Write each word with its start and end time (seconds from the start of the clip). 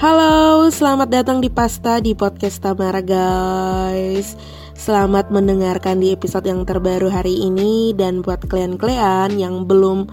Halo, 0.00 0.72
selamat 0.72 1.08
datang 1.12 1.44
di 1.44 1.52
Pasta 1.52 2.00
di 2.00 2.16
podcast 2.16 2.64
Tamara 2.64 3.04
guys 3.04 4.32
Selamat 4.72 5.28
mendengarkan 5.28 6.00
di 6.00 6.16
episode 6.16 6.48
yang 6.48 6.64
terbaru 6.64 7.12
hari 7.12 7.44
ini 7.44 7.92
Dan 7.92 8.24
buat 8.24 8.40
kalian-kalian 8.48 9.36
yang 9.36 9.68
belum 9.68 10.08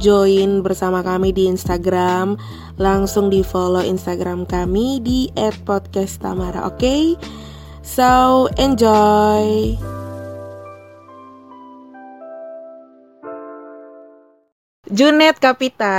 join 0.00 0.64
bersama 0.64 1.04
kami 1.04 1.36
di 1.36 1.44
Instagram 1.44 2.40
Langsung 2.80 3.28
di 3.28 3.44
follow 3.44 3.84
Instagram 3.84 4.48
kami 4.48 5.04
di 5.04 5.28
@podcasttamara, 5.36 6.64
oke? 6.64 6.80
Okay? 6.80 7.02
So, 7.84 8.48
enjoy! 8.56 9.97
Junet 14.88 15.36
Kapita. 15.36 15.96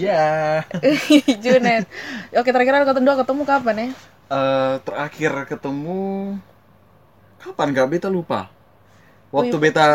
Ya. 0.00 0.64
Junet. 1.44 1.84
Oke, 2.32 2.50
terakhir 2.50 2.72
kalian 2.72 3.04
dua 3.04 3.16
ketemu 3.20 3.42
kapan 3.44 3.74
ya? 3.76 3.88
Uh, 4.30 4.74
terakhir 4.86 5.32
ketemu 5.44 6.00
kapan 7.40 7.66
gak 7.76 7.88
beta 7.88 8.08
lupa. 8.08 8.48
Waktu 9.30 9.54
oh, 9.56 9.60
iya. 9.60 9.64
beta 9.70 9.88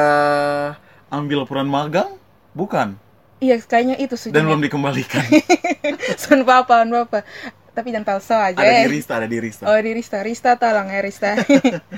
ambil 1.11 1.43
peran 1.49 1.67
magang, 1.67 2.15
bukan? 2.55 2.95
Iya, 3.43 3.59
kayaknya 3.59 3.99
itu 3.99 4.15
sudah. 4.15 4.35
Dan 4.37 4.47
belum 4.47 4.63
dikembalikan. 4.63 5.25
Sun 6.21 6.47
papa, 6.47 6.87
papa. 6.87 7.19
Tapi 7.75 7.91
jangan 7.91 8.23
so 8.23 8.31
aja. 8.39 8.55
Ada 8.55 8.87
di 8.87 8.91
Rista, 8.95 9.13
ada 9.19 9.27
di 9.27 9.37
Rista. 9.43 9.63
Oh, 9.67 9.75
di 9.75 9.91
Rista. 9.91 10.17
Rista 10.23 10.55
tolong 10.55 10.87
ya, 10.87 10.99
Rista. 11.03 11.35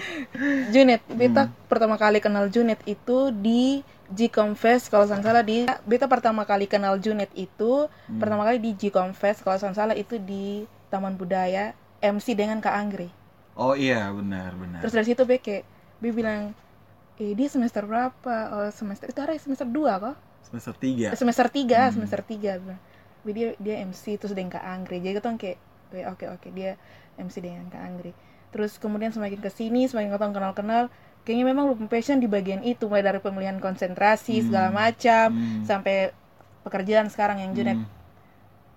Junet, 0.73 1.05
beta 1.13 1.45
hmm. 1.45 1.69
pertama 1.69 2.01
kali 2.01 2.17
kenal 2.17 2.49
Junet 2.49 2.81
itu 2.89 3.29
di 3.29 3.85
G 4.13 4.31
Confess 4.31 4.87
kalau 4.87 5.03
saya 5.03 5.19
salah 5.19 5.43
di 5.43 5.67
beta 5.83 6.07
pertama 6.07 6.47
kali 6.47 6.63
kenal 6.63 6.95
Junet 6.95 7.27
itu 7.35 7.91
hmm. 8.07 8.19
pertama 8.19 8.47
kali 8.47 8.59
di 8.63 8.71
G 8.75 8.87
Confess 8.87 9.43
kalau 9.43 9.59
saya 9.59 9.75
salah 9.75 9.95
itu 9.95 10.15
di 10.15 10.63
Taman 10.87 11.19
Budaya 11.19 11.75
MC 11.99 12.37
dengan 12.37 12.63
Kak 12.63 12.71
Anggri. 12.71 13.09
Oh 13.57 13.73
iya 13.73 14.07
benar 14.13 14.53
benar. 14.55 14.79
Terus 14.85 14.93
dari 14.93 15.07
situ 15.09 15.23
Beke, 15.25 15.65
Bi 15.97 16.13
bilang, 16.13 16.53
eh 17.17 17.33
dia 17.33 17.49
semester 17.49 17.83
berapa? 17.83 18.35
Oh 18.53 18.69
semester 18.69 19.09
itu 19.09 19.19
hari 19.19 19.41
semester 19.41 19.65
dua 19.67 19.97
kok? 19.97 20.15
Semester 20.47 20.73
tiga. 20.77 21.07
Eh, 21.11 21.17
semester 21.19 21.47
tiga, 21.51 21.89
hmm. 21.89 21.93
semester 21.99 22.21
tiga. 22.23 22.51
Bi 23.25 23.31
dia 23.33 23.47
dia 23.59 23.75
MC 23.83 24.15
terus 24.15 24.31
dengan 24.31 24.55
Kak 24.55 24.63
Anggri. 24.63 25.03
Jadi 25.03 25.13
kita 25.19 25.29
kayak, 25.35 25.57
oke 26.13 26.25
oke 26.31 26.39
okay, 26.39 26.51
dia 26.53 26.71
MC 27.17 27.41
dengan 27.43 27.67
Kak 27.67 27.81
Anggri. 27.81 28.13
Terus 28.53 28.79
kemudian 28.79 29.11
semakin 29.11 29.43
ke 29.43 29.51
sini, 29.51 29.89
semakin 29.89 30.13
ketemu 30.15 30.33
kenal-kenal, 30.37 30.83
kayaknya 31.27 31.51
memang 31.51 31.67
lu 31.67 31.75
passion 31.91 32.23
di 32.23 32.31
bagian 32.31 32.63
itu 32.63 32.87
mulai 32.87 33.03
dari 33.03 33.19
pemilihan 33.19 33.59
konsentrasi 33.59 34.39
hmm. 34.39 34.45
segala 34.47 34.69
macam 34.71 35.35
hmm. 35.35 35.67
sampai 35.67 36.15
pekerjaan 36.63 37.11
sekarang 37.11 37.43
yang 37.43 37.51
Junet 37.51 37.75
hmm. 37.83 37.87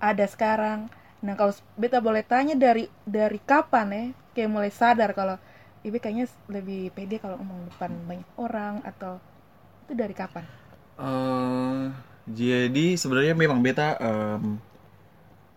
ada 0.02 0.26
sekarang 0.26 0.90
nah 1.22 1.38
kalau 1.38 1.54
beta 1.78 2.02
boleh 2.02 2.26
tanya 2.26 2.58
dari 2.58 2.90
dari 3.06 3.38
kapan 3.38 3.86
ya 3.94 4.04
kayak 4.34 4.50
mulai 4.50 4.72
sadar 4.74 5.14
kalau 5.14 5.38
ibu 5.84 5.96
kayaknya 5.96 6.28
lebih 6.50 6.92
pede 6.92 7.16
kalau 7.22 7.40
ngomong 7.40 7.70
depan 7.72 7.90
banyak 8.04 8.28
orang 8.36 8.74
atau 8.84 9.16
itu 9.88 9.92
dari 9.96 10.14
kapan? 10.14 10.44
Uh, 11.00 11.88
jadi 12.28 12.94
sebenarnya 13.00 13.32
memang 13.32 13.64
beta 13.64 13.96
um, 13.98 14.60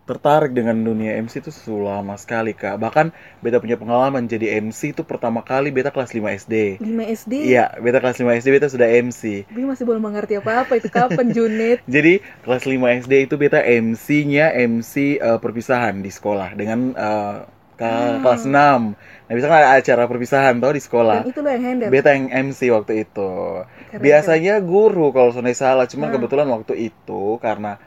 tertarik 0.04 0.52
dengan 0.52 0.76
dunia 0.84 1.16
MC 1.24 1.40
itu 1.40 1.52
lama 1.80 2.20
sekali 2.20 2.52
kak 2.52 2.76
bahkan 2.76 3.16
beta 3.40 3.64
punya 3.64 3.80
pengalaman 3.80 4.28
jadi 4.28 4.60
MC 4.60 4.92
itu 4.92 5.08
pertama 5.08 5.40
kali 5.40 5.72
beta 5.72 5.96
kelas 5.96 6.12
5 6.12 6.20
SD 6.44 6.54
5 6.84 7.16
SD? 7.24 7.34
iya 7.48 7.72
beta 7.80 8.04
kelas 8.04 8.20
5 8.20 8.28
SD 8.44 8.48
beta 8.52 8.68
sudah 8.68 8.92
MC 8.92 9.48
tapi 9.48 9.64
masih 9.64 9.88
belum 9.88 10.04
mengerti 10.04 10.36
apa-apa 10.36 10.76
itu 10.76 10.92
kapan 10.92 11.32
Junit 11.32 11.80
jadi 11.96 12.20
kelas 12.44 12.68
5 12.68 13.00
SD 13.08 13.14
itu 13.32 13.36
beta 13.40 13.64
MC-nya 13.64 14.52
MC 14.52 15.24
uh, 15.24 15.40
perpisahan 15.40 16.04
di 16.04 16.12
sekolah 16.12 16.52
dengan 16.52 16.80
uh, 17.00 17.48
ke 17.80 17.88
hmm. 17.88 18.20
kelas 18.22 18.44
6 18.44 19.16
Nah, 19.24 19.40
bisa 19.40 19.48
kan 19.48 19.66
ada 19.66 19.80
acara 19.80 20.04
perpisahan 20.06 20.60
tau 20.60 20.76
di 20.76 20.84
sekolah. 20.84 21.24
Dan 21.24 21.32
itu 21.32 21.42
lo 21.42 21.50
yang 21.50 21.64
handle. 21.64 21.90
Beta 21.90 22.12
yang 22.12 22.28
MC 22.30 22.70
waktu 22.76 23.08
itu. 23.08 23.32
Keren, 23.90 24.04
Biasanya 24.04 24.60
guru 24.62 25.10
kalau 25.10 25.32
sonai 25.32 25.56
salah, 25.56 25.88
cuman 25.88 26.12
hmm. 26.12 26.16
kebetulan 26.20 26.48
waktu 26.52 26.92
itu 26.92 27.40
karena 27.40 27.80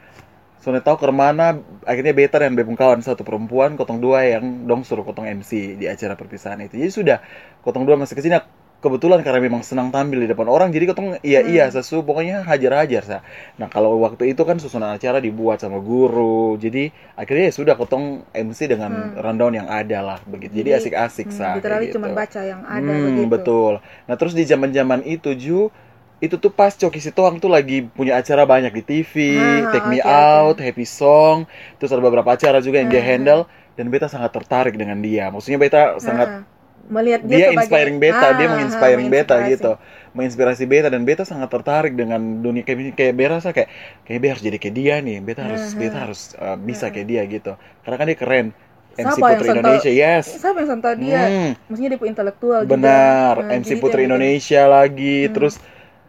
soalnya 0.66 0.82
tahu 0.82 0.98
ke 0.98 1.06
mana 1.14 1.62
akhirnya 1.86 2.10
beta 2.10 2.42
dan 2.42 2.58
bebung 2.58 2.74
kawan 2.74 2.98
satu 2.98 3.22
perempuan 3.22 3.78
kotong 3.78 4.02
dua 4.02 4.26
yang 4.26 4.66
dong 4.66 4.82
suruh 4.82 5.06
kotong 5.06 5.30
MC 5.38 5.78
di 5.78 5.86
acara 5.86 6.18
perpisahan 6.18 6.58
itu 6.66 6.74
jadi 6.74 6.90
sudah 6.90 7.18
kotong 7.62 7.86
dua 7.86 7.94
masih 7.94 8.18
ke 8.18 8.26
sini 8.26 8.42
kebetulan 8.82 9.22
karena 9.22 9.38
memang 9.46 9.62
senang 9.62 9.94
tampil 9.94 10.26
di 10.26 10.26
depan 10.26 10.50
orang 10.50 10.74
jadi 10.74 10.90
kotong 10.90 11.22
iya 11.22 11.46
iya 11.46 11.70
hmm. 11.70 11.78
sesu 11.78 12.02
pokoknya 12.02 12.42
hajar 12.42 12.82
hajar 12.82 13.02
sa 13.06 13.18
nah 13.62 13.70
kalau 13.70 13.94
waktu 14.02 14.34
itu 14.34 14.42
kan 14.42 14.58
susunan 14.58 14.90
acara 14.90 15.22
dibuat 15.22 15.62
sama 15.62 15.78
guru 15.78 16.58
jadi 16.58 16.90
akhirnya 17.14 17.46
ya 17.46 17.54
sudah 17.54 17.78
kotong 17.78 18.26
MC 18.34 18.66
dengan 18.66 19.14
hmm. 19.14 19.22
rundown 19.22 19.54
yang 19.54 19.70
ada 19.70 20.02
lah 20.02 20.18
begitu 20.26 20.66
jadi 20.66 20.82
asik-asik 20.82 21.30
hmm, 21.30 21.38
sa 21.38 21.62
gitu. 21.62 21.94
cuma 21.94 22.10
baca 22.10 22.42
yang 22.42 22.66
ada 22.66 22.90
hmm, 22.90 23.04
begitu 23.06 23.22
betul 23.30 23.72
nah 24.10 24.18
terus 24.18 24.34
di 24.34 24.42
zaman 24.42 24.74
zaman 24.74 25.06
itu 25.06 25.30
ju 25.38 25.70
itu 26.16 26.40
tuh 26.40 26.48
pas 26.48 26.72
Coki 26.72 26.96
Sitohang 26.96 27.36
tuh 27.36 27.52
lagi 27.52 27.84
punya 27.92 28.16
acara 28.16 28.48
banyak 28.48 28.72
di 28.72 28.82
TV, 28.82 29.36
ah, 29.36 29.68
Take 29.68 29.88
Me 29.92 30.00
okay, 30.00 30.08
Out, 30.08 30.56
okay. 30.56 30.72
Happy 30.72 30.86
Song, 30.88 31.44
terus 31.76 31.92
ada 31.92 32.00
beberapa 32.00 32.32
acara 32.32 32.64
juga 32.64 32.80
yang 32.80 32.88
dia 32.88 33.04
ah. 33.04 33.06
handle 33.06 33.42
dan 33.76 33.92
beta 33.92 34.08
sangat 34.08 34.32
tertarik 34.32 34.80
dengan 34.80 34.96
dia. 35.04 35.28
Maksudnya 35.28 35.60
beta 35.60 36.00
sangat 36.00 36.40
ah, 36.40 36.48
melihat 36.88 37.20
dia, 37.20 37.28
dia 37.28 37.46
sebagai, 37.52 37.68
inspiring 37.68 37.98
beta, 38.00 38.26
ah, 38.26 38.32
dia 38.32 38.46
menginspiring 38.48 39.08
beta 39.12 39.34
gitu, 39.44 39.72
menginspirasi 40.16 40.64
beta 40.64 40.88
dan 40.88 41.02
beta 41.04 41.22
sangat 41.28 41.48
tertarik 41.52 41.92
dengan 41.92 42.40
dunia 42.40 42.64
kayak 42.64 42.96
kayak 42.96 43.12
beta 43.12 43.30
rasa 43.36 43.52
kayak 43.52 43.68
kayak 44.08 44.18
beta 44.24 44.32
harus 44.32 44.44
jadi 44.48 44.56
kayak 44.56 44.74
dia 44.74 44.94
nih, 45.04 45.16
beta 45.20 45.40
harus 45.44 45.64
beta 45.76 45.98
harus 46.00 46.20
uh, 46.40 46.56
bisa 46.56 46.88
kayak 46.88 47.06
dia 47.12 47.22
gitu. 47.28 47.52
Karena 47.84 47.96
kan 48.00 48.06
dia 48.08 48.18
keren. 48.18 48.48
MC 48.96 49.20
Siapa 49.20 49.28
Putri 49.36 49.48
Indonesia, 49.52 49.92
yes. 49.92 50.24
Siapa 50.40 50.56
yang 50.56 50.70
santai 50.72 50.96
dia? 50.96 51.22
Hmm. 51.28 51.52
Maksudnya 51.68 51.90
dia 51.92 52.00
intelektual 52.08 52.60
Benar, 52.64 53.34
juga. 53.36 53.44
Nah, 53.44 53.60
MC 53.60 53.70
Putri 53.76 54.08
Indonesia 54.08 54.62
lagi, 54.64 55.28
hmm. 55.28 55.32
terus 55.36 55.60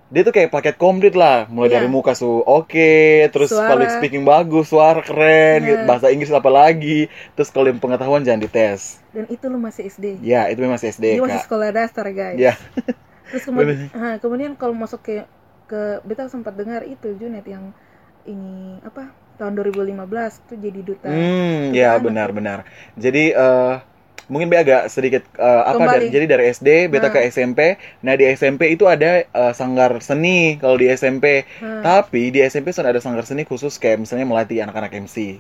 dia 0.08 0.24
tuh 0.24 0.32
kayak 0.32 0.50
paket 0.56 0.76
komplit 0.80 1.14
lah. 1.20 1.52
Mulai 1.52 1.68
yeah. 1.68 1.76
dari 1.84 1.88
muka 1.92 2.16
su 2.16 2.40
oke 2.40 2.72
okay, 2.72 3.28
terus 3.28 3.52
suara. 3.52 3.76
public 3.76 3.92
speaking 3.92 4.24
bagus 4.24 4.72
suara 4.72 5.04
keren 5.04 5.64
yeah. 5.64 5.70
gitu. 5.76 5.84
bahasa 5.84 6.08
Inggris 6.08 6.32
apa 6.32 6.48
lagi? 6.48 7.12
Terus 7.36 7.50
kalau 7.52 7.68
yang 7.68 7.80
pengetahuan 7.84 8.24
jangan 8.24 8.48
dites. 8.48 9.04
Dan 9.12 9.28
itu 9.28 9.46
lu 9.52 9.60
masih 9.60 9.92
SD 9.92 10.24
ya 10.24 10.48
itu 10.48 10.64
masih 10.64 10.96
SD 10.96 11.20
dia 11.20 11.24
masih 11.24 11.44
sekolah 11.44 11.70
dasar 11.76 12.08
guys. 12.16 12.40
Ya 12.40 12.54
terus 13.32 13.44
kemudian 13.44 13.92
ha, 13.92 14.16
kemudian 14.24 14.52
kalau 14.56 14.72
masuk 14.72 15.04
ke 15.04 15.28
ke 15.68 16.00
beta 16.08 16.32
sempat 16.32 16.56
dengar 16.56 16.88
itu 16.88 17.12
Junet 17.20 17.44
yang 17.44 17.76
ini 18.24 18.80
apa 18.88 19.12
tahun 19.36 19.60
2015 19.60 20.48
tuh 20.48 20.58
jadi 20.58 20.80
duta. 20.80 21.12
Hmm 21.12 21.76
ya 21.76 22.00
benar-benar 22.00 22.64
jadi 22.96 23.36
uh, 23.36 23.76
mungkin 24.28 24.52
be 24.52 24.60
agak 24.60 24.92
sedikit 24.92 25.24
uh, 25.40 25.64
apa 25.72 26.00
dari 26.00 26.12
jadi 26.12 26.28
dari 26.28 26.52
SD 26.52 26.92
beta 26.92 27.08
nah. 27.08 27.14
ke 27.16 27.20
SMP 27.32 27.80
nah 28.04 28.14
di 28.20 28.28
SMP 28.28 28.76
itu 28.76 28.84
ada 28.88 29.24
uh, 29.32 29.56
sanggar 29.56 29.96
seni 30.04 30.60
kalau 30.60 30.76
di 30.76 30.92
SMP 30.92 31.48
hmm. 31.64 31.82
tapi 31.84 32.32
di 32.36 32.44
SMP 32.44 32.76
sudah 32.76 32.92
ada 32.92 33.00
sanggar 33.00 33.24
seni 33.24 33.48
khusus 33.48 33.80
kayak 33.80 34.04
misalnya 34.04 34.28
melatih 34.28 34.60
anak-anak 34.64 34.92
MC 35.08 35.40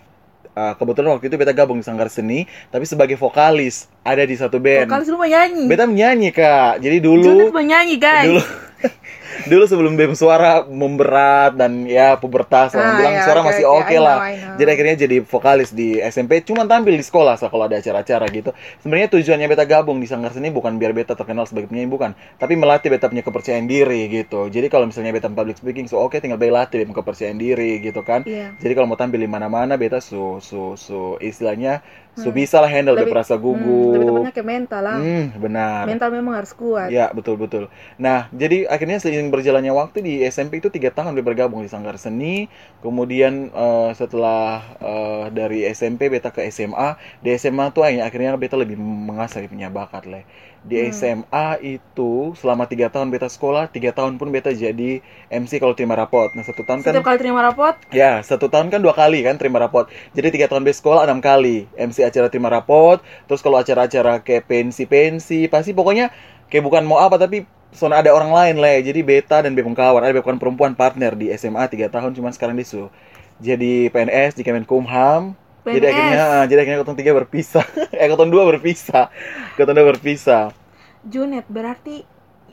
uh, 0.57 0.73
kebetulan 0.73 1.13
waktu 1.13 1.29
itu 1.29 1.35
beta 1.37 1.53
gabung 1.53 1.77
di 1.77 1.85
sanggar 1.85 2.09
seni 2.09 2.49
tapi 2.73 2.89
sebagai 2.89 3.13
vokalis 3.19 3.85
ada 4.01 4.25
di 4.25 4.33
satu 4.33 4.57
band. 4.57 4.89
Vokalis 4.89 5.07
lu 5.13 5.19
menyanyi 5.21 5.63
beta 5.69 5.85
menyanyi 5.85 6.29
kak. 6.33 6.81
Jadi 6.81 6.97
dulu 6.97 7.23
Judith 7.27 7.53
menyanyi 7.53 7.95
guys. 8.01 8.25
dulu 8.25 8.41
dulu 9.45 9.63
sebelum 9.69 9.93
BEM 9.93 10.17
suara 10.17 10.65
memberat 10.65 11.53
dan 11.53 11.85
ya 11.85 12.17
pubertas 12.17 12.73
orang 12.73 12.91
ah, 12.93 12.97
bilang 12.97 13.15
ya, 13.15 13.23
suara 13.23 13.39
okay, 13.43 13.49
masih 13.53 13.65
oke 13.69 13.83
okay, 13.85 13.99
lah. 14.01 14.17
Jadi 14.57 14.69
akhirnya 14.73 14.95
jadi 14.97 15.17
vokalis 15.21 15.69
di 15.75 16.01
SMP 16.01 16.41
cuma 16.41 16.65
tampil 16.65 16.97
di 16.97 17.05
sekolah 17.05 17.37
so, 17.37 17.45
kalau 17.53 17.69
ada 17.69 17.77
acara-acara 17.77 18.25
gitu. 18.33 18.51
Sebenarnya 18.81 19.13
tujuannya 19.13 19.47
beta 19.47 19.65
gabung 19.69 20.01
di 20.01 20.07
Sanggar 20.09 20.33
Seni 20.33 20.49
bukan 20.49 20.81
biar 20.81 20.97
beta 20.97 21.13
terkenal 21.13 21.45
sebagai 21.45 21.69
penyanyi 21.69 21.89
bukan, 21.91 22.17
tapi 22.41 22.57
melatih 22.57 22.89
beta 22.89 23.05
punya 23.05 23.21
kepercayaan 23.21 23.69
diri 23.69 24.09
gitu. 24.09 24.49
Jadi 24.49 24.67
kalau 24.73 24.89
misalnya 24.89 25.13
beta 25.13 25.29
public 25.29 25.61
speaking 25.61 25.85
so 25.85 26.01
oke 26.01 26.15
okay, 26.15 26.19
tinggal 26.23 26.41
beta 26.41 26.53
latih 26.57 26.81
beta 26.81 26.93
kepercayaan 26.97 27.37
diri 27.37 27.83
gitu 27.83 28.01
kan. 28.01 28.25
Yeah. 28.25 28.57
Jadi 28.57 28.73
kalau 28.73 28.89
mau 28.89 28.97
tampil 28.97 29.21
di 29.21 29.29
mana-mana 29.29 29.77
beta 29.77 30.01
su 30.01 30.41
su 30.41 30.73
su 30.79 31.19
istilahnya 31.21 31.85
So 32.17 32.33
hmm. 32.33 32.37
bisa 32.41 32.57
lah 32.57 32.65
handle 32.65 32.97
lebih, 32.97 33.13
rasa 33.13 33.37
gugup. 33.37 33.61
Hmm, 33.61 33.93
lebih 33.93 34.05
tepatnya 34.09 34.33
ke 34.33 34.43
mental 34.43 34.81
lah. 34.81 34.97
Hmm, 34.97 35.25
benar. 35.37 35.83
Mental 35.85 36.09
memang 36.09 36.33
harus 36.41 36.51
kuat. 36.57 36.89
Ya 36.89 37.13
betul 37.13 37.37
betul. 37.37 37.69
Nah 38.01 38.25
jadi 38.33 38.65
akhirnya 38.65 38.97
seiring 38.97 39.29
berjalannya 39.29 39.69
waktu 39.69 40.01
di 40.01 40.13
SMP 40.25 40.57
itu 40.57 40.73
tiga 40.73 40.89
tahun 40.89 41.13
bergabung 41.21 41.61
di 41.61 41.69
Sanggar 41.69 41.95
Seni. 42.01 42.49
Kemudian 42.81 43.53
uh, 43.53 43.93
setelah 43.93 44.65
uh, 44.81 45.25
dari 45.29 45.61
SMP 45.69 46.09
beta 46.09 46.33
ke 46.33 46.41
SMA. 46.49 46.97
Di 47.21 47.37
SMA 47.37 47.69
tuh 47.69 47.85
akhirnya 47.85 48.33
beta 48.33 48.57
lebih 48.57 48.81
mengasah 48.81 49.45
punya 49.45 49.69
bakat 49.69 50.09
lah 50.09 50.25
di 50.67 50.83
hmm. 50.83 50.91
SMA 50.91 51.47
itu 51.63 52.35
selama 52.35 52.67
tiga 52.67 52.91
tahun 52.91 53.07
beta 53.07 53.31
sekolah 53.31 53.71
tiga 53.71 53.95
tahun 53.95 54.19
pun 54.19 54.29
beta 54.29 54.51
jadi 54.51 54.99
MC 55.31 55.63
kalau 55.63 55.73
terima 55.73 55.95
rapot. 55.95 56.27
Nah 56.35 56.43
satu 56.43 56.67
tahun 56.67 56.83
kan 56.83 56.91
setiap 56.91 57.07
kali 57.07 57.17
terima 57.17 57.39
rapot? 57.41 57.73
Ya 57.95 58.19
satu 58.21 58.51
tahun 58.51 58.67
kan 58.67 58.83
dua 58.83 58.91
kali 58.91 59.23
kan 59.23 59.39
terima 59.39 59.63
rapot. 59.63 59.87
Jadi 60.11 60.27
tiga 60.35 60.51
tahun 60.51 60.67
beta 60.67 60.77
sekolah 60.83 61.07
enam 61.07 61.23
kali 61.23 61.71
MC 61.79 62.03
acara 62.03 62.27
terima 62.27 62.51
rapot. 62.51 62.99
Terus 63.25 63.39
kalau 63.39 63.57
acara-acara 63.57 64.19
kayak 64.21 64.45
pensi 64.45 64.83
pensi 64.83 65.47
pasti 65.47 65.71
pokoknya 65.71 66.11
kayak 66.51 66.63
bukan 66.67 66.83
mau 66.83 66.99
apa 66.99 67.15
tapi 67.15 67.47
soalnya 67.71 68.03
ada 68.03 68.11
orang 68.11 68.35
lain 68.35 68.55
lah 68.59 68.75
ya. 68.75 68.91
Jadi 68.91 68.99
beta 69.01 69.39
dan 69.39 69.55
bepung 69.55 69.73
kawan 69.73 70.03
ada 70.03 70.11
bepung 70.11 70.35
perempuan 70.35 70.75
partner 70.75 71.15
di 71.15 71.31
SMA 71.39 71.63
tiga 71.71 71.87
tahun 71.87 72.11
cuman 72.11 72.35
sekarang 72.35 72.59
disu 72.59 72.91
jadi 73.37 73.93
PNS 73.93 74.33
di 74.33 74.41
Kemenkumham 74.41 75.37
jadi 75.75 75.87
akhirnya 75.91 76.23
ah, 76.23 76.43
jadi 76.47 76.59
akhirnya 76.63 76.79
kotong 76.85 76.99
tiga 76.99 77.11
berpisah. 77.17 77.65
Eh 77.99 78.07
kotong 78.07 78.31
dua 78.31 78.43
berpisah. 78.47 79.11
Kotong 79.59 79.75
dua 79.75 79.87
berpisah. 79.91 80.55
Junet 81.03 81.47
berarti 81.51 82.03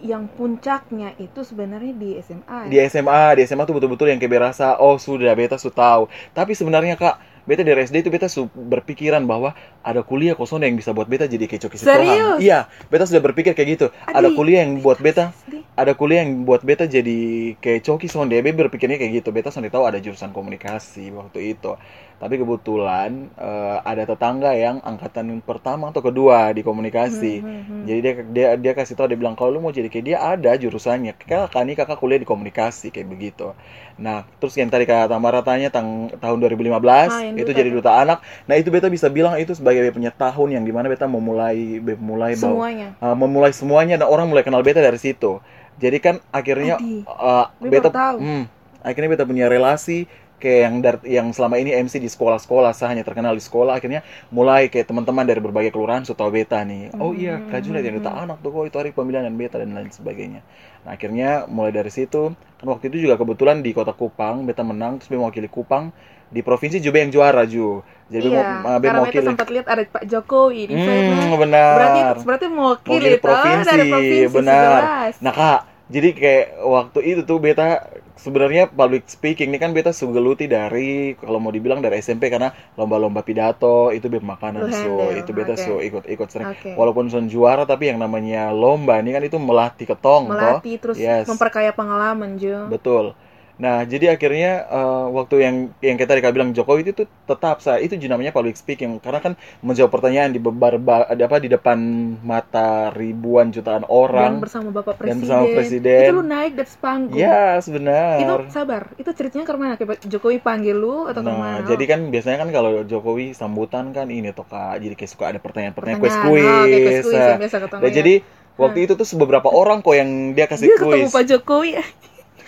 yang 0.05 0.29
puncaknya 0.29 1.17
itu 1.17 1.41
sebenarnya 1.41 1.95
di 1.97 2.19
SMA. 2.21 2.69
di 2.69 2.77
SMA 2.91 3.41
di 3.41 3.43
SMA 3.49 3.65
tuh 3.65 3.81
betul-betul 3.81 4.13
yang 4.13 4.21
kayak 4.21 4.37
berasa 4.37 4.77
oh 4.77 5.01
sudah 5.01 5.33
beta 5.33 5.57
su 5.57 5.73
tahu. 5.73 6.11
Tapi 6.37 6.53
sebenarnya 6.53 6.99
kak 6.99 7.17
beta 7.45 7.61
dari 7.61 7.85
SD 7.85 8.05
itu 8.05 8.11
beta 8.13 8.29
berpikiran 8.53 9.25
bahwa 9.29 9.53
ada 9.85 10.01
kuliah 10.01 10.33
kosong 10.33 10.65
yang 10.65 10.77
bisa 10.81 10.97
buat 10.97 11.09
beta 11.09 11.29
jadi 11.29 11.45
kayak 11.45 11.69
coki 11.69 11.77
Serius? 11.77 12.41
Sitohang. 12.41 12.41
iya 12.41 12.69
beta 12.89 13.05
sudah 13.05 13.23
berpikir 13.25 13.53
kayak 13.53 13.69
gitu. 13.81 13.87
Ada 14.09 14.29
Adi, 14.33 14.37
kuliah 14.37 14.61
yang 14.65 14.81
buat 14.81 14.99
beta 15.01 15.33
ada 15.77 15.93
kuliah 15.97 16.25
yang 16.25 16.45
buat 16.49 16.65
beta 16.65 16.89
jadi 16.89 17.55
kayak 17.61 17.85
coki 17.85 18.09
sonde 18.09 18.37
beta 18.41 18.57
berpikirnya 18.67 18.97
kayak 19.01 19.25
gitu. 19.25 19.29
Beta 19.33 19.49
sonde 19.53 19.69
tahu 19.69 19.85
ada 19.89 20.01
jurusan 20.01 20.33
komunikasi 20.33 21.13
waktu 21.13 21.57
itu 21.57 21.77
tapi 22.25 22.41
kebetulan 22.41 23.29
eh, 23.37 23.77
ada 23.85 24.09
tetangga 24.09 24.57
yang 24.57 24.81
angkatan 24.81 25.45
pertama 25.45 25.93
atau 25.93 26.01
kedua 26.01 26.57
di 26.57 26.65
komunikasi. 26.65 27.45
Hmm, 27.45 27.45
hmm, 27.45 27.61
hmm. 27.69 27.83
jadi 27.85 27.99
dia 28.01 28.13
dia 28.25 28.49
dia 28.57 28.73
kasih 28.73 28.97
tahu 28.97 29.13
dia 29.13 29.21
bilang 29.21 29.37
kalau 29.37 29.53
lu 29.53 29.61
mau 29.61 29.69
jadi 29.69 29.93
kayak 29.93 30.05
dia 30.09 30.17
ada 30.25 30.57
jurusannya. 30.57 31.13
Kakak 31.21 31.53
nih 31.69 31.77
kakak 31.77 32.01
kuliah 32.01 32.17
di 32.17 32.25
komunikasi 32.25 32.89
kayak 32.89 33.13
begitu. 33.13 33.53
Nah 34.01 34.25
terus 34.41 34.57
yang 34.57 34.73
tadi 34.73 34.89
kata 34.89 35.13
Tamara 35.13 35.45
tanya 35.45 35.69
tang, 35.69 36.09
tahun 36.17 36.37
2015 36.41 37.13
Ah, 37.13 37.29
itu 37.29 37.45
duta 37.45 37.61
jadi 37.61 37.69
duta 37.69 37.93
anak. 37.93 38.25
Nah 38.49 38.57
itu 38.57 38.73
beta 38.73 38.89
bisa 38.89 39.13
bilang 39.13 39.37
itu 39.37 39.53
sebagai 39.53 39.85
punya 39.93 40.09
tahun 40.09 40.57
yang 40.57 40.65
di 40.65 40.73
mana 40.73 40.89
beta 40.89 41.05
memulai 41.05 41.77
be- 41.77 42.01
mulai 42.01 42.41
bawa 42.41 42.41
Semuanya. 42.41 42.89
uh, 43.05 43.13
memulai 43.13 43.53
semuanya. 43.53 44.01
Dan 44.01 44.09
orang 44.09 44.33
mulai 44.33 44.41
kenal 44.41 44.65
beta 44.65 44.81
dari 44.81 44.97
situ. 44.97 45.45
Jadi 45.77 46.01
kan 46.01 46.25
akhirnya 46.33 46.81
Adi, 46.81 47.05
uh, 47.05 47.53
beta 47.61 47.93
hmm, 47.93 48.49
akhirnya 48.81 49.11
beta 49.13 49.25
punya 49.29 49.45
relasi 49.53 50.09
kayak 50.45 50.61
yang 50.69 50.75
dar, 50.85 50.97
yang 51.17 51.27
selama 51.37 51.57
ini 51.63 51.73
MC 51.73 51.97
di 51.97 52.11
sekolah-sekolah 52.13 52.71
saya 52.77 52.93
hanya 52.93 53.05
terkenal 53.09 53.33
di 53.33 53.41
sekolah 53.41 53.73
akhirnya 53.81 54.05
mulai 54.29 54.69
kayak 54.73 54.87
teman-teman 54.93 55.25
dari 55.25 55.41
berbagai 55.41 55.73
kelurahan 55.73 56.05
sudah 56.05 56.19
tahu 56.21 56.31
beta 56.37 56.61
nih. 56.69 56.93
Oh 57.01 57.17
iya, 57.17 57.41
Hmm, 57.41 57.49
Kak 57.49 57.65
Juliet 57.65 57.85
yang 57.89 57.97
hmm, 57.97 58.05
duta 58.05 58.13
anak 58.13 58.39
tuh 58.45 58.51
kok 58.53 58.65
itu 58.69 58.77
hari 58.77 58.91
pemilihan 58.93 59.25
dan 59.25 59.35
beta 59.41 59.57
dan 59.63 59.73
lain 59.73 59.89
sebagainya. 59.89 60.41
Nah, 60.85 60.91
akhirnya 60.97 61.49
mulai 61.49 61.73
dari 61.73 61.89
situ 61.89 62.37
kan 62.61 62.67
waktu 62.69 62.93
itu 62.93 63.09
juga 63.09 63.17
kebetulan 63.21 63.65
di 63.65 63.73
Kota 63.73 63.97
Kupang 63.97 64.45
beta 64.45 64.61
menang 64.63 65.01
terus 65.01 65.09
beta 65.09 65.21
mewakili 65.25 65.49
Kupang 65.49 65.91
di 66.29 66.41
provinsi 66.45 66.79
juga 66.85 67.01
yang 67.01 67.11
juara 67.15 67.43
Ju. 67.49 67.81
Jadi 68.13 68.29
iya, 68.29 68.41
mau- 68.63 68.81
karena 68.85 69.01
mewakili 69.01 69.23
kita 69.23 69.23
sempat 69.29 69.47
lihat 69.53 69.67
ada 69.73 69.83
Pak 69.95 70.05
Jokowi 70.11 70.61
di 70.73 70.79
sana. 70.87 71.19
Hmm, 71.19 71.37
benar. 71.41 71.75
Berarti 71.75 72.01
berarti 72.25 72.47
mewakili 72.57 73.13
Mewakili 73.19 73.19
toh, 73.21 73.37
dari 73.69 73.85
provinsi 73.91 74.27
benar. 74.37 74.41
11. 74.41 75.15
Nah 75.25 75.33
kak, 75.33 75.61
jadi 75.93 76.09
kayak 76.17 76.47
waktu 76.65 76.99
itu 77.11 77.21
tuh 77.29 77.39
beta 77.45 77.85
sebenarnya 78.15 78.71
public 78.71 79.11
speaking 79.11 79.51
ini 79.51 79.59
kan 79.59 79.75
beta 79.75 79.91
sugeluti 79.91 80.47
dari 80.47 81.19
kalau 81.19 81.43
mau 81.43 81.51
dibilang 81.51 81.83
dari 81.83 81.99
SMP 81.99 82.31
karena 82.31 82.55
lomba-lomba 82.79 83.27
pidato 83.27 83.91
itu 83.91 84.07
beta 84.07 84.23
makanan 84.23 84.71
so 84.71 85.11
itu 85.11 85.31
beta 85.35 85.59
oke. 85.59 85.65
so 85.67 85.75
ikut-ikut 85.83 86.29
sering 86.31 86.55
Oke. 86.55 86.79
walaupun 86.79 87.11
son 87.11 87.27
juara 87.27 87.67
tapi 87.67 87.91
yang 87.91 87.99
namanya 87.99 88.55
lomba 88.55 89.03
ini 89.03 89.11
kan 89.11 89.23
itu 89.27 89.37
melatih 89.37 89.87
ketong 89.91 90.31
toh 90.31 90.35
melatih 90.35 90.75
terus 90.79 90.97
Yes. 90.97 91.27
memperkaya 91.27 91.75
pengalaman 91.75 92.39
Jo. 92.39 92.71
betul 92.71 93.19
nah 93.55 93.87
jadi 93.87 94.19
akhirnya 94.19 94.67
eh, 94.67 95.07
waktu 95.15 95.35
yang 95.47 95.57
yang 95.79 95.95
kita 95.95 96.11
tadi 96.11 96.21
Kak 96.27 96.35
bilang 96.35 96.51
Jokowi 96.51 96.83
itu 96.83 96.93
tuh 96.93 97.07
tetap 97.07 97.63
saya 97.63 97.79
itu 97.79 97.95
namanya 98.11 98.35
public 98.35 98.59
speaking 98.59 98.99
karena 98.99 99.23
kan 99.23 99.33
menjawab 99.63 99.95
pertanyaan 99.95 100.35
di 100.35 100.43
bebar 100.43 100.75
ba- 100.83 101.07
ada 101.07 101.23
apa 101.31 101.39
di 101.39 101.47
depan 101.47 101.79
mata 102.19 102.91
ribuan 102.91 103.55
jutaan 103.55 103.87
Dan 103.87 103.91
orang 103.91 104.33
bersama 104.43 104.75
Bapak 104.75 104.99
Dan 104.99 105.01
Presiden. 105.01 105.21
bersama 105.23 105.45
Presiden. 105.55 106.03
Itu 106.03 106.13
lu 106.19 106.25
naik 106.27 106.53
dari 106.59 106.71
panggung. 106.83 107.19
Ya, 107.19 107.63
benar. 107.63 108.17
Itu 108.19 108.35
sabar. 108.51 108.83
Itu 108.99 109.11
ceritanya 109.15 109.45
ke 109.47 109.55
mana? 109.55 109.75
Jokowi 110.03 110.39
panggil 110.43 110.75
lu 110.75 111.07
atau 111.07 111.23
Nah, 111.23 111.31
ke 111.31 111.39
mana? 111.39 111.67
jadi 111.71 111.85
kan 111.87 112.01
biasanya 112.11 112.39
kan 112.43 112.49
kalau 112.51 112.71
Jokowi 112.83 113.25
sambutan 113.39 113.95
kan 113.95 114.11
ini 114.11 114.35
toh 114.35 114.47
Kak, 114.51 114.83
jadi 114.83 114.95
kayak 114.99 115.11
suka 115.15 115.25
ada 115.31 115.39
pertanyaan-pertanyaan 115.39 116.03
Pertanyaan. 116.03 116.27
kuis-kuis. 116.27 116.43
Oh, 116.43 116.65
kuis-kuis 116.67 117.15
Nah, 117.15 117.61
ketemu 117.63 117.81
nah, 117.83 117.91
ya. 117.91 117.95
jadi 118.03 118.15
waktu 118.55 118.79
itu 118.87 118.93
tuh 118.99 119.07
beberapa 119.19 119.49
orang 119.51 119.79
kok 119.83 119.95
yang 119.95 120.11
dia 120.35 120.47
kasih 120.51 120.67
dia 120.69 120.77
ketemu 120.79 121.07
kuis. 121.07 121.15
Pak 121.15 121.25
Jokowi. 121.31 121.71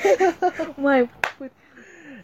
My 0.83 1.07
put- 1.39 1.55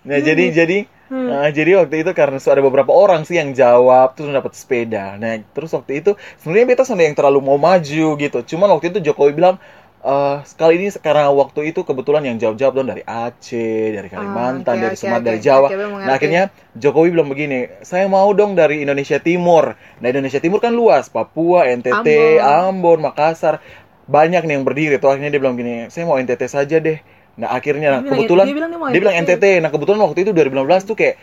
Nah, 0.03 0.19
jadi 0.19 0.51
jadi 0.51 0.79
Hmm. 1.13 1.29
nah, 1.29 1.45
jadi 1.53 1.77
waktu 1.77 2.09
itu 2.09 2.11
karena 2.17 2.41
ada 2.41 2.63
beberapa 2.65 2.89
orang 2.89 3.29
sih 3.29 3.37
yang 3.37 3.53
jawab 3.53 4.17
terus 4.17 4.33
dapat 4.33 4.57
sepeda. 4.57 5.21
Nah, 5.21 5.45
terus 5.53 5.69
waktu 5.77 6.01
itu 6.01 6.17
sebenarnya 6.41 6.73
beta 6.73 6.89
sama 6.89 7.05
yang 7.05 7.13
terlalu 7.13 7.45
mau 7.45 7.61
maju 7.61 8.17
gitu. 8.17 8.39
Cuman 8.49 8.73
waktu 8.73 8.97
itu 8.97 9.13
Jokowi 9.13 9.37
bilang 9.37 9.61
eh 10.03 10.37
kali 10.57 10.81
ini 10.83 10.89
karena 10.99 11.29
waktu 11.31 11.71
itu 11.71 11.85
kebetulan 11.85 12.25
yang 12.27 12.41
jawab-jawab 12.41 12.73
dong 12.75 12.89
dari 12.89 13.05
Aceh, 13.05 13.93
dari 13.93 14.09
Kalimantan, 14.09 14.73
Ah, 14.73 14.79
oke, 14.81 14.85
dari 14.89 14.97
Sumatera, 14.97 15.21
oke. 15.21 15.29
dari 15.29 15.41
Jawa. 15.45 15.69
Mengerti. 15.69 16.07
Nah, 16.09 16.15
akhirnya 16.17 16.43
Jokowi 16.75 17.09
bilang 17.13 17.29
begini, 17.29 17.59
saya 17.85 18.09
mau 18.09 18.33
dong 18.33 18.57
dari 18.57 18.81
Indonesia 18.81 19.21
Timur. 19.21 19.77
Nah, 20.01 20.09
Indonesia 20.09 20.41
Timur 20.41 20.65
kan 20.65 20.73
luas, 20.73 21.13
Papua, 21.13 21.69
NTT, 21.69 22.09
Ambon, 22.41 23.05
Makassar. 23.05 23.61
Banyak 24.09 24.49
nih 24.49 24.55
yang 24.59 24.65
berdiri 24.65 24.97
tuh. 24.97 25.13
Akhirnya 25.13 25.29
dia 25.29 25.39
bilang 25.45 25.55
gini, 25.55 25.93
saya 25.93 26.09
mau 26.09 26.17
NTT 26.17 26.49
saja 26.49 26.81
deh. 26.81 26.99
Nah, 27.33 27.49
akhirnya 27.51 27.89
Dia 27.89 27.99
bilang- 27.99 28.13
kebetulan 28.13 28.45
dia 28.45 28.57
bilang 28.57 28.71
dia 28.71 28.79
mau 28.79 28.89
dia 28.89 29.01
bilang 29.01 29.17
NTT. 29.17 29.45
Nah, 29.61 29.71
kebetulan 29.71 30.01
waktu 30.01 30.19
itu 30.21 30.31
2015 30.31 30.83
tuh 30.85 30.97
kayak 30.97 31.17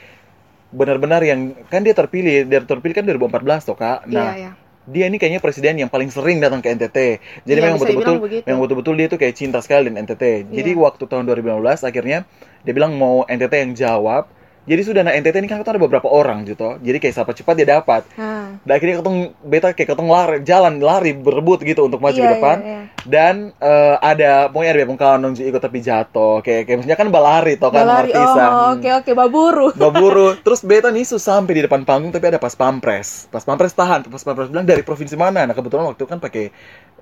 benar-benar 0.69 1.21
yang 1.21 1.39
kan 1.65 1.81
dia 1.81 1.93
terpilih, 1.93 2.45
dia 2.45 2.59
terpilih 2.61 2.93
kan 2.93 3.03
2014 3.05 3.65
toh, 3.65 3.73
Kak. 3.73 4.05
Nah, 4.05 4.33
iya, 4.33 4.49
iya. 4.49 4.51
dia 4.85 5.05
ini 5.05 5.17
kayaknya 5.17 5.37
presiden 5.37 5.77
yang 5.77 5.89
paling 5.89 6.09
sering 6.09 6.41
datang 6.41 6.61
ke 6.61 6.69
NTT. 6.69 6.97
Jadi 7.45 7.57
Iya, 7.57 7.65
memang 7.65 7.77
betul-betul 7.77 8.15
memang 8.41 8.61
betul-betul 8.61 8.93
dia 8.97 9.07
tuh 9.07 9.17
kayak 9.17 9.33
cinta 9.33 9.61
sekali 9.61 9.85
dengan 9.85 10.01
NTT. 10.01 10.49
Jadi 10.49 10.71
Iya. 10.73 10.81
waktu 10.81 11.03
tahun 11.05 11.23
2015 11.25 11.81
akhirnya 11.83 12.25
dia 12.61 12.73
bilang 12.73 12.93
mau 12.93 13.21
NTT 13.25 13.53
yang 13.59 13.73
jawab. 13.73 14.29
Jadi 14.65 14.81
sudah 14.83 15.01
nah 15.01 15.11
NTT 15.11 15.35
ini 15.35 15.47
kan 15.47 15.57
kita 15.57 15.71
ada 15.71 15.79
beberapa 15.79 16.05
orang 16.05 16.43
gitu. 16.43 16.77
Jadi 16.77 16.97
kayak 16.97 17.15
siapa 17.15 17.31
cepat 17.31 17.53
dia 17.55 17.67
dapat. 17.71 18.03
Hah. 18.13 18.59
Dan 18.59 18.73
akhirnya 18.73 18.95
ketong 18.99 19.17
beta 19.41 19.71
kayak 19.71 19.89
ketong 19.89 20.07
lari 20.07 20.37
jalan 20.41 20.77
lari 20.77 21.11
berebut 21.11 21.61
gitu 21.61 21.85
untuk 21.85 21.97
maju 21.97 22.13
Iya, 22.13 22.21
ke 22.21 22.33
depan. 22.35 22.57
iya, 22.59 22.69
iya. 22.69 22.81
Dan 23.01 23.35
eh, 23.55 23.95
ada 23.97 24.31
pokoknya 24.47 24.71
ada 24.71 24.79
beberapa 24.83 24.99
kawan 24.99 25.19
dong 25.21 25.33
ikut 25.35 25.57
tapi 25.57 25.79
jatuh. 25.79 26.41
Kayak 26.41 26.61
kayak 26.65 26.77
maksudnya 26.77 26.99
kan 26.99 27.07
balari 27.09 27.53
toh 27.55 27.69
kan 27.69 27.81
Balari, 27.81 28.11
artisan. 28.11 28.37
oh, 28.45 28.57
Hmm. 28.59 28.73
oke 28.75 28.89
oke 28.99 29.11
baburu. 29.13 29.67
Baburu. 29.81 30.27
Terus 30.37 30.61
beta 30.61 30.89
nih 30.89 31.03
sus 31.03 31.21
sampai 31.21 31.53
di 31.53 31.61
depan 31.63 31.81
panggung 31.81 32.11
tapi 32.11 32.27
ada 32.27 32.37
pas 32.37 32.53
pampres. 32.53 33.25
Pas 33.27 33.41
pampres 33.41 33.71
tahan. 33.71 34.05
Pas 34.05 34.21
pampres 34.21 34.49
bilang 34.49 34.65
dari 34.65 34.83
provinsi 34.83 35.15
mana? 35.15 35.45
Nah 35.45 35.55
kebetulan 35.55 35.87
waktu 35.87 36.03
itu 36.03 36.05
kan 36.05 36.19
pakai 36.19 36.51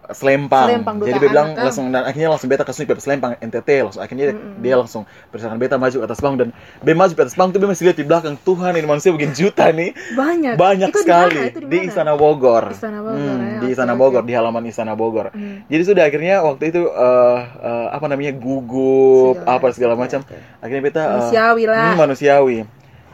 selempang. 0.09 0.67
Selempang 0.69 0.95
Jadi 0.99 1.11
dia 1.13 1.23
bilang 1.23 1.47
kan? 1.51 1.63
langsung 1.63 1.85
dan 1.87 2.03
akhirnya 2.03 2.29
langsung 2.29 2.47
beta 2.47 2.63
ke 2.63 2.71
sini 2.71 2.85
pakai 2.85 3.03
selempang 3.03 3.31
NTT 3.37 3.69
langsung 3.81 4.01
akhirnya 4.01 4.25
dia- 4.29 4.37
Mm-mm. 4.37 4.59
dia 4.59 4.75
langsung 4.75 5.03
berdasarkan 5.27 5.57
beta 5.57 5.75
maju 5.75 5.95
ke 5.95 6.05
atas 6.05 6.19
panggung 6.19 6.39
dan 6.39 6.49
be 6.79 6.91
maju 6.91 7.11
ke 7.11 7.21
atas 7.21 7.33
panggung 7.33 7.53
tuh 7.53 7.61
be 7.61 7.67
masih 7.67 7.83
lihat 7.85 7.97
di 7.97 8.05
belakang 8.05 8.35
Tuhan 8.37 8.71
ini 8.73 8.85
manusia 8.85 9.11
begini 9.11 9.33
juta 9.33 9.67
nih 9.67 9.91
Banyak. 10.13 10.53
banyak 10.55 10.89
Itu 10.89 10.99
sekali 11.03 11.41
mana? 11.41 11.51
Itu 11.51 11.59
di? 11.63 11.77
Istana 11.85 12.13
Bogor. 12.13 12.65
Istana 12.69 12.99
Bogor, 12.99 13.17
Hmm, 13.17 13.39
ya, 13.39 13.59
di 13.59 13.67
Istana. 13.69 13.93
Bogor 13.93 14.23
di 14.23 14.33
halaman 14.33 14.63
Istana 14.63 14.93
Bogor. 14.93 15.27
Hmm. 15.31 15.67
Jadi 15.67 15.83
sudah 15.83 16.03
akhirnya 16.03 16.35
waktu 16.39 16.63
itu 16.69 16.81
eh, 16.85 17.39
eh, 17.59 17.87
apa 17.91 18.05
namanya 18.07 18.31
gugup 18.31 19.43
apa 19.43 19.71
segala 19.71 19.93
macam. 19.93 20.21
oke. 20.21 20.37
Akhirnya 20.59 20.81
beta 20.83 21.01
eh, 21.01 21.09
Manusiawi 21.11 21.63
lah. 21.65 21.83
Hmm, 21.83 21.97
manusiawi. 21.97 22.57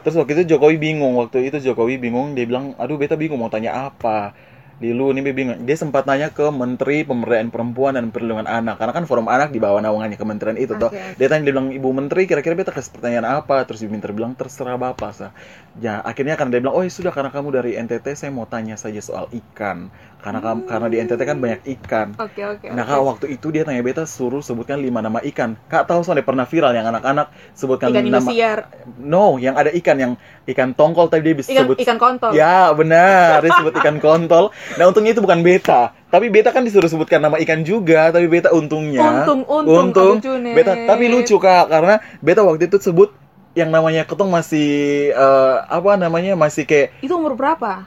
Terus 0.04 0.14
waktu 0.14 0.32
itu 0.36 0.42
Jokowi 0.52 0.76
bingung, 0.76 1.16
waktu 1.16 1.48
itu 1.48 1.56
Jokowi 1.64 1.96
bingung, 1.96 2.36
dia 2.36 2.44
bilang, 2.44 2.76
aduh 2.76 2.94
beta 2.94 3.16
bingung 3.16 3.40
mau 3.40 3.48
tanya 3.48 3.88
apa. 3.88 4.36
Di 4.74 4.90
lu 4.90 5.14
ini 5.14 5.22
bingung. 5.30 5.62
Dia 5.62 5.76
sempat 5.78 6.02
nanya 6.04 6.34
ke 6.34 6.50
Menteri 6.50 7.06
Pemberdayaan 7.06 7.54
Perempuan 7.54 7.94
dan 7.94 8.10
Perlindungan 8.10 8.50
Anak, 8.50 8.82
karena 8.82 8.92
kan 8.92 9.04
forum 9.06 9.30
anak 9.30 9.54
di 9.54 9.62
bawah 9.62 9.78
naungannya 9.78 10.18
kementerian 10.18 10.58
itu 10.58 10.74
toh. 10.74 10.90
Oke, 10.90 10.98
oke. 10.98 11.18
Dia 11.18 11.26
tanya, 11.30 11.46
dia 11.46 11.52
bilang, 11.54 11.70
Ibu 11.70 11.88
Menteri, 11.94 12.26
kira-kira 12.26 12.58
beta 12.58 12.74
kasih 12.74 12.90
pertanyaan 12.90 13.26
apa? 13.42 13.62
Terus 13.64 13.86
Ibu 13.86 13.94
Menteri 13.94 14.12
bilang, 14.12 14.34
terserah 14.34 14.74
Bapak. 14.74 15.10
Sa. 15.14 15.30
Ya, 15.78 16.02
akhirnya 16.02 16.34
karena 16.34 16.58
dia 16.58 16.60
bilang, 16.66 16.74
oh 16.74 16.82
ya 16.82 16.90
sudah 16.90 17.14
karena 17.14 17.30
kamu 17.30 17.48
dari 17.54 17.78
NTT, 17.78 18.06
saya 18.18 18.30
mau 18.34 18.50
tanya 18.50 18.74
saja 18.74 18.98
soal 18.98 19.30
ikan. 19.30 19.94
Karena 20.24 20.40
kamu, 20.40 20.64
karena 20.64 20.86
di 20.88 20.96
NTT 21.04 21.20
kan 21.20 21.36
banyak 21.36 21.60
ikan. 21.76 22.08
Oke 22.16 22.40
oke. 22.48 22.72
Nah 22.72 22.88
oke. 22.88 22.96
kak 22.96 23.02
waktu 23.04 23.26
itu 23.36 23.52
dia 23.52 23.60
tanya 23.68 23.84
beta 23.84 24.08
suruh 24.08 24.40
sebutkan 24.40 24.80
lima 24.80 25.04
nama 25.04 25.20
ikan. 25.20 25.52
Kak 25.68 25.84
tahu 25.84 26.00
soalnya 26.00 26.24
pernah 26.24 26.48
viral 26.48 26.72
yang 26.72 26.88
anak-anak 26.88 27.28
sebutkan 27.52 27.92
ikan 27.92 28.08
nama 28.08 28.24
Indosiar, 28.24 28.58
No, 28.96 29.36
yang 29.36 29.52
ada 29.52 29.68
ikan 29.76 30.00
yang 30.00 30.12
ikan 30.48 30.72
tongkol 30.72 31.12
tapi 31.12 31.28
dia 31.28 31.36
bisa 31.36 31.52
ikan 31.52 31.68
sebut 31.68 31.76
ikan 31.84 32.00
kontol. 32.00 32.32
Ya, 32.32 32.72
benar. 32.72 33.44
Dia 33.44 33.52
sebut 33.52 33.76
ikan 33.84 34.00
kontol. 34.00 34.48
Nah, 34.80 34.88
untungnya 34.88 35.12
itu 35.12 35.20
bukan 35.20 35.44
beta. 35.44 35.92
Tapi 36.08 36.32
beta 36.32 36.56
kan 36.56 36.64
disuruh 36.64 36.88
sebutkan 36.88 37.20
nama 37.20 37.36
ikan 37.44 37.60
juga, 37.60 38.08
tapi 38.08 38.24
beta 38.24 38.48
untungnya 38.54 39.26
Untung, 39.28 39.44
untung, 39.44 39.92
untung 39.92 40.40
beta 40.56 40.72
tapi 40.88 41.10
lucu 41.10 41.36
Kak 41.36 41.68
karena 41.68 42.00
beta 42.24 42.40
waktu 42.46 42.70
itu 42.70 42.80
sebut 42.80 43.12
yang 43.54 43.68
namanya 43.70 44.06
ketong 44.08 44.30
masih 44.32 45.10
eh, 45.14 45.56
apa 45.68 45.94
namanya 46.00 46.34
masih 46.34 46.64
kayak 46.64 46.96
Itu 47.02 47.18
umur 47.18 47.38
berapa? 47.38 47.86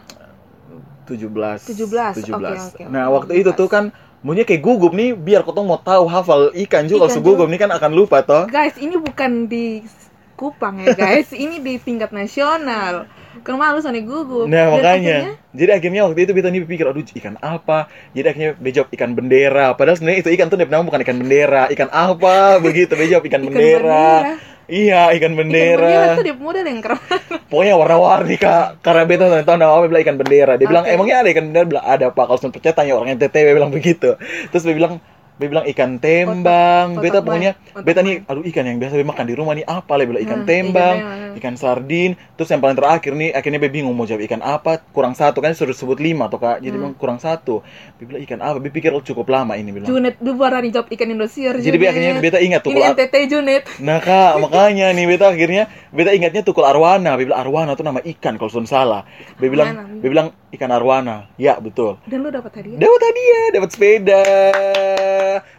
17 1.08 1.72
17, 1.72 2.28
17. 2.28 2.36
oke, 2.36 2.52
oke. 2.52 2.84
Nah, 2.92 3.08
waktu 3.10 3.32
itu 3.40 3.52
tuh 3.56 3.72
kan 3.72 3.96
Maunya 4.26 4.50
kayak 4.50 4.66
gugup 4.66 4.98
nih, 4.98 5.14
biar 5.14 5.46
kotong 5.46 5.70
mau 5.70 5.78
tahu 5.78 6.10
hafal 6.10 6.50
ikan 6.68 6.90
juga. 6.90 7.06
Kalau 7.06 7.22
gugup 7.22 7.48
nih 7.54 7.62
kan 7.62 7.70
akan 7.70 7.92
lupa 7.94 8.26
toh. 8.26 8.50
Guys, 8.50 8.74
ini 8.82 8.98
bukan 8.98 9.46
di 9.46 9.86
Kupang 10.38 10.78
ya 10.78 10.94
guys, 10.94 11.34
ini 11.34 11.58
di 11.58 11.82
tingkat 11.82 12.14
nasional. 12.14 13.10
Kan 13.42 13.58
malu 13.58 13.82
sana 13.82 13.98
gugup. 14.06 14.46
Nah 14.46 14.70
Dan 14.70 14.74
makanya, 14.78 14.94
akhirnya, 14.94 15.34
jadi 15.50 15.72
akhirnya 15.82 16.02
waktu 16.06 16.20
itu 16.26 16.32
beta 16.38 16.50
nih 16.54 16.62
pikir, 16.62 16.86
aduh 16.86 17.02
ikan 17.02 17.36
apa? 17.42 17.90
Jadi 18.14 18.26
akhirnya 18.30 18.52
bejawab 18.54 18.90
ikan 18.94 19.12
bendera. 19.18 19.74
Padahal 19.74 19.98
sebenarnya 19.98 20.20
itu 20.22 20.30
ikan 20.38 20.48
tuh 20.54 20.58
nama 20.62 20.86
bukan 20.86 21.02
ikan 21.02 21.18
bendera, 21.18 21.64
ikan 21.74 21.90
apa? 21.90 22.38
Begitu 22.66 22.94
bejawab 22.94 23.26
ikan, 23.26 23.42
Ikan 23.42 23.50
bendera. 23.50 24.06
bendera. 24.22 24.57
Iya, 24.68 25.16
ikan 25.16 25.32
Ikan 25.32 25.34
bendera. 25.40 25.80
bendera 25.80 26.18
tuh 26.20 26.26
dia 26.28 26.36
model 26.36 26.66
yang 26.68 26.80
keren. 26.84 27.00
Pokoknya 27.48 27.74
warna-warni 27.80 28.36
kak. 28.36 28.84
Karena 28.84 29.04
beta 29.08 29.26
tahu 29.48 29.56
nama 29.56 29.72
apa 29.80 29.88
bilang 29.88 30.04
ikan 30.04 30.18
bendera. 30.20 30.54
Dia 30.60 30.68
bilang 30.68 30.86
emangnya 30.86 31.24
ada 31.24 31.30
ikan 31.32 31.46
bendera? 31.48 31.66
Bilang 31.72 31.86
ada 31.88 32.06
pak. 32.12 32.26
Kalau 32.28 32.52
percaya 32.52 32.74
tanya 32.76 32.94
orang 33.00 33.16
NTT 33.16 33.36
dia 33.36 33.56
bilang 33.56 33.72
begitu. 33.72 34.20
Terus 34.52 34.64
dia 34.68 34.76
bilang 34.76 35.00
dia 35.38 35.48
bilang 35.48 35.66
ikan 35.68 35.92
tembang. 35.98 36.88
Otak- 36.92 37.00
beta 37.00 37.14
otak 37.14 37.24
pokoknya 37.24 37.52
main, 37.54 37.78
beta 37.80 37.94
otak 37.94 38.04
nih 38.04 38.16
aduh 38.24 38.44
ikan 38.44 38.64
yang 38.64 38.78
biasa 38.78 38.94
dia 38.94 39.06
makan 39.06 39.26
di 39.26 39.34
rumah 39.34 39.54
nih 39.54 39.66
apa? 39.66 39.92
Dia 39.94 40.06
bilang 40.06 40.24
ikan 40.24 40.34
Hmm, 40.34 40.44
ikan 40.44 40.50
tembang, 40.50 40.96
tembang. 40.98 41.38
ikan 41.38 41.54
sardin. 41.56 42.12
Terus 42.34 42.50
yang 42.50 42.60
paling 42.60 42.74
terakhir 42.76 43.12
nih 43.12 43.30
akhirnya 43.32 43.60
dia 43.60 43.72
bingung 43.72 43.94
mau 43.94 44.04
jawab 44.04 44.22
ikan 44.24 44.42
apa. 44.42 44.82
Kurang 44.88 45.14
satu 45.14 45.38
kan 45.38 45.52
suruh 45.52 45.72
sebut 45.72 45.98
lima 45.98 46.26
tuh 46.26 46.38
kak. 46.38 46.58
Jadi 46.60 46.74
Hmm. 46.74 46.94
kurang 46.94 47.18
satu. 47.18 47.62
Dia 47.96 48.06
bilang 48.06 48.22
ikan 48.24 48.40
apa? 48.40 48.58
Dia 48.58 48.72
pikir 48.72 48.90
oh, 48.90 49.00
cukup 49.00 49.28
lama 49.28 49.54
ini 49.54 49.70
bilang. 49.70 49.86
Junet 49.86 50.18
dulu 50.18 50.38
baru 50.40 50.58
dijawab 50.60 50.90
ikan 50.90 51.08
Indosiar. 51.08 51.54
Jadi 51.56 51.70
Junet. 51.72 51.86
akhirnya 51.88 52.14
beta 52.18 52.40
ingat 52.40 52.60
tuh 52.60 52.72
Ini 52.72 52.82
NTT 52.90 53.16
Junet. 53.28 53.64
Nah 53.80 54.00
kak, 54.00 54.34
makanya 54.40 54.90
nih 54.90 55.06
beta 55.08 55.28
akhirnya 55.28 55.64
beta 55.90 56.12
ingatnya 56.12 56.42
tukul 56.42 56.64
arwana. 56.64 57.14
Beta 57.14 57.28
bilang 57.28 57.40
arwana 57.40 57.72
tuh 57.74 57.86
nama 57.86 58.02
ikan 58.02 58.36
kalau 58.36 58.50
sun 58.50 58.66
salah. 58.66 59.06
Beta 59.36 59.48
bilang, 59.48 59.70
Mana? 59.70 60.02
bilang 60.02 60.28
ikan 60.50 60.70
arwana. 60.70 61.30
Ya 61.36 61.58
betul. 61.58 62.02
Dan 62.04 62.22
lu 62.22 62.30
dapat 62.30 62.50
hadiah. 62.56 62.80
Dapat 62.80 63.02
hadiah, 63.04 63.46
dapat 63.54 63.70
sepeda. 63.70 64.22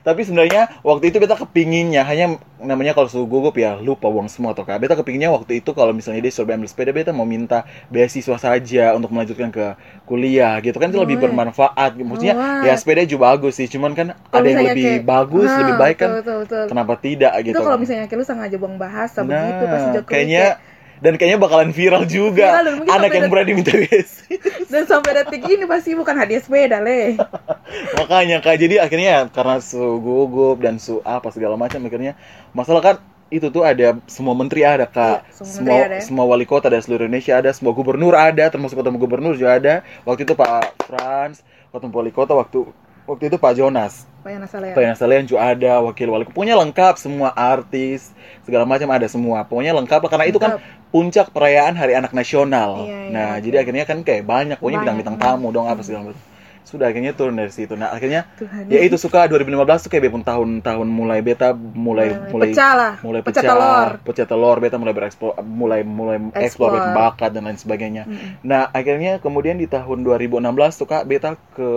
Tapi 0.02 0.20
sebenarnya 0.22 0.62
waktu 0.80 1.04
itu 1.08 1.16
beta 1.16 1.34
kepinginnya 1.34 2.02
hanya 2.02 2.26
namanya 2.58 2.90
kalau 2.90 3.06
suhu 3.06 3.25
gugup 3.25 3.54
ya 3.54 3.78
lupa 3.78 4.06
uang 4.06 4.26
semua 4.26 4.50
atau 4.50 4.62
kak. 4.62 4.78
Beta 4.78 4.94
kepinginnya 4.94 5.30
waktu 5.30 5.60
itu 5.60 5.70
kalau 5.70 5.90
misalnya 5.90 6.20
dia 6.20 6.30
suruh 6.30 6.50
ambil 6.50 6.66
sepeda, 6.66 6.90
beta 6.90 7.10
mau 7.10 7.25
minta 7.25 7.62
beasiswa 7.88 8.37
saja 8.37 8.84
untuk 8.92 9.10
melanjutkan 9.10 9.48
ke 9.48 9.78
kuliah 10.04 10.58
gitu 10.58 10.75
kan 10.75 10.88
itu 10.88 10.98
lebih 10.98 11.16
Oh, 11.16 11.22
bermanfaat. 11.25 11.90
Maksudnya 11.94 12.34
Oh, 12.34 12.62
ya 12.62 12.75
sepeda 12.75 13.02
juga 13.02 13.30
bagus 13.30 13.54
sih, 13.54 13.66
cuman 13.66 13.92
kan 13.92 14.06
Kalau 14.14 14.40
ada 14.40 14.48
yang 14.48 14.64
lebih 14.64 14.87
kayak- 14.98 15.04
bagus, 15.04 15.48
Ah, 15.48 15.58
lebih 15.58 15.75
baik 15.76 15.96
kan. 15.96 16.08
Betul, 16.10 16.20
betul, 16.20 16.38
betul. 16.40 16.64
Kenapa 16.68 16.92
tidak 16.96 17.32
gitu? 17.40 17.54
Itu 17.54 17.60
kalau 17.60 17.78
misalnya 17.78 18.04
kayak 18.06 18.18
lu 18.18 18.25
sengaja 18.25 18.56
buang 18.56 18.76
bahasa 18.76 19.18
Nah, 19.20 19.26
begitu 19.28 19.64
pasti 19.66 19.88
kayaknya 20.06 20.44
kayak- 20.54 20.58
dan 20.98 21.14
kayaknya 21.14 21.38
bakalan 21.38 21.70
viral 21.70 22.04
juga. 22.04 22.62
Viral, 22.62 22.86
Anak 22.90 23.10
yang 23.14 23.30
berani 23.30 23.52
minta 23.54 23.72
beasiswa. 23.74 24.26
dan 24.72 24.82
sampai 24.84 25.10
detik 25.22 25.42
ini 25.46 25.64
pasti 25.64 25.94
bukan 25.94 26.14
hadiah 26.14 26.42
sepeda 26.42 26.78
le. 26.82 27.18
Makanya 27.98 28.42
kak, 28.42 28.58
jadi 28.58 28.82
akhirnya 28.82 29.30
karena 29.30 29.62
su 29.62 29.78
gugup 29.78 30.60
dan 30.62 30.82
su 30.82 31.00
apa 31.06 31.30
segala 31.30 31.54
macam 31.54 31.82
akhirnya 31.86 32.18
masalah 32.52 32.82
kan 32.82 32.96
itu 33.28 33.52
tuh 33.52 33.60
ada 33.60 34.00
semua 34.08 34.32
menteri 34.32 34.64
ada 34.64 34.88
kak, 34.88 35.20
Iya, 35.28 35.32
semua 35.36 35.52
semua 35.52 35.78
ada. 35.84 35.98
semua 36.00 36.24
wali 36.24 36.48
kota 36.48 36.72
dari 36.72 36.80
seluruh 36.80 37.04
Indonesia 37.04 37.36
ada, 37.36 37.52
semua 37.52 37.76
gubernur 37.76 38.16
ada, 38.16 38.48
termasuk 38.48 38.80
ketemu 38.80 38.96
gubernur 38.96 39.36
juga 39.36 39.60
ada. 39.60 39.74
Waktu 40.08 40.24
itu 40.24 40.32
Pak 40.32 40.80
Frans, 40.88 41.44
ketemu 41.68 41.92
wali 41.92 42.12
kota 42.12 42.32
waktu 42.32 42.64
waktu 43.08 43.32
itu 43.32 43.36
Pak 43.40 43.56
Jonas, 43.56 44.04
yang 44.28 44.44
salah 44.44 44.66
ya? 44.68 44.74
Pak 44.76 44.82
Jonas 44.84 45.24
juga 45.24 45.40
ada, 45.40 45.72
wakil 45.80 46.08
wali 46.12 46.24
pokoknya 46.28 46.54
lengkap 46.60 46.94
semua 47.00 47.32
artis 47.32 48.12
segala 48.44 48.68
macam 48.68 48.88
ada 48.92 49.08
semua, 49.08 49.48
pokoknya 49.48 49.72
lengkap 49.72 50.04
karena 50.12 50.26
itu 50.28 50.36
kan 50.36 50.60
Lengkap. 50.60 50.92
puncak 50.92 51.26
perayaan 51.32 51.74
Hari 51.74 51.96
Anak 51.96 52.12
Nasional. 52.12 52.84
Iya, 52.84 52.92
iya, 52.92 53.10
nah, 53.10 53.30
oke. 53.36 53.42
jadi 53.48 53.56
akhirnya 53.64 53.84
kan 53.88 53.98
kayak 54.04 54.24
banyak, 54.28 54.56
pokoknya 54.60 54.84
bintang-bintang 54.84 55.16
tamu 55.16 55.48
dong 55.48 55.66
apa 55.66 55.80
segala 55.80 56.12
macam. 56.12 56.20
Sudah 56.68 56.92
akhirnya 56.92 57.16
turun 57.16 57.32
dari 57.32 57.48
situ. 57.48 57.72
Nah, 57.72 57.88
akhirnya 57.88 58.28
Tuhan. 58.37 58.68
ya 58.68 58.84
itu 58.84 59.00
suka 59.00 59.25
2015 59.25 59.56
tuh 59.80 59.90
kayak 59.90 60.04
bepun 60.12 60.20
tahun-tahun 60.20 60.84
mulai 60.84 61.25
beta 61.25 61.56
mulai 61.56 62.12
mulai 62.28 62.52
pecah 62.52 62.72
lah. 62.76 62.92
mulai 63.00 63.20
pecah 63.25 63.40
pecah, 63.40 63.52
telur. 63.56 63.88
pecah 64.04 64.26
telur, 64.28 64.56
beta 64.60 64.76
mulai 64.76 64.92
bereksplor 64.92 65.32
mulai 65.40 65.80
mulai 65.80 66.20
eksplor 66.37 66.92
bakat 66.92 67.32
dan 67.32 67.48
lain 67.48 67.56
sebagainya. 67.56 68.04
Mm-mm. 68.04 68.44
Nah, 68.44 68.68
akhirnya 68.68 69.16
kemudian 69.16 69.56
di 69.56 69.64
tahun 69.64 70.04
2016 70.04 70.44
tuh 70.76 70.84
Kak 70.84 71.08
beta 71.08 71.40
ke 71.56 71.68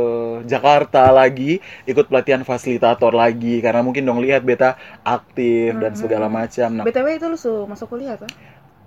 Jakarta 0.44 1.08
lagi 1.10 1.64
ikut 1.88 2.12
pelatihan 2.12 2.44
fasilitator 2.44 3.16
lagi 3.16 3.64
karena 3.64 3.80
mungkin 3.80 4.04
dong 4.04 4.20
lihat 4.20 4.44
beta 4.44 4.76
aktif 5.08 5.72
dan 5.78 5.96
Mhm. 5.96 6.00
segala 6.00 6.28
macam. 6.28 6.70
Nah, 6.74 6.84
BTW 6.84 7.08
itu 7.16 7.26
lu 7.30 7.38
su 7.40 7.64
masuk 7.64 7.88
kuliah 7.88 8.20
kan? 8.20 8.28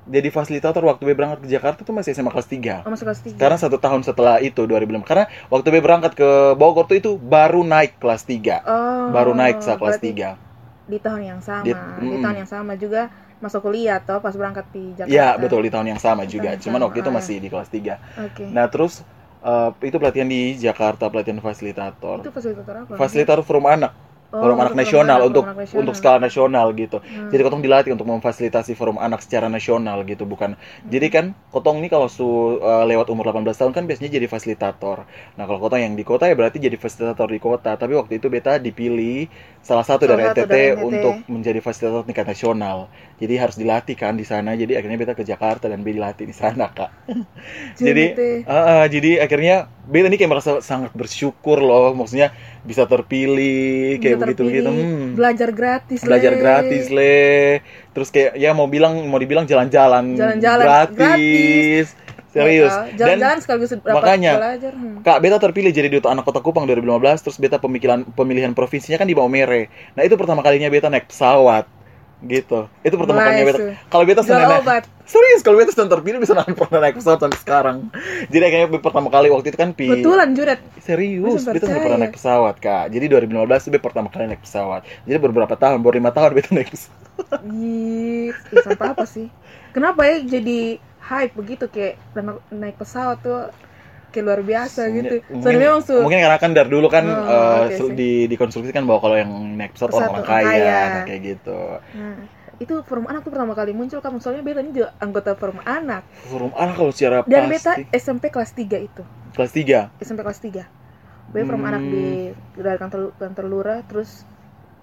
Jadi 0.04 0.28
fasilitator 0.28 0.84
waktu 0.84 1.02
B 1.08 1.16
berangkat 1.16 1.40
ke 1.44 1.48
Jakarta 1.48 1.80
tuh 1.80 1.96
masih 1.96 2.12
SMA 2.12 2.28
kelas 2.28 2.48
3. 2.48 2.84
Oh, 2.84 2.92
masuk 2.92 3.08
kelas 3.08 3.20
3. 3.24 3.40
Sekarang 3.40 3.58
satu 3.58 3.76
tahun 3.80 4.00
setelah 4.04 4.36
itu 4.44 4.68
2006. 4.68 5.00
Karena 5.08 5.24
waktu 5.48 5.68
B 5.72 5.76
berangkat 5.80 6.12
ke 6.12 6.28
Bogor 6.60 6.84
tuh 6.84 7.00
itu 7.00 7.16
baru 7.16 7.64
naik 7.64 7.96
kelas 7.96 8.22
3. 8.28 8.60
oh, 8.68 9.08
baru 9.08 9.32
naik 9.32 9.64
saat 9.64 9.80
kelas 9.80 9.96
berarti 9.96 10.12
3. 10.12 10.36
Di 10.84 10.98
tahun 11.00 11.20
yang 11.24 11.40
sama. 11.40 11.64
Di- 11.64 11.72
Di, 11.72 11.80
mm-mm. 12.04 12.20
tahun 12.20 12.36
yang 12.44 12.50
sama 12.50 12.72
juga 12.76 13.08
masuk 13.40 13.60
kuliah 13.64 14.00
atau 14.00 14.20
pas 14.20 14.32
berangkat 14.36 14.64
di 14.72 14.92
Jakarta. 14.92 15.12
Ya, 15.12 15.36
betul 15.40 15.60
di 15.64 15.70
tahun 15.72 15.86
yang 15.96 16.00
sama 16.00 16.24
Di 16.24 16.32
juga. 16.36 16.52
yang 16.52 16.60
Cuman 16.60 16.80
sama, 16.80 16.86
waktu 16.88 16.98
itu 17.00 17.10
masih 17.12 17.36
di 17.40 17.48
kelas 17.48 17.68
3. 17.72 17.96
Oke. 18.28 18.44
Nah, 18.48 18.66
terus 18.68 19.00
eh, 19.44 19.70
itu 19.84 19.96
pelatihan 19.96 20.28
di 20.28 20.56
Jakarta, 20.56 21.08
pelatihan 21.08 21.40
fasilitator. 21.40 22.24
itu 22.24 22.32
fasilitator 22.32 22.74
apa? 22.84 22.92
Fasilitator 22.96 23.40
forum 23.44 23.66
anak, 23.68 23.92
Oh, 24.34 24.42
forum 24.42 24.58
anak 24.58 24.74
nasional 24.74 25.18
anak, 25.22 25.28
untuk 25.30 25.44
nasional. 25.46 25.80
untuk 25.84 25.94
skala 25.94 26.18
nasional 26.18 26.66
gitu. 26.74 26.98
Hmm. 26.98 27.30
Jadi 27.30 27.40
kotong 27.46 27.62
dilatih 27.62 27.94
untuk 27.94 28.08
memfasilitasi 28.10 28.74
forum 28.74 28.98
anak 28.98 29.22
secara 29.22 29.46
nasional 29.46 30.02
gitu, 30.08 30.26
bukan. 30.26 30.58
Jadi 30.90 31.06
kan 31.06 31.24
kotong 31.54 31.78
nih 31.78 31.90
kalau 31.92 32.10
su 32.10 32.26
uh, 32.26 32.82
lewat 32.82 33.06
umur 33.14 33.30
18 33.30 33.46
tahun 33.54 33.72
kan 33.72 33.84
biasanya 33.86 34.10
jadi 34.18 34.26
fasilitator. 34.26 35.06
Nah, 35.38 35.44
kalau 35.46 35.62
kotong 35.62 35.86
yang 35.86 35.94
di 35.94 36.02
kota 36.02 36.26
ya 36.26 36.34
berarti 36.34 36.58
jadi 36.58 36.74
fasilitator 36.74 37.30
di 37.30 37.38
kota. 37.38 37.78
Tapi 37.78 37.94
waktu 37.94 38.18
itu 38.18 38.26
beta 38.26 38.58
dipilih 38.58 39.30
salah 39.62 39.86
satu 39.86 40.10
Salah 40.10 40.18
dari 40.18 40.22
satu 40.26 40.40
NTT 40.42 40.50
dari 40.50 40.66
NTT. 40.74 40.82
untuk 40.82 41.14
menjadi 41.30 41.58
fasilitator 41.62 42.02
tingkat 42.02 42.26
nasional. 42.26 42.78
Jadi 43.22 43.34
harus 43.38 43.54
dilatih 43.54 43.94
kan 43.94 44.18
di 44.18 44.26
sana. 44.26 44.58
Jadi 44.58 44.74
akhirnya 44.74 44.98
beta 44.98 45.14
ke 45.14 45.22
Jakarta 45.22 45.70
dan 45.70 45.86
beta 45.86 45.94
dilatih 45.94 46.26
di 46.26 46.34
sana, 46.34 46.74
Kak. 46.74 46.90
jadi. 47.78 48.04
Ah, 48.50 48.82
ah, 48.82 48.84
jadi 48.90 49.22
akhirnya 49.22 49.70
beta 49.84 50.06
nih 50.06 50.16
kayak 50.16 50.30
merasa 50.30 50.50
sangat 50.58 50.90
bersyukur 50.90 51.58
loh. 51.58 51.92
Maksudnya 51.92 52.32
bisa 52.62 52.84
terpilih 52.84 53.98
kayak 53.98 54.16
Bisa 54.16 54.24
begitu 54.24 54.42
begitu. 54.42 54.64
terpilih, 54.64 54.84
Hmm 54.86 55.06
belajar 55.14 55.48
gratis 55.50 56.00
belajar 56.00 56.32
Le. 56.32 56.38
gratis 56.38 56.84
le 56.88 57.62
terus 57.90 58.08
kayak 58.08 58.34
ya 58.34 58.50
mau 58.50 58.66
bilang 58.66 59.06
mau 59.06 59.16
dibilang 59.16 59.44
jalan-jalan 59.44 60.18
Jalan-jalan 60.18 60.64
gratis, 60.90 61.94
serius 62.28 62.66
Ya, 62.66 62.90
dan 62.90 62.98
jalan-jalan 63.14 63.38
sekaligus 63.38 63.70
dapat 63.72 63.94
makanya, 63.94 64.32
belajar. 64.34 64.72
Hmm. 64.74 64.96
kak 65.00 65.18
beta 65.20 65.38
terpilih 65.38 65.70
jadi 65.70 65.86
duta 65.88 66.10
anak 66.10 66.24
kota 66.24 66.40
Kupang 66.40 66.66
2015 66.66 67.22
terus 67.22 67.36
beta 67.38 67.56
pemilihan 67.56 68.02
pemilihan 68.08 68.50
provinsinya 68.50 68.98
kan 68.98 69.06
di 69.06 69.14
Maumere 69.14 69.70
nah 69.94 70.02
itu 70.02 70.18
pertama 70.18 70.42
kalinya 70.42 70.66
beta 70.66 70.90
naik 70.90 71.06
pesawat 71.06 71.70
gitu 72.20 72.66
itu 72.80 72.94
pertama 72.96 73.20
Nice. 73.20 73.26
kalinya 73.28 73.44
beta 73.46 73.58
kalau 73.86 74.04
beta 74.04 74.20
naik 74.24 74.50
obat. 74.58 74.84
Serius 75.04 75.40
kalau 75.40 75.56
beta 75.56 75.70
sudah 75.70 75.88
terpilih 75.90 76.16
bisa 76.16 76.32
naik 76.32 76.52
pernah 76.52 76.80
naik 76.80 76.96
pesawat 76.96 77.20
sampai 77.20 77.38
sekarang 77.38 77.76
jadi 78.28 78.42
akhirnya 78.46 78.80
pertama 78.80 79.08
kali 79.08 79.28
waktu 79.28 79.52
itu 79.52 79.58
kan 79.58 79.70
pi 79.70 79.86
Betulan 79.86 80.32
Juret. 80.32 80.60
Serius, 80.80 81.44
beta 81.44 81.64
nggak 81.64 81.82
pernah 81.82 82.00
naik 82.00 82.14
pesawat 82.14 82.56
kak. 82.56 82.84
Jadi 82.88 83.04
2015 83.08 83.28
itu 83.60 83.70
beta 83.70 83.84
pertama 83.84 84.08
kali 84.08 84.24
naik 84.26 84.40
pesawat. 84.40 84.80
Jadi 85.04 85.16
beberapa 85.18 85.54
tahun, 85.54 85.80
baru 85.80 85.94
lima 85.96 86.10
tahun 86.10 86.30
beta 86.32 86.50
naik 86.52 86.68
pesawat. 86.68 87.00
Ih, 87.44 88.28
ih, 88.32 88.58
sampai 88.60 88.86
apa 88.90 89.04
sih? 89.04 89.28
Kenapa 89.70 90.04
ya 90.04 90.20
jadi 90.20 90.76
hype 91.00 91.34
begitu 91.34 91.64
kayak 91.66 91.94
na- 92.14 92.40
naik 92.50 92.76
pesawat 92.76 93.20
tuh 93.20 93.48
kayak 94.08 94.24
luar 94.24 94.40
biasa 94.40 94.88
gitu. 94.90 95.14
Mungkin, 95.26 95.56
memang 95.58 95.80
su 95.80 95.94
mungkin 95.98 96.20
karena 96.20 96.38
kan 96.38 96.50
dari 96.52 96.68
dulu 96.68 96.86
kan 96.86 97.04
Oh, 97.04 97.24
eh, 97.24 97.60
oke 97.66 97.74
sel- 97.74 97.90
sih. 97.90 97.96
di 97.96 98.12
dikonstruksikan 98.28 98.84
bahwa 98.84 99.00
kalau 99.00 99.16
yang 99.16 99.30
naik 99.54 99.72
pesawat 99.72 99.90
Pesawat 99.90 100.04
orang-orang 100.06 100.24
orang 100.24 100.44
kaya, 100.44 100.52
kaya. 100.54 100.80
nah, 100.86 101.04
kayak 101.04 101.20
gitu. 101.24 101.60
Nah, 101.92 102.16
itu 102.64 102.74
forum 102.82 103.06
anak 103.06 103.22
tuh 103.22 103.32
pertama 103.32 103.52
kali 103.52 103.70
muncul 103.70 104.00
kan 104.00 104.12
soalnya 104.18 104.42
beta 104.42 104.60
ini 104.64 104.72
juga 104.72 104.96
anggota 104.98 105.36
forum 105.36 105.60
anak. 105.62 106.02
Forum 106.26 106.52
anak 106.56 106.74
kalau 106.74 106.92
secara 106.92 107.22
dan 107.24 107.46
beta 107.46 107.76
pasti 107.76 107.82
SMP 107.92 108.32
kelas 108.32 108.50
3 108.56 108.80
itu. 108.80 109.02
Kelas 109.36 109.50
3 109.52 110.00
SMP 110.00 110.20
kelas 110.24 110.40
3 110.40 110.64
beta 111.32 111.44
forum 111.44 111.62
Hmm. 111.62 111.70
anak 111.70 111.82
di 111.84 112.04
dari 112.56 112.78
kantor 112.80 113.00
kantor 113.20 113.44
lurah 113.46 113.80
terus 113.84 114.24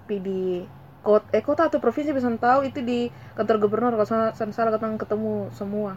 di 0.06 0.62
kota 1.02 1.24
eh 1.34 1.42
kota 1.42 1.66
atau 1.66 1.82
provinsi 1.82 2.14
bisa 2.14 2.30
tahu 2.38 2.68
itu 2.68 2.78
di 2.84 3.10
kantor 3.34 3.56
gubernur. 3.58 3.92
Kalau 3.98 4.06
salah 4.06 4.30
salah 4.36 4.70
ketemu 4.94 5.50
semua. 5.56 5.96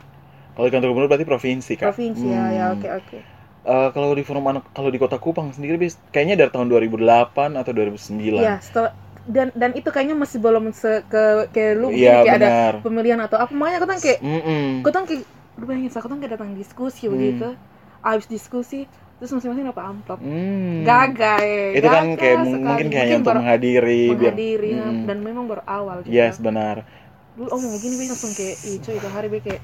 Kalau 0.55 0.65
di 0.65 0.73
kantor 0.73 0.89
gubernur 0.95 1.09
berarti 1.11 1.27
provinsi 1.27 1.73
kan? 1.77 1.91
provinsi 1.91 2.25
ya 2.25 2.43
ya 2.49 2.65
oke 2.73 2.87
oke. 2.89 3.17
Eh, 3.65 3.89
kalau 3.97 4.13
di 4.13 4.21
forum 4.21 4.45
anak 4.45 4.69
kalau 4.77 4.93
di 4.93 5.01
kota 5.01 5.17
Kupang 5.17 5.49
sendiri 5.49 5.81
bis- 5.81 5.97
kayaknya 6.13 6.37
dari 6.37 6.51
tahun 6.53 6.69
2008 6.69 7.57
atau 7.57 7.71
2009. 7.73 8.39
ya 8.45 8.61
setelah 8.61 8.93
dan 9.25 9.49
dan 9.53 9.73
itu 9.73 9.89
kayaknya 9.89 10.13
masih 10.13 10.37
belum 10.37 10.69
se 10.69 11.01
ke 11.09 11.49
kayak 11.49 11.73
lu 11.75 11.89
Iya, 11.89 12.21
kayak 12.21 12.35
ada 12.37 12.47
benar. 12.47 12.73
pemilihan 12.85 13.19
atau 13.19 13.37
apa 13.37 13.51
makanya 13.51 13.77
kau 13.81 13.89
kayak 13.89 14.19
Mm-mm. 14.21 14.85
kau 14.85 14.93
kayak 14.93 15.25
lu 15.57 15.63
bayangin 15.65 15.89
kau 15.89 16.05
kayak 16.05 16.31
datang 16.37 16.53
diskusi 16.53 17.09
Hmm. 17.09 17.13
begitu 17.17 17.47
abis 18.05 18.27
diskusi 18.29 18.85
terus 19.15 19.31
masing-masing 19.31 19.65
dapat 19.65 19.83
amplop 19.87 20.19
Hmm. 20.21 20.85
gagal 20.85 21.41
ya 21.41 21.65
Itu 21.73 21.87
kan 21.87 22.05
kayak 22.13 22.37
sekali. 22.37 22.61
mungkin 22.61 22.87
kayaknya 22.87 23.15
untuk 23.17 23.31
baru 23.31 23.39
menghadiri 23.41 24.01
biar 24.05 24.17
menghadiri 24.35 24.69
ya, 24.71 24.85
Mm. 24.85 25.03
dan 25.07 25.17
memang 25.23 25.43
baru 25.47 25.63
awal 25.65 25.97
juga 26.03 26.13
Yes, 26.13 26.37
benar. 26.37 26.85
dulu 27.35 27.49
om 27.49 27.59
ngomong 27.59 27.81
gini 27.81 27.95
Be, 27.97 28.05
langsung 28.07 28.31
kayak 28.31 28.55
ih 28.63 28.77
itu 28.77 29.09
hari 29.09 29.27
be 29.27 29.39
kayak 29.39 29.59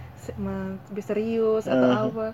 lebih 0.90 1.04
serius 1.04 1.64
atau 1.66 1.88
Eh. 1.88 2.00
apa 2.06 2.26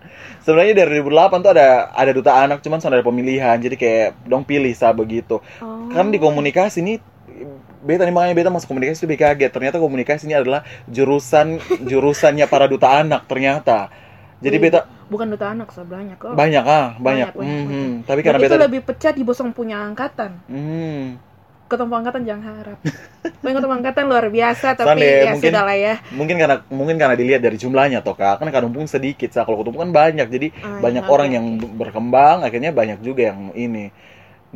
Sebenarnya 0.42 0.74
dari 0.76 0.90
2008 0.98 1.40
tuh 1.40 1.52
ada 1.52 1.68
ada 1.90 2.12
duta 2.12 2.32
anak 2.36 2.60
cuman 2.60 2.78
sudah 2.78 2.98
ada 2.98 3.06
pemilihan. 3.06 3.56
Jadi 3.56 3.76
kayak 3.76 4.18
dong 4.24 4.44
pilih 4.44 4.74
sah 4.74 4.92
begitu. 4.92 5.38
oh. 5.58 5.88
Kan 5.90 6.10
di 6.10 6.18
komunikasi 6.18 6.82
nih 6.82 6.98
beta 7.82 8.04
nih 8.04 8.14
makanya 8.14 8.36
beta 8.36 8.50
masuk 8.50 8.68
komunikasi 8.70 9.04
beta 9.06 9.32
kaget. 9.32 9.52
Ternyata 9.52 9.78
komunikasi 9.78 10.24
ini 10.26 10.36
adalah 10.38 10.62
jurusan 10.88 11.60
jurusannya 11.84 12.46
para 12.46 12.66
duta 12.66 12.90
anak 12.90 13.26
ternyata. 13.26 13.90
Jadi 14.38 14.56
Wih, 14.58 14.64
beta 14.70 14.86
bukan 15.08 15.28
duta 15.34 15.50
anak 15.50 15.72
sebenarnya 15.74 16.16
kok 16.16 16.36
banyak 16.36 16.62
ah, 16.62 16.94
banyak. 16.98 17.02
Banyak, 17.02 17.30
banyak, 17.34 17.48
Mhm. 17.48 17.68
banyak. 17.68 18.08
Tapi 18.08 18.20
karena 18.22 18.40
itu 18.40 18.46
beta 18.50 18.58
lebih 18.60 18.82
pecah 18.86 19.12
di 19.16 19.24
bosong 19.24 19.50
punya 19.56 19.82
angkatan 19.82 20.32
Hmm. 20.46 21.18
ketemu 21.68 21.94
angkatan 22.00 22.24
jangan 22.24 22.44
harap 22.48 22.80
ketemu 23.44 23.74
angkatan 23.76 24.04
luar 24.08 24.32
biasa 24.32 24.72
tapi 24.72 24.88
Sande, 24.88 25.04
ya 25.04 25.36
mungkin- 25.36 25.52
sudah 25.52 25.64
lah 25.68 25.76
ya 25.76 25.94
mungkin 26.16 26.36
karena 26.40 26.56
mungkin 26.72 26.96
karena 26.96 27.16
dilihat 27.20 27.42
dari 27.44 27.60
jumlahnya 27.60 28.00
toh 28.00 28.16
kak 28.16 28.40
kan 28.40 28.48
kampung 28.56 28.88
sedikit 28.88 29.36
sa 29.36 29.44
kalau 29.44 29.60
ketemu 29.60 29.84
kan 29.84 29.92
banyak 29.92 30.28
jadi 30.32 30.48
Ah, 30.64 30.80
banyak 30.80 31.04
iya, 31.04 31.12
orang 31.12 31.28
oke, 31.28 31.36
yang 31.36 31.46
berkembang 31.76 32.38
akhirnya 32.48 32.72
banyak 32.72 33.04
juga 33.04 33.36
yang 33.36 33.52
ini 33.52 33.92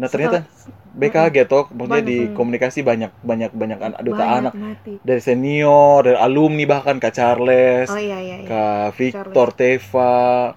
nah 0.01 0.09
ternyata 0.09 0.49
BKG 0.91 1.45
toh 1.45 1.69
maksudnya 1.69 2.01
Banyak, 2.01 2.09
di 2.09 2.17
mm. 2.25 2.33
komunikasi 2.33 2.79
banyak 2.81 3.11
banyak 3.21 3.51
banyak 3.53 3.79
an- 3.79 4.01
duta 4.01 4.17
Banyak 4.17 4.39
anak 4.41 4.53
mati. 4.57 4.93
dari 5.05 5.21
senior 5.21 6.01
dari 6.01 6.17
alumni 6.17 6.65
bahkan 6.65 6.97
kak 6.97 7.13
Charles 7.13 7.85
oh 7.87 8.01
iya 8.01 8.17
iya, 8.17 8.35
iya. 8.41 8.47
kak 8.49 8.97
Victor 8.97 9.53
Teva 9.53 10.51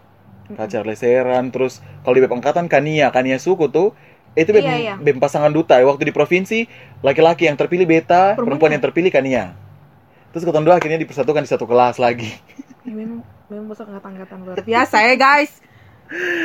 kak 0.48 0.68
Charles 0.68 1.00
Heran 1.00 1.52
terus 1.52 1.78
kalau 2.02 2.16
di 2.16 2.24
BEM 2.24 2.40
angkatan 2.40 2.66
Kania 2.66 3.12
Kania 3.12 3.36
suku 3.36 3.68
tuh 3.68 3.92
itu 4.34 4.50
BEM, 4.50 4.64
Iya, 4.64 4.76
iya. 4.80 4.94
BEM 4.98 5.20
pasangan 5.20 5.52
duta 5.52 5.78
waktu 5.78 6.08
di 6.08 6.14
provinsi 6.16 6.66
laki-laki 7.04 7.46
yang 7.46 7.54
terpilih 7.54 7.84
beta 7.84 8.32
Perempuan 8.34 8.56
perempuan 8.58 8.70
ya? 8.70 8.74
yang 8.74 8.84
terpilih 8.88 9.10
Kania 9.12 9.44
terus 10.32 10.42
ketemu 10.42 10.72
akhirnya 10.72 10.98
dipersatukan 10.98 11.44
di 11.44 11.50
satu 11.52 11.68
kelas 11.68 12.00
lagi 12.00 12.32
Ya, 12.84 12.92
memang 12.92 13.24
memang 13.48 13.72
besok 13.72 13.88
angkatan 13.88 14.44
luar 14.44 14.56
biasa 14.68 14.96
ya 15.04 15.14
guys 15.14 15.62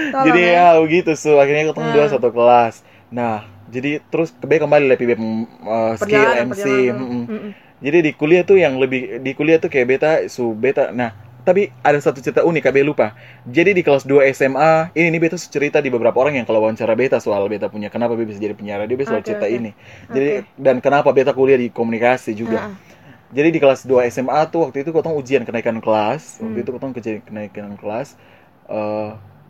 Tolong 0.10 0.26
jadi 0.26 0.42
ya. 0.42 0.66
ya 0.76 0.82
begitu 0.82 1.12
so 1.14 1.38
akhirnya 1.38 1.70
ketemu 1.70 1.88
dua 1.94 2.06
Ah. 2.06 2.12
satu 2.12 2.30
kelas 2.32 2.76
nah 3.10 3.36
jadi 3.70 4.02
terus 4.10 4.34
ke 4.34 4.46
kembali 4.58 4.86
lebih 4.90 5.14
uh, 5.14 5.94
skill 5.94 6.00
perjalanan 6.02 6.50
MC 6.50 6.64
perjalanan. 6.66 6.98
mm-mm. 6.98 7.24
Mm-mm. 7.30 7.52
jadi 7.80 7.98
di 8.02 8.12
kuliah 8.18 8.44
tuh 8.46 8.58
yang 8.58 8.78
lebih 8.82 9.22
di 9.22 9.32
kuliah 9.38 9.58
tuh 9.62 9.70
kayak 9.70 9.88
beta 9.88 10.12
su 10.30 10.54
beta 10.54 10.90
nah 10.90 11.14
tapi 11.40 11.72
ada 11.82 11.98
satu 11.98 12.22
cerita 12.22 12.46
unik 12.46 12.62
kak 12.62 12.74
Be 12.76 12.82
lupa 12.86 13.14
jadi 13.46 13.74
di 13.74 13.82
kelas 13.82 14.06
2 14.06 14.26
SMA 14.34 14.94
ini 14.94 15.08
nih 15.10 15.22
beta 15.22 15.38
cerita 15.38 15.82
di 15.82 15.90
beberapa 15.90 16.18
orang 16.22 16.38
yang 16.38 16.46
kalau 16.46 16.62
wawancara 16.62 16.94
beta 16.94 17.18
soal 17.18 17.42
beta 17.50 17.70
punya 17.70 17.90
kenapa 17.90 18.14
beta 18.14 18.30
bisa 18.30 18.42
jadi 18.42 18.54
penyiar 18.54 18.86
dia 18.86 18.98
selalu 19.06 19.22
Oke, 19.22 19.30
cerita 19.34 19.46
oke. 19.50 19.58
ini 19.58 19.72
jadi 20.10 20.30
Oke. 20.46 20.50
dan 20.58 20.76
kenapa 20.82 21.10
beta 21.10 21.34
kuliah 21.34 21.58
di 21.58 21.70
komunikasi 21.74 22.34
juga 22.38 22.70
Ah, 22.70 22.74
jadi 23.30 23.50
di 23.50 23.60
kelas 23.62 23.86
2 23.86 24.06
SMA 24.10 24.42
tuh 24.50 24.66
waktu 24.70 24.82
itu 24.86 24.90
kotong 24.90 25.14
ujian 25.14 25.42
kenaikan 25.46 25.78
kelas 25.82 26.42
waktu 26.42 26.58
Hmm. 26.58 26.64
itu 26.66 26.70
kotong 26.74 26.92
kerja 26.94 27.12
kenaikan 27.22 27.74
kelas 27.78 28.18
Eh, 28.70 29.10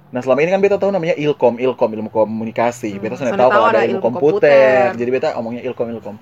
nah 0.09 0.19
selama 0.25 0.39
ini 0.41 0.49
kan 0.49 0.61
beta 0.63 0.77
tahu 0.81 0.89
namanya 0.89 1.13
ilkom 1.17 1.61
ilkom 1.61 1.89
ilmu 1.93 2.09
komunikasi 2.09 2.97
Hmm, 2.97 3.01
beta 3.01 3.15
sudah 3.19 3.33
tahu 3.33 3.49
tahu 3.49 3.49
kalau 3.53 3.67
ada 3.69 3.79
ada 3.79 3.85
ilmu 3.85 4.01
ilmu 4.01 4.01
komputer. 4.01 4.89
komputer. 4.89 4.97
jadi 4.97 5.09
beta 5.13 5.29
omongnya 5.37 5.61
ilkom 5.69 5.87
ilkom 5.93 6.15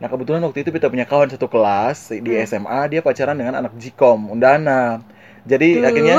nah 0.00 0.08
kebetulan 0.10 0.40
waktu 0.44 0.58
itu 0.64 0.70
beta 0.74 0.88
punya 0.92 1.06
kawan 1.06 1.28
satu 1.32 1.46
kelas 1.52 1.98
di 2.24 2.30
Hmm. 2.30 2.44
SMA 2.48 2.80
dia 2.92 3.00
pacaran 3.04 3.36
dengan 3.36 3.54
anak 3.60 3.72
jikom 3.76 4.32
undana 4.32 5.04
jadi 5.44 5.68
Duh. 5.80 5.88
akhirnya 5.88 6.16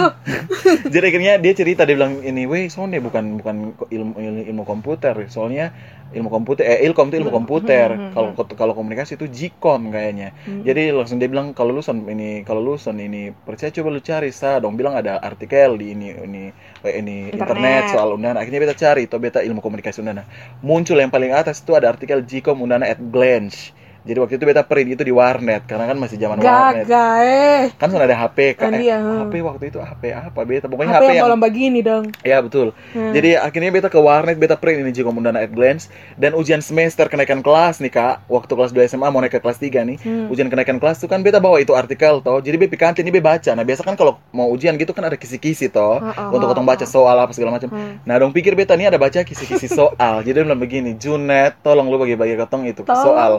jadi 0.94 1.06
akhirnya 1.10 1.34
dia 1.42 1.54
cerita 1.58 1.82
dia 1.84 1.98
bilang 1.98 2.22
ini 2.22 2.46
weh 2.46 2.70
soalnya 2.70 3.02
bukan 3.02 3.42
bukan 3.42 3.56
ilmu 3.90 4.14
ilmu, 4.22 4.42
ilmu 4.50 4.64
komputer 4.64 5.18
soalnya 5.30 5.74
ilmu 6.14 6.30
komputer 6.30 6.64
eh 6.64 6.80
ilkom 6.86 7.10
itu 7.10 7.18
ilmu 7.20 7.34
Hmm, 7.34 7.40
komputer 7.44 7.90
hmm, 7.92 8.02
hmm, 8.06 8.14
kalau 8.14 8.30
kalau 8.56 8.74
komunikasi 8.78 9.18
itu 9.18 9.26
jikom 9.28 9.90
kayaknya 9.92 10.32
mm. 10.46 10.64
jadi 10.64 10.94
langsung 10.94 11.18
dia 11.18 11.28
bilang 11.28 11.52
kalau 11.52 11.74
lu 11.76 11.82
son 11.82 12.06
ini 12.08 12.46
kalau 12.46 12.62
lu 12.62 12.78
son 12.78 13.02
ini 13.02 13.34
percaya 13.34 13.74
coba 13.74 13.90
lu 13.92 14.00
cari 14.00 14.30
sa 14.32 14.62
dong 14.62 14.78
bilang 14.78 14.96
ada 14.96 15.20
artikel 15.20 15.76
di 15.76 15.92
ini 15.92 16.14
ini 16.16 16.44
eh, 16.86 16.96
ini 17.02 17.34
internet, 17.34 17.90
Internet. 17.90 17.94
soal 17.94 18.10
Undana. 18.16 18.38
Akhirnya 18.40 18.60
beta 18.62 18.76
cari 18.78 19.10
itu 19.10 19.16
beta 19.18 19.40
ilmu 19.42 19.60
komunikasi 19.60 20.00
Undana. 20.06 20.24
Muncul 20.62 21.02
yang 21.02 21.12
paling 21.12 21.34
atas 21.34 21.62
itu 21.62 21.74
ada 21.74 21.90
artikel 21.92 22.22
Jikom 22.24 22.62
Undana 22.62 22.88
at 22.88 23.00
Glance. 23.00 23.74
Jadi 24.06 24.18
waktu 24.22 24.34
itu 24.40 24.46
beta 24.48 24.64
print 24.64 24.90
itu 24.96 25.04
di 25.04 25.14
warnet 25.14 25.66
karena 25.68 25.86
kan 25.90 25.98
masih 26.00 26.18
zaman 26.22 26.38
warnet. 26.40 26.88
Eh. 26.88 27.74
Kan 27.76 27.90
sudah 27.92 28.06
ada 28.08 28.18
HP 28.18 28.56
kan. 28.56 28.72
Eh, 28.78 28.88
iya, 28.88 29.02
hmm. 29.02 29.28
HP 29.28 29.34
waktu 29.42 29.64
itu 29.74 29.78
HP 29.82 30.04
apa 30.14 30.42
beta 30.48 30.66
pokoknya 30.72 30.96
HP 30.96 31.02
HP, 31.02 31.06
yang 31.06 31.18
yang 31.18 31.26
bolong 31.28 31.44
begini 31.44 31.80
dong. 31.84 32.06
Ya 32.24 32.38
betul. 32.40 32.72
Hmm. 32.96 33.12
Jadi 33.12 33.36
akhirnya 33.36 33.70
beta 33.76 33.90
ke 33.92 34.00
warnet, 34.00 34.40
beta 34.40 34.56
print 34.56 34.80
ini 34.80 34.96
Jikom 34.96 35.20
Undana 35.20 35.44
at 35.44 35.52
Glance 35.52 35.92
dan 36.16 36.38
ujian 36.38 36.64
semester 36.64 37.12
kenaikan 37.12 37.44
kelas 37.44 37.84
nih 37.84 37.92
Kak. 37.92 38.26
Waktu 38.32 38.52
kelas 38.56 38.72
2 38.72 38.96
SMA 38.96 39.08
mau 39.12 39.20
naik 39.20 39.36
ke 39.36 39.40
kelas 39.44 39.60
3 39.60 39.84
nih. 39.84 39.98
Hmm. 40.00 40.32
Ujian 40.32 40.48
kenaikan 40.48 40.78
kelas 40.80 41.04
tuh 41.04 41.10
kan 41.12 41.20
beta 41.26 41.44
bawa 41.44 41.60
itu 41.60 41.76
artikel 41.76 42.24
toh. 42.24 42.40
Jadi 42.40 42.56
beta 42.56 42.78
kantin 42.80 43.04
ini 43.04 43.12
beta 43.12 43.36
baca. 43.36 43.52
Nah, 43.58 43.66
biasa 43.66 43.82
kan 43.82 43.98
kalau 43.98 44.22
mau 44.30 44.48
ujian 44.54 44.78
gitu 44.78 44.94
kan 44.94 45.10
ada 45.10 45.18
kisi-kisi 45.18 45.74
toh. 45.74 45.98
Oh, 45.98 46.06
oh, 46.06 46.38
untuk 46.38 46.48
oh, 46.48 46.52
ketong 46.54 46.68
baca 46.70 46.86
oh. 46.86 46.90
soal 46.90 47.18
apa 47.18 47.34
segala 47.34 47.58
macam. 47.58 47.74
Hmm. 47.74 47.98
Nah, 48.06 48.16
dong 48.22 48.32
pikir 48.32 48.54
beta 48.54 48.78
nih 48.78 48.94
ada 48.94 49.02
baca 49.02 49.26
kisi-kisi 49.26 49.66
soal. 49.66 50.22
Jadi 50.22 50.36
dia 50.36 50.44
bilang 50.46 50.62
begini, 50.62 50.94
Junet, 50.96 51.58
tolong 51.66 51.90
lu 51.90 51.98
bagi-bagi 51.98 52.38
ketong 52.38 52.70
itu 52.70 52.86
Tolong 52.86 53.02
soal. 53.02 53.32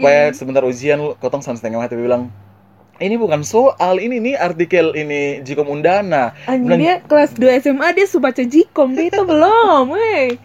Supaya 0.00 0.32
sebentar 0.32 0.64
ujian 0.64 0.96
lu 0.96 1.12
ketong 1.20 1.44
sama 1.44 1.60
setengah 1.60 1.84
mati 1.84 1.92
Dia 1.92 2.08
bilang 2.08 2.32
ini 3.00 3.16
bukan 3.16 3.40
soal, 3.40 3.96
ini 3.96 4.20
nih 4.20 4.36
artikel 4.36 4.92
ini 4.92 5.40
Jikom 5.40 5.72
Undana. 5.72 6.36
Bilang- 6.44 6.80
dia 6.80 6.94
kelas 7.00 7.32
2 7.32 7.48
SMA 7.64 7.96
dia 7.96 8.04
sudah 8.04 8.28
baca 8.28 8.44
Jikom 8.44 8.92
dia 8.92 9.08
itu 9.08 9.22
belum, 9.24 9.84
weh. 9.88 10.36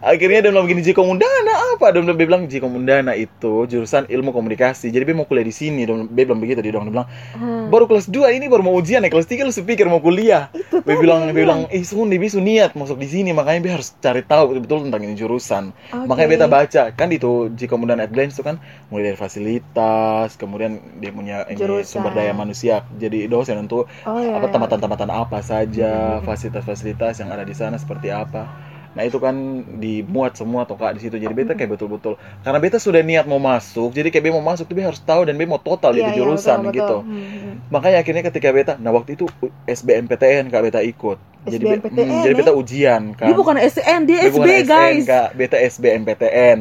Akhirnya 0.00 0.44
dia 0.44 0.50
bilang 0.52 0.66
begini 0.68 0.82
Jikom 0.82 1.08
Undana 1.08 1.54
apa? 1.74 1.92
Dia 1.92 2.00
bilang, 2.02 2.16
dia 2.16 2.26
bilang 2.28 2.42
Jikom 2.46 2.72
Undana 2.74 3.12
itu 3.12 3.64
jurusan 3.64 4.06
ilmu 4.06 4.30
komunikasi. 4.30 4.88
Jadi 4.88 5.02
dia 5.04 5.16
mau 5.16 5.24
kuliah 5.24 5.46
di 5.46 5.54
sini. 5.54 5.84
Dia 5.84 5.94
bilang 6.06 6.40
begitu 6.40 6.60
dia 6.60 6.72
dong. 6.72 6.88
Dia 6.88 6.94
bilang 7.00 7.08
Hmm. 7.36 7.68
baru 7.68 7.84
kelas 7.86 8.06
2 8.08 8.32
ini 8.32 8.46
baru 8.46 8.62
mau 8.62 8.74
ujian 8.74 9.02
ya 9.02 9.10
kelas 9.10 9.26
3 9.26 9.42
lu 9.42 9.52
sepikir 9.52 9.86
mau 9.86 10.00
kuliah. 10.00 10.48
Itu 10.52 10.80
Dia 10.82 10.96
bilang 10.96 11.28
dia 11.28 11.34
bilang 11.36 11.60
ih 11.68 11.82
sun 11.82 12.08
dia 12.08 12.18
bisu 12.18 12.38
niat 12.38 12.72
masuk 12.74 12.96
di 12.96 13.08
sini 13.08 13.34
makanya 13.34 13.60
dia 13.66 13.72
harus 13.76 13.92
cari 13.98 14.22
tahu 14.22 14.54
betul-betul 14.54 14.86
tentang 14.88 15.02
ini 15.02 15.14
jurusan. 15.14 15.64
Oke. 15.92 16.06
Makanya 16.06 16.28
beta 16.30 16.46
baca 16.46 16.82
kan 16.92 17.08
itu 17.10 17.50
Jikom 17.52 17.82
Undana 17.82 18.06
at 18.06 18.12
Glance 18.14 18.38
itu 18.38 18.44
kan 18.44 18.56
mulai 18.88 19.10
dari 19.10 19.18
fasilitas, 19.18 20.36
kemudian 20.36 20.78
dia 20.98 21.10
punya 21.10 21.42
ini 21.46 21.58
Jurusan. 21.58 22.00
sumber 22.00 22.12
daya 22.14 22.32
manusia. 22.32 22.86
Jadi 22.96 23.26
dosen 23.26 23.58
untuk 23.58 23.88
Oh 24.04 24.18
iya. 24.18 24.38
apa 24.38 24.46
tambatan-tambatan 24.48 25.10
apa 25.10 25.38
saja, 25.42 26.20
Hmm. 26.20 26.24
fasilitas-fasilitas 26.24 27.18
yang 27.20 27.30
ada 27.30 27.42
di 27.42 27.52
sana 27.52 27.76
seperti 27.76 28.08
apa. 28.08 28.46
Nah 28.96 29.04
itu 29.04 29.20
kan 29.20 29.36
dimuat 29.76 30.40
semua 30.40 30.64
toh 30.64 30.80
kak 30.80 30.96
di 30.96 31.04
situ. 31.04 31.20
Jadi 31.20 31.28
beta 31.36 31.52
kayak 31.52 31.76
betul-betul 31.76 32.16
karena 32.40 32.56
beta 32.56 32.80
sudah 32.80 33.04
niat 33.04 33.28
mau 33.28 33.36
masuk, 33.36 33.92
jadi 33.92 34.08
kayak 34.08 34.24
beta 34.24 34.34
mau 34.40 34.46
masuk 34.48 34.64
tuh 34.64 34.72
beta 34.72 34.88
harus 34.88 35.02
tahu 35.04 35.28
dan 35.28 35.36
beta 35.36 35.52
mau 35.52 35.60
total 35.60 35.92
Iya, 35.92 36.00
itu 36.00 36.10
iya, 36.10 36.18
jurusan 36.24 36.58
betul, 36.64 36.66
betul. 36.66 36.76
gitu. 36.80 36.96
Hmm, 37.04 37.26
hmm. 37.28 37.54
Makanya 37.68 37.96
akhirnya 38.00 38.22
ketika 38.24 38.48
beta, 38.56 38.72
nah 38.80 38.90
waktu 38.96 39.20
itu 39.20 39.28
SBMPTN 39.68 40.48
kak 40.48 40.62
beta 40.64 40.80
ikut. 40.80 41.18
Jadi 41.46 41.62
be- 41.62 41.78
SBMPTN, 41.78 42.08
hmm, 42.08 42.22
jadi 42.24 42.34
beta 42.34 42.52
ujian 42.56 43.02
kan. 43.12 43.26
Dia 43.28 43.36
bukan 43.36 43.56
SN, 43.60 44.00
dia 44.08 44.18
Dia 44.18 44.30
SB 44.32 44.36
bukan 44.40 44.48
SN, 44.50 44.66
guys. 44.66 45.04
Kak. 45.04 45.28
Beta 45.36 45.56
SBMPTN. 45.60 46.58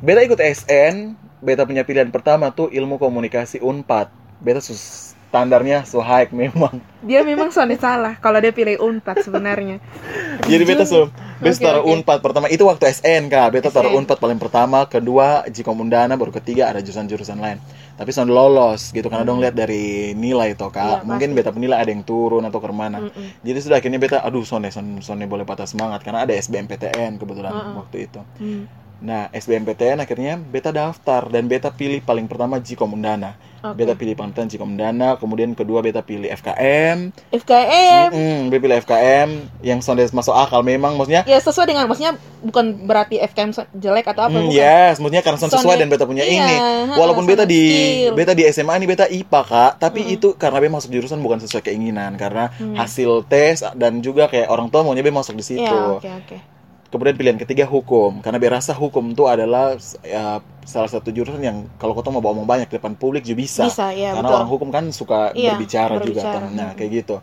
Beta 0.00 0.20
ikut 0.24 0.40
SN, 0.40 0.94
beta 1.38 1.62
punya 1.62 1.84
pilihan 1.84 2.08
pertama 2.08 2.50
tuh 2.50 2.72
ilmu 2.72 2.96
komunikasi 2.96 3.60
Unpad. 3.60 4.08
Beta 4.40 4.58
sus 4.58 5.05
standarnya 5.28 5.84
so 5.84 6.00
high 6.00 6.30
memang. 6.32 6.80
Dia 7.04 7.22
memang 7.22 7.52
soalnya 7.52 7.78
salah 7.78 8.14
kalau 8.18 8.40
dia 8.40 8.50
pilih 8.54 8.80
Unpad 8.80 9.22
sebenarnya. 9.22 9.78
Jadi 10.50 10.62
beta 10.64 10.84
so 10.88 11.12
beta 11.42 11.58
taruh 11.60 11.82
oke. 11.84 11.92
Unpad 11.92 12.18
pertama 12.24 12.46
itu 12.48 12.64
waktu 12.64 12.88
SN 12.88 13.28
Kak. 13.28 13.52
Beta 13.52 13.68
taruh. 13.68 13.92
Unpad 13.94 14.18
paling 14.18 14.40
pertama, 14.40 14.86
kedua 14.88 15.44
Jikom 15.50 15.76
Undana, 15.82 16.16
baru 16.16 16.32
ketiga 16.32 16.72
ada 16.72 16.80
jurusan-jurusan 16.80 17.38
lain. 17.38 17.58
Tapi 17.96 18.12
sudah 18.12 18.28
lolos 18.28 18.92
gitu 18.92 19.08
karena 19.08 19.24
dong 19.24 19.40
lihat 19.40 19.56
dari 19.56 20.12
nilai 20.16 20.52
toh 20.56 20.68
Kak. 20.72 21.04
Iya, 21.04 21.08
Mungkin 21.08 21.28
pasti. 21.32 21.38
beta 21.40 21.50
penilai 21.52 21.78
ada 21.80 21.90
yang 21.92 22.04
turun 22.04 22.44
atau 22.44 22.58
ke 22.60 22.68
mana. 22.72 22.98
Mm-mm. 23.04 23.40
Jadi 23.44 23.58
sudah 23.60 23.76
akhirnya 23.80 24.00
beta 24.00 24.18
aduh 24.24 24.44
sone 24.44 24.68
sone, 24.72 25.00
sone 25.04 25.24
boleh 25.28 25.44
patah 25.44 25.68
semangat 25.68 26.04
karena 26.04 26.24
ada 26.24 26.32
SBMPTN 26.32 27.20
kebetulan 27.20 27.52
Mm-mm. 27.52 27.80
waktu 27.84 28.08
itu. 28.08 28.20
Hmm. 28.40 28.64
Nah, 28.98 29.28
SBMPTN 29.30 29.98
akhirnya 29.98 30.34
beta 30.36 30.70
daftar 30.70 31.28
dan 31.28 31.44
beta 31.44 31.68
pilih 31.68 32.00
paling 32.00 32.24
pertama 32.24 32.56
Jikom 32.56 32.90
Undana. 32.90 33.36
Oke. 33.58 33.76
Beta 33.76 33.92
pilih 33.92 34.14
paling 34.14 34.32
pertama 34.32 34.48
Jikom 34.48 34.70
Undana, 34.70 35.08
kemudian 35.14 35.52
kedua 35.52 35.78
beta 35.78 36.00
pilih 36.00 36.24
FKM. 36.26 37.12
FKM. 37.30 38.08
Hmm, 38.08 38.40
beta 38.48 38.62
pilih 38.62 38.76
FKM 38.78 39.28
yang 39.60 39.78
sondes 39.78 40.10
masuk 40.10 40.32
akal 40.32 40.62
memang 40.62 40.96
maksudnya. 40.96 41.22
Ya 41.24 41.36
sesuai 41.36 41.66
dengan 41.66 41.84
maksudnya 41.84 42.16
bukan 42.40 42.64
berarti 42.82 43.20
FKM 43.20 43.50
jelek 43.74 44.06
atau 44.06 44.22
apa 44.22 44.32
Hmm, 44.32 44.48
bukan. 44.48 44.56
yes, 44.56 44.96
maksudnya 44.96 45.20
karena 45.20 45.38
sesuai 45.40 45.60
Sonde- 45.66 45.76
dan 45.78 45.88
beta 45.88 46.04
punya 46.04 46.24
iya, 46.24 46.32
ini. 46.38 46.56
Walaupun 46.90 47.24
beta 47.24 47.44
di 47.44 47.62
skill. 47.62 48.14
beta 48.14 48.32
di 48.32 48.42
SMA 48.46 48.74
ini 48.74 48.86
beta 48.86 49.04
IPA 49.04 49.40
kak, 49.42 49.72
tapi 49.78 50.00
Mm. 50.02 50.14
itu 50.14 50.28
karena 50.34 50.56
beta 50.58 50.72
masuk 50.72 50.90
jurusan 50.90 51.20
bukan 51.20 51.38
sesuai 51.38 51.62
keinginan 51.62 52.16
karena 52.16 52.48
Hmm. 52.50 52.72
hasil 52.74 53.28
tes 53.28 53.60
dan 53.72 54.00
juga 54.00 54.24
kayak 54.26 54.48
orang 54.48 54.66
tua 54.66 54.80
maunya 54.80 55.00
beta 55.00 55.12
masuk 55.14 55.34
di 55.34 55.44
situ. 55.44 55.60
Ya, 55.60 56.00
oke 56.00 56.08
oke. 56.24 56.55
Kemudian 56.96 57.14
pilihan 57.14 57.36
ketiga 57.36 57.68
hukum, 57.68 58.24
karena 58.24 58.40
biar 58.40 58.56
rasa 58.56 58.72
hukum 58.72 59.12
itu 59.12 59.28
adalah 59.28 59.76
ya, 60.00 60.40
salah 60.64 60.88
satu 60.88 61.12
jurusan 61.12 61.38
yang 61.38 61.68
kalau 61.76 61.92
kau 61.92 62.08
mau 62.08 62.18
bawa 62.18 62.40
omong 62.40 62.48
banyak 62.48 62.72
di 62.72 62.80
depan 62.80 62.96
publik 62.96 63.20
juga 63.22 63.36
bisa. 63.38 63.68
Bisa 63.68 63.92
ya 63.92 64.16
karena 64.16 64.24
betul. 64.24 64.38
orang 64.40 64.48
hukum 64.48 64.68
kan 64.72 64.84
suka 64.88 65.30
Iya, 65.30 65.52
berbicara, 65.54 66.00
berbicara. 66.00 66.48
juga. 66.48 66.56
Nah, 66.56 66.68
Hmm. 66.72 66.76
kayak 66.80 66.90
gitu. 66.96 67.16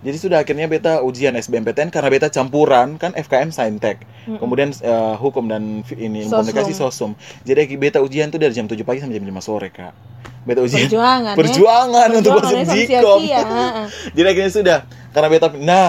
Jadi 0.00 0.16
sudah 0.16 0.40
akhirnya 0.40 0.64
beta 0.64 0.98
ujian 0.98 1.36
SBMPTN 1.36 1.92
karena 1.92 2.08
beta 2.08 2.26
campuran 2.26 2.96
kan 2.96 3.12
FKM 3.12 3.52
Saintek. 3.52 4.00
Mm-mm. 4.24 4.40
Kemudian 4.40 4.72
eh, 4.74 5.14
hukum 5.14 5.44
dan 5.44 5.84
ini 5.92 6.24
Sosum. 6.24 6.40
komunikasi 6.40 6.72
sosum. 6.72 7.12
Jadi 7.44 7.76
beta 7.76 8.00
ujian 8.00 8.32
tuh 8.32 8.40
dari 8.40 8.50
jam 8.50 8.64
7 8.64 8.80
pagi 8.80 8.98
sampai 8.98 9.14
jam 9.14 9.28
5 9.28 9.38
sore, 9.38 9.68
Kak. 9.68 9.92
Beta 10.40 10.64
ujian 10.64 10.88
perjuangan, 10.88 11.32
ya. 11.32 11.36
perjuangan 11.36 12.08
untuk 12.16 12.32
masuk 12.32 12.48
Perjuangan, 12.48 12.72
ya, 12.80 12.80
Jikom. 12.96 13.20
ha, 13.28 13.44
ha. 13.44 13.84
Jadi 14.10 14.26
akhirnya 14.26 14.52
sudah 14.56 14.78
karena 15.12 15.28
beta 15.28 15.46
nah 15.60 15.88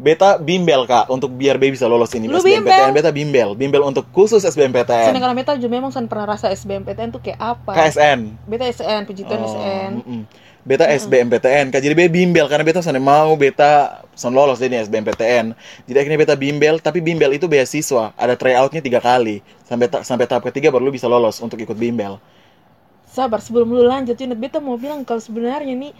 beta 0.00 0.40
bimbel 0.40 0.88
kak 0.88 1.06
untuk 1.06 1.28
biar 1.30 1.60
B 1.60 1.68
bisa 1.68 1.84
lolos 1.84 2.08
ini 2.10 2.24
Lu 2.24 2.40
SBMPTN 2.40 2.64
bimbel? 2.64 2.96
beta 2.96 3.10
bimbel. 3.12 3.48
Bimbel 3.52 3.82
untuk 3.84 4.08
khusus 4.10 4.40
SBMPTN 4.42 5.12
kalau 5.14 5.36
beta 5.36 5.52
juga 5.54 5.68
memang 5.70 5.92
san 5.92 6.08
pernah 6.08 6.24
rasa 6.26 6.48
SBMPTN 6.48 7.12
tuh 7.12 7.20
kayak 7.20 7.36
apa? 7.36 7.76
KSN 7.76 8.32
Beta 8.48 8.64
SN, 8.64 9.04
puji 9.04 9.22
Tuhan 9.22 9.40
Oh, 9.40 9.52
SN. 9.52 9.90
mm-mm. 10.00 10.22
beta 10.60 10.88
SBMPTN 10.88 11.68
kak. 11.68 11.80
Jadi 11.80 11.92
beta 11.94 12.10
bimbel 12.10 12.46
karena 12.48 12.64
beta 12.64 12.80
sana 12.80 12.96
mau 12.96 13.36
beta 13.36 14.00
son 14.16 14.32
lolos 14.32 14.60
ini 14.60 14.80
SBMPTN 14.80 15.52
jadi 15.84 15.96
akhirnya 16.00 16.18
beta 16.18 16.34
bimbel 16.34 16.80
tapi 16.80 16.98
bimbel 16.98 17.30
itu 17.30 17.44
beasiswa. 17.44 18.16
Ada 18.16 18.34
tryoutnya 18.34 18.80
tiga 18.80 18.98
kali. 18.98 19.44
Sampai 19.62 19.86
ta- 19.86 20.00
sampai 20.00 20.24
tahap 20.24 20.48
ketiga 20.48 20.72
baru 20.72 20.88
lu 20.88 20.92
bisa 20.92 21.06
lolos 21.06 21.38
untuk 21.38 21.56
ikut 21.56 21.76
bimbel. 21.76 22.16
Sabar 23.04 23.42
sebelum 23.42 23.68
lu 23.68 23.82
lanjut 23.82 24.14
Junet 24.14 24.38
beta 24.38 24.62
mau 24.62 24.78
bilang 24.78 25.02
kalau 25.02 25.18
sebenarnya 25.18 25.66
nih 25.66 25.92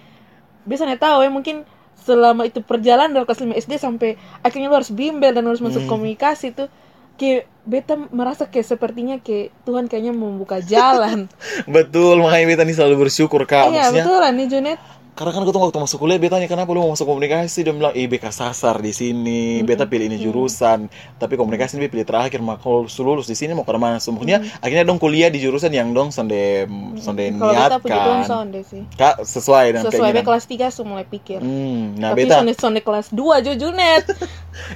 bisa 0.63 0.87
nih 0.87 0.95
tahu 0.95 1.21
ya 1.21 1.31
mungkin 1.31 1.67
selama 2.01 2.45
itu 2.45 2.61
perjalanan 2.61 3.13
dari 3.13 3.25
kelas 3.25 3.41
5 3.41 3.63
SD 3.63 3.73
sampai 3.77 4.11
akhirnya 4.41 4.69
lu 4.69 4.77
harus 4.77 4.91
bimbel 4.91 5.31
dan 5.31 5.45
harus 5.45 5.61
masuk 5.61 5.85
Hmm. 5.85 5.91
komunikasi 5.91 6.53
tuh 6.53 6.69
kayak 7.15 7.45
beta 7.63 7.95
merasa 8.11 8.49
kayak 8.49 8.65
sepertinya 8.67 9.21
kayak 9.21 9.53
Tuhan 9.63 9.85
kayaknya 9.87 10.17
membuka 10.17 10.65
jalan 10.65 11.29
betul 11.69 12.17
makanya 12.19 12.47
beta 12.49 12.63
nih 12.65 12.73
selalu 12.73 13.07
bersyukur 13.07 13.45
kak 13.45 13.69
iya 13.69 13.93
betul 13.93 14.17
lah 14.17 14.33
nih 14.33 14.49
Junet 14.49 14.81
karena 15.21 15.37
kan 15.37 15.45
ketemu 15.45 15.69
waktu 15.69 15.81
masuk 15.85 15.99
kuliah 16.01 16.17
beta 16.17 16.41
tanya 16.41 16.49
kenapa 16.49 16.73
lu 16.73 16.81
mau 16.81 16.97
masuk 16.97 17.05
komunikasi? 17.05 17.61
Dia 17.61 17.77
bilang 17.77 17.93
ih 17.93 18.09
beka 18.09 18.33
sasar 18.33 18.81
di 18.81 18.89
sini. 18.89 19.61
Beta 19.61 19.85
pilih 19.85 20.09
ini 20.09 20.17
jurusan. 20.17 20.89
Tapi 21.21 21.37
komunikasi 21.37 21.77
ini 21.77 21.85
beta 21.85 21.93
pilih 21.93 22.07
terakhir. 22.09 22.41
Maka 22.41 22.65
kalau 22.65 22.89
lulus 22.89 23.29
di 23.29 23.37
sini 23.37 23.53
mau 23.53 23.69
ke 23.69 23.77
mana? 23.77 24.01
Semuanya 24.01 24.41
akhirnya 24.65 24.89
dong 24.89 24.97
kuliah 24.97 25.29
di 25.29 25.37
jurusan 25.37 25.77
yang 25.77 25.93
dong 25.93 26.09
sonde 26.09 26.65
sonde 26.97 27.37
beta 27.37 27.77
puji 27.77 27.93
Tuhan 27.93 28.09
niatkan 28.17 28.25
sonde 28.25 28.61
sih. 28.65 28.83
Kak 28.97 29.21
sesuai 29.21 29.65
dengan 29.77 29.85
sesuai 29.93 30.09
beta 30.09 30.25
keinginan 30.25 30.25
kelas 30.25 30.45
3 30.73 30.73
sudah 30.73 30.89
mulai 30.89 31.05
pikir. 31.05 31.39
Hmm, 31.45 32.01
nah 32.01 32.17
tapi 32.17 32.25
beta. 32.25 32.41
Sonde 32.41 32.53
sonde 32.57 32.81
kelas 32.81 33.07
2 33.13 33.45
jo 33.45 33.53
Junet 33.61 34.05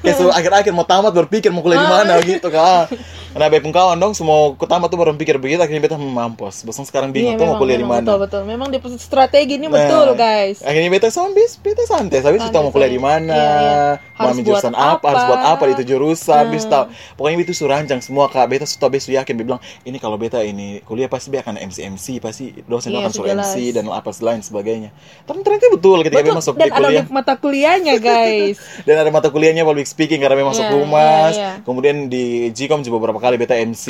kayak 0.04 0.16
su- 0.20 0.28
akhir-akhir 0.28 0.76
mau 0.76 0.84
tamat 0.84 1.16
berpikir 1.16 1.48
mau 1.48 1.64
kuliah 1.64 1.80
di 1.80 1.88
Ah. 1.88 2.04
mana 2.04 2.20
gitu 2.20 2.52
kak. 2.52 2.92
Nah 3.34 3.50
baik 3.50 3.66
kawan 3.66 3.98
dong 3.98 4.12
semua 4.14 4.52
ku 4.54 4.68
tamat 4.68 4.92
tuh 4.92 4.98
baru 5.00 5.16
pikir 5.16 5.40
begitu. 5.40 5.64
Akhirnya 5.64 5.80
beta 5.80 5.96
hmm, 5.96 6.12
mampus. 6.12 6.68
Bosan 6.68 6.84
sekarang 6.84 7.16
bingung 7.16 7.40
tuh 7.40 7.48
mau 7.48 7.56
kuliah 7.56 7.80
di 7.80 7.88
mana. 7.88 8.04
Betul 8.04 8.18
betul. 8.28 8.42
Memang 8.44 8.68
di 8.68 8.78
strategi 9.00 9.56
ini 9.56 9.66
Nah, 9.66 9.74
betul 9.80 10.14
guys 10.34 10.58
Akhirnya 10.60 10.90
beta 10.90 11.08
zombis, 11.08 11.54
beta 11.56 11.84
santai. 11.84 12.18
Tapi 12.18 12.42
tahu 12.42 12.60
mau 12.60 12.72
kuliah 12.72 12.88
di 12.88 12.98
mana, 12.98 13.30
Iya, 13.30 13.46
iya. 13.54 13.82
mau 14.16 14.28
ambil 14.28 14.42
jurusan 14.44 14.74
apa, 14.74 14.98
apa. 14.98 15.06
harus 15.06 15.22
buat 15.24 15.42
apa 15.46 15.62
di 15.64 15.72
itu 15.72 15.84
jurusan, 15.86 16.44
Hmm. 16.44 16.52
bis 16.52 16.64
tahu. 16.64 16.84
Pokoknya 17.14 17.36
itu 17.40 17.54
surancang 17.54 18.00
semua 18.00 18.26
kak. 18.26 18.46
Beta 18.46 18.64
sudah 18.64 18.88
besu 18.88 19.10
yakin, 19.10 19.34
bilang 19.36 19.58
ini 19.82 19.96
kalau 19.96 20.16
beta 20.16 20.40
ini 20.40 20.82
kuliah 20.82 21.06
pasti 21.06 21.30
dia 21.30 21.40
akan 21.40 21.54
MC 21.56 21.86
MC, 21.86 22.06
pasti 22.18 22.50
dosen 22.64 22.90
Iya, 22.90 23.00
akan 23.00 23.10
suruh 23.10 23.30
jelas. 23.30 23.52
MC 23.52 23.54
dan 23.72 23.84
apa 23.86 24.10
lain 24.12 24.40
sebagainya. 24.40 24.90
Tapi 25.22 25.38
ternyata 25.40 25.66
betul 25.70 25.98
ketika 26.00 26.16
betul 26.16 26.26
dia 26.26 26.34
masuk 26.34 26.54
dan 26.54 26.60
di 26.60 26.66
ada 26.66 26.78
kuliah 26.80 27.04
di 27.04 27.12
mata 27.12 27.34
kuliahnya 27.34 27.94
guys 28.04 28.56
dan 28.82 28.96
ada 28.96 29.10
mata 29.10 29.28
kuliahnya 29.28 29.62
public 29.62 29.86
speaking 29.86 30.18
karena 30.18 30.34
memang 30.34 30.50
masuk 30.50 30.64
Iya, 30.64 30.74
humas. 30.74 31.32
iya, 31.34 31.42
iya. 31.44 31.52
Kemudian 31.62 31.96
di 32.08 32.24
Gcom 32.50 32.80
juga 32.80 32.96
beberapa 32.98 33.20
kali 33.20 33.36
beta 33.36 33.54
MC. 33.54 33.84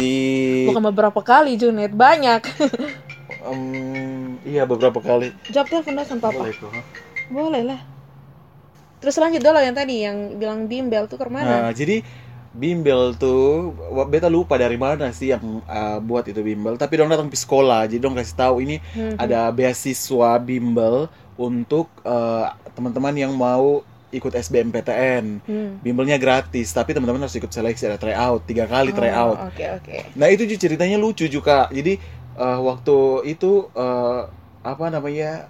bukan 0.66 0.82
beberapa 0.84 1.20
kali 1.20 1.54
Junet 1.54 1.90
banyak 1.90 2.42
Em, 3.44 3.62
iya 4.42 4.64
beberapa 4.64 4.98
kali. 4.98 5.32
jawab 5.46 5.68
telepon 5.68 5.94
dah 5.94 6.04
sama 6.04 6.20
papa 6.22 6.40
Boleh 6.40 6.54
tuh. 6.54 6.72
boleh 7.26 7.62
lah 7.64 7.80
terus 8.96 9.16
lanjut 9.16 9.38
dulu 9.38 9.58
yang 9.58 9.72
tadi 9.72 9.96
yang 10.00 10.16
bilang 10.34 10.64
bimbel 10.64 11.04
tuh 11.04 11.16
ke 11.16 11.26
mana 11.26 11.68
Nah, 11.68 11.70
jadi 11.70 12.00
bimbel 12.50 13.12
tuh 13.14 13.74
beta 14.06 14.26
lupa 14.26 14.54
dari 14.54 14.76
mana 14.76 15.10
sih 15.10 15.28
yang 15.28 15.42
uh, 15.62 15.98
buat 15.98 16.24
itu 16.24 16.38
bimbel, 16.38 16.74
tapi 16.74 16.94
dong 16.94 17.10
datang 17.10 17.26
ke 17.26 17.34
sekolah. 17.34 17.84
Jadi 17.84 17.98
dong 17.98 18.14
kasih 18.14 18.32
tahu 18.32 18.62
ini 18.62 18.78
Mhm. 18.94 19.18
ada 19.18 19.50
beasiswa 19.50 20.38
bimbel 20.38 21.04
untuk 21.34 21.90
uh, 22.00 22.46
teman-teman 22.70 23.10
yang 23.18 23.32
mau 23.34 23.82
ikut 24.08 24.30
SBMPTN. 24.30 25.42
Hmm. 25.42 25.70
Bimbelnya 25.82 26.14
gratis, 26.14 26.70
tapi 26.70 26.94
teman-teman 26.94 27.26
harus 27.26 27.34
ikut 27.34 27.50
seleksi 27.50 27.84
ada 27.84 27.98
tryout, 27.98 28.46
tiga 28.46 28.64
kali 28.64 28.88
Oh, 28.88 28.96
tryout. 28.96 29.36
oke 29.44 29.64
oke 29.74 30.14
Nah 30.14 30.30
itu 30.30 30.46
juga 30.46 30.60
ceritanya 30.62 30.94
lucu 30.94 31.26
juga. 31.26 31.66
Jadi 31.68 31.98
uh, 32.36 32.60
waktu 32.62 32.96
itu 33.30 33.68
uh, 33.74 34.28
apa 34.64 34.84
namanya 34.88 35.48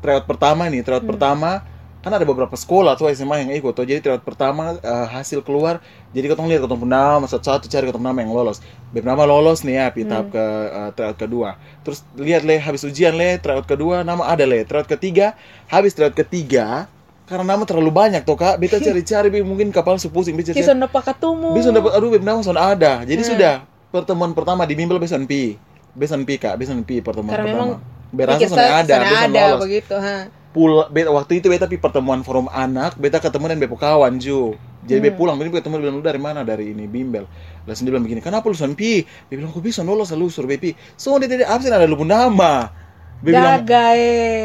tryout 0.00 0.24
pertama 0.26 0.66
nih, 0.70 0.82
tryout 0.86 1.02
Hmm. 1.04 1.12
pertama 1.16 1.50
kan 1.98 2.14
ada 2.14 2.22
beberapa 2.22 2.54
sekolah 2.54 2.94
tuh 2.94 3.10
SMA 3.10 3.42
yang 3.42 3.50
ikut 3.58 3.74
tuh. 3.74 3.82
Jadi 3.82 3.98
tryout 4.00 4.22
pertama 4.22 4.78
uh, 4.78 5.06
hasil 5.10 5.42
keluar, 5.42 5.82
jadi 6.14 6.30
ketemu 6.30 6.46
lihat 6.54 6.62
ketemu 6.70 6.86
nama 6.86 7.26
satu-satu 7.26 7.66
cari 7.66 7.90
ketemu 7.90 8.04
nama 8.06 8.18
yang 8.22 8.32
lolos. 8.32 8.62
Beb 8.94 9.02
nama 9.04 9.26
lolos 9.26 9.66
nih 9.66 9.74
ya, 9.82 9.86
di 9.90 10.04
tahap 10.06 10.30
ke 10.30 10.44
uh, 10.70 10.90
tryout 10.94 11.18
kedua. 11.18 11.50
Terus 11.82 12.06
lihat 12.14 12.46
le 12.46 12.56
habis 12.62 12.86
ujian 12.86 13.18
le 13.18 13.42
tryout 13.42 13.66
kedua 13.66 14.06
nama 14.06 14.30
ada 14.30 14.46
le, 14.46 14.62
tryout 14.62 14.86
ketiga 14.86 15.34
habis 15.66 15.92
tryout 15.98 16.14
ketiga 16.14 16.86
karena 17.28 17.44
nama 17.44 17.60
terlalu 17.68 17.92
banyak 17.92 18.22
tuh 18.24 18.38
kak, 18.38 18.56
beta 18.56 18.78
cari-cari 18.86 19.28
Beb, 19.28 19.44
mungkin 19.44 19.68
kapal 19.74 19.98
sepusing 19.98 20.32
beta 20.38 20.54
cari 20.54 20.62
kisah 20.64 20.78
dapat 20.78 21.02
ketemu 21.12 21.50
bisa 21.52 21.68
dapat 21.74 21.90
aduh 21.98 22.14
nama 22.22 22.40
soalnya 22.40 22.64
ada. 22.78 22.92
Jadi 23.04 23.20
Hmm. 23.26 23.30
sudah 23.34 23.54
pertemuan 23.90 24.32
pertama 24.32 24.64
di 24.64 24.78
bimbel 24.78 25.02
beson 25.02 25.26
pi. 25.26 25.58
Beson 25.98 26.22
pi 26.22 26.38
kak, 26.38 26.54
beson 26.54 26.80
pi 26.80 27.02
pertemuan 27.02 27.34
Karena 27.34 27.50
pertama. 27.50 27.76
Berasa 28.08 28.38
Pikir 28.38 28.48
soalnya 28.48 28.70
sa- 28.70 28.80
ada, 28.80 28.94
sana 28.94 29.26
ada 29.26 29.42
lolos. 29.50 29.60
begitu 29.60 29.94
ha 29.94 30.16
Pul 30.48 30.72
beta 30.88 31.10
waktu 31.12 31.32
itu 31.36 31.46
beta 31.46 31.66
pi 31.66 31.76
pertemuan 31.76 32.24
forum 32.24 32.48
anak, 32.48 32.96
beta 32.96 33.18
ketemu 33.18 33.44
dan 33.46 33.58
bepo 33.58 33.76
kawan 33.76 34.16
ju. 34.16 34.56
Jadi 34.80 34.96
beta 35.02 35.12
Hmm. 35.12 35.20
pulang, 35.20 35.34
beta 35.36 35.52
ketemu 35.52 35.74
bilang 35.76 35.94
lu 35.94 36.02
dari 36.02 36.16
mana 36.16 36.40
dari 36.40 36.72
ini 36.72 36.88
bimbel. 36.88 37.28
Langsung 37.66 37.84
dia 37.84 37.92
bilang 37.92 38.06
begini, 38.06 38.22
kenapa 38.22 38.48
lu 38.48 38.56
son 38.56 38.72
pi? 38.72 39.04
Dia 39.28 39.36
bilang 39.36 39.50
aku 39.50 39.60
bisa 39.60 39.82
lolos 39.82 40.08
lu 40.10 40.26
suruh 40.26 40.48
bepi. 40.48 40.72
So 40.94 41.18
dia 41.18 41.28
tidak 41.28 41.52
absen 41.52 41.68
ada 41.68 41.84
lu 41.84 42.00
nama. 42.00 42.72
Dia 43.18 43.34
bilang, 43.34 43.60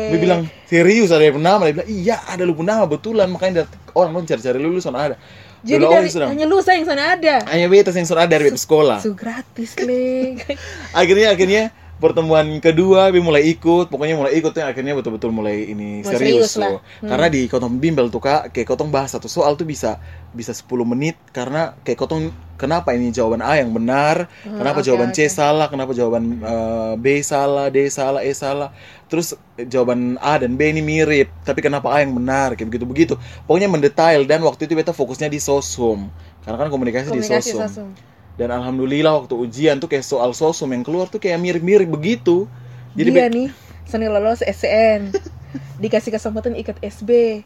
dia 0.10 0.20
bilang 0.20 0.42
serius 0.66 1.08
ada 1.08 1.24
lu 1.24 1.39
nama. 1.39 1.63
Dia 1.63 1.76
bilang 1.78 1.88
iya 1.88 2.20
ada 2.26 2.44
lu 2.44 2.58
nama 2.58 2.84
betulan 2.84 3.30
makanya 3.30 3.63
orang 3.94 4.12
lu 4.12 4.26
cari-cari 4.26 4.58
lu 4.58 4.70
lu 4.70 4.82
son 4.82 4.98
ada. 4.98 5.16
Jadi 5.63 5.80
bilang, 5.80 5.89
"Oh, 5.89 5.95
dari, 5.95 6.08
iya, 6.12 6.15
sudah." 6.15 6.28
hanya 6.28 6.45
lu 6.45 6.58
sayang 6.60 6.84
sana 6.84 7.15
ada 7.15 7.36
hanya 7.47 7.65
beta 7.71 7.89
yang 7.95 8.04
son 8.04 8.19
ada 8.19 8.36
dari 8.36 8.52
sekolah. 8.52 8.99
su 8.99 9.15
gratis 9.15 9.80
le 9.80 10.36
akhirnya 10.99 11.32
akhirnya 11.32 11.63
pertemuan 12.04 12.60
kedua 12.60 13.08
Bi 13.16 13.24
mulai 13.24 13.48
ikut 13.56 13.88
pokoknya 13.88 14.20
mulai 14.20 14.36
ikut 14.36 14.52
tuh 14.52 14.60
akhirnya 14.60 14.92
betul-betul 15.00 15.32
mulai 15.32 15.72
ini 15.72 16.04
Mulai 16.04 16.12
serius, 16.12 16.52
serius 16.52 16.52
lah. 16.60 16.70
tuh. 16.76 17.08
Karena 17.08 17.28
di 17.32 17.42
kotong 17.48 17.80
bimbel 17.80 18.12
tuh 18.12 18.20
kak 18.20 18.52
kayak 18.52 18.68
kotong 18.68 18.92
bahas 18.92 19.16
satu 19.16 19.32
soal 19.32 19.56
tuh 19.56 19.63
bisa 19.63 20.04
bisa 20.36 20.52
10 20.52 20.68
menit 20.84 21.16
karena 21.32 21.80
kayak 21.88 21.96
kotong 22.04 22.36
kenapa 22.60 22.92
ini 22.92 23.16
jawaban 23.16 23.39
A 23.39 23.56
yang 23.56 23.72
benar? 23.72 24.28
Hmm, 24.44 24.60
kenapa 24.60 24.84
oke, 24.84 24.86
jawaban 24.92 25.10
C 25.16 25.32
salah? 25.32 25.72
Kenapa 25.72 25.96
jawaban 25.96 26.44
eh, 26.44 26.94
B 27.00 27.24
salah 27.24 27.72
D 27.72 27.88
salah 27.88 28.20
E 28.20 28.36
salah? 28.36 28.76
Terus 29.08 29.39
jawaban 29.56 30.20
A 30.20 30.36
dan 30.44 30.60
B 30.60 30.68
ini 30.76 30.84
mirip 30.84 31.32
tapi 31.48 31.63
kenapa 31.63 31.88
A 31.96 32.04
yang 32.04 32.12
benar? 32.20 32.60
Kayak 32.60 32.68
begitu 32.68 32.86
begitu. 32.86 33.13
Pokoknya 33.48 33.72
mendetail 33.72 34.28
dan 34.28 34.44
waktu 34.44 34.68
itu 34.68 34.76
beta 34.76 34.92
fokusnya 34.92 35.32
di 35.32 35.39
sosum. 35.39 36.12
Karena 36.44 36.60
kan 36.60 36.68
komunikasi, 36.68 37.08
di 37.08 37.24
komunikasi 37.24 37.50
sosum. 37.56 37.63
langsung 37.63 37.89
dan 38.34 38.50
alhamdulillah 38.50 39.13
waktu 39.15 39.36
ujian 39.36 39.78
tuh 39.78 39.86
kayak 39.86 40.02
soal 40.02 40.34
sosum 40.34 40.69
yang 40.69 40.82
keluar 40.82 41.06
tuh 41.06 41.17
kayak 41.17 41.38
mirip-mirip 41.38 41.86
begitu. 41.86 42.50
Jadi 42.93 43.10
dia 43.10 43.26
be- 43.26 43.34
nih 43.34 43.48
seni 43.84 44.08
lolos 44.08 44.41
SCN 44.41 45.12
dikasih 45.84 46.10
kesempatan 46.10 46.54
ikut 46.56 46.78
SB 46.80 47.41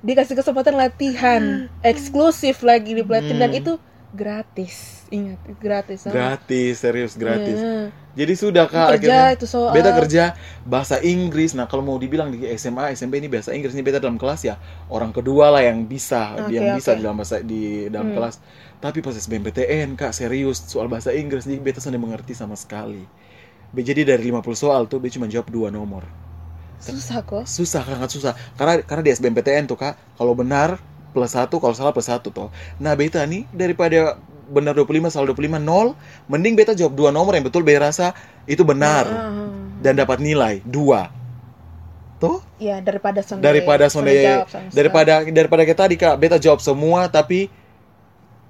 dikasih 0.00 0.32
kesempatan 0.32 0.74
latihan. 0.74 1.68
Eksklusif 1.80 2.62
lagi 2.62 2.92
di 2.92 3.02
pelatihan 3.02 3.36
dan 3.38 3.50
Hmm. 3.50 3.60
itu 3.60 3.72
gratis. 4.10 5.04
Ingat 5.08 5.38
gratis 5.58 6.06
ha? 6.06 6.10
gratis 6.10 6.74
serius 6.78 7.14
gratis. 7.14 7.58
Iya. 7.58 7.90
jadi 8.10 8.32
sudah 8.32 8.64
kak 8.66 8.98
kerja 8.98 9.06
akhirnya. 9.26 9.34
itu 9.34 9.46
soal. 9.46 9.70
Beta 9.70 9.90
kerja 9.92 10.34
bahasa 10.62 10.98
Inggris. 11.00 11.52
Nah 11.52 11.66
kalau 11.66 11.82
mau 11.82 11.96
dibilang 11.96 12.30
di 12.30 12.46
SMA 12.54 12.90
SMP 12.92 13.18
ini 13.18 13.26
bahasa 13.26 13.50
Inggris 13.50 13.70
ini 13.70 13.82
beta 13.82 13.98
dalam 13.98 14.16
kelas 14.16 14.40
ya. 14.42 14.54
Orang 14.86 15.10
kedua 15.10 15.50
lah 15.50 15.62
yang 15.62 15.82
bisa 15.84 16.38
Oke, 16.38 16.54
yang 16.54 16.74
bisa 16.74 16.90
oke. 16.90 16.96
di 16.96 17.02
dalam 17.02 17.16
bahasa 17.16 17.36
di 17.40 17.62
dalam 17.86 18.08
Hmm. 18.08 18.16
kelas 18.16 18.34
tapi 18.80 19.04
pas 19.04 19.12
SBMPTN 19.12 19.92
kak 19.94 20.16
serius 20.16 20.64
soal 20.64 20.88
bahasa 20.88 21.12
Inggris 21.12 21.44
nih 21.44 21.60
beta 21.60 21.84
sudah 21.84 22.00
mengerti 22.00 22.32
sama 22.32 22.56
sekali. 22.56 23.04
Be- 23.70 23.84
jadi 23.84 24.02
dari 24.02 24.32
50 24.32 24.42
soal 24.56 24.88
tuh 24.88 24.98
beta 24.98 25.20
cuma 25.20 25.28
jawab 25.28 25.52
dua 25.52 25.68
nomor. 25.68 26.08
Susah 26.80 27.20
kok. 27.20 27.44
Susah 27.44 27.84
sangat 27.84 28.08
susah. 28.08 28.32
Karena 28.56 28.80
karena 28.80 29.04
di 29.04 29.12
SBMPTN 29.12 29.68
tuh 29.68 29.76
kak 29.76 30.00
kalau 30.16 30.32
benar 30.32 30.80
plus 31.12 31.36
satu 31.36 31.60
kalau 31.60 31.74
salah 31.76 31.90
plus 31.90 32.06
satu 32.06 32.30
tuh 32.30 32.48
nah 32.78 32.94
beta 32.94 33.18
nih 33.26 33.42
daripada 33.50 34.14
benar 34.50 34.78
25 34.78 35.10
salah 35.10 35.26
25 35.34 35.58
nol 35.58 35.98
mending 36.30 36.54
beta 36.54 36.70
jawab 36.74 36.94
dua 36.94 37.10
nomor 37.10 37.34
yang 37.34 37.46
betul 37.46 37.62
beta 37.62 37.86
rasa 37.86 38.16
itu 38.48 38.64
benar. 38.64 39.06
Ah, 39.06 39.46
dan 39.84 39.96
dapat 39.96 40.18
nilai 40.24 40.64
dua. 40.64 41.12
Tuh 42.20 42.40
ya 42.60 42.80
daripada 42.84 43.24
sonde 43.24 43.40
daripada 43.44 43.88
sonde 43.88 44.12
jawab 44.12 44.48
sama 44.48 44.68
sekali. 44.68 44.76
daripada 44.76 45.12
daripada 45.28 45.62
kayak 45.64 45.80
tadi 45.80 45.94
kak 45.96 46.14
beta 46.20 46.36
jawab 46.36 46.60
semua 46.60 47.08
tapi 47.08 47.48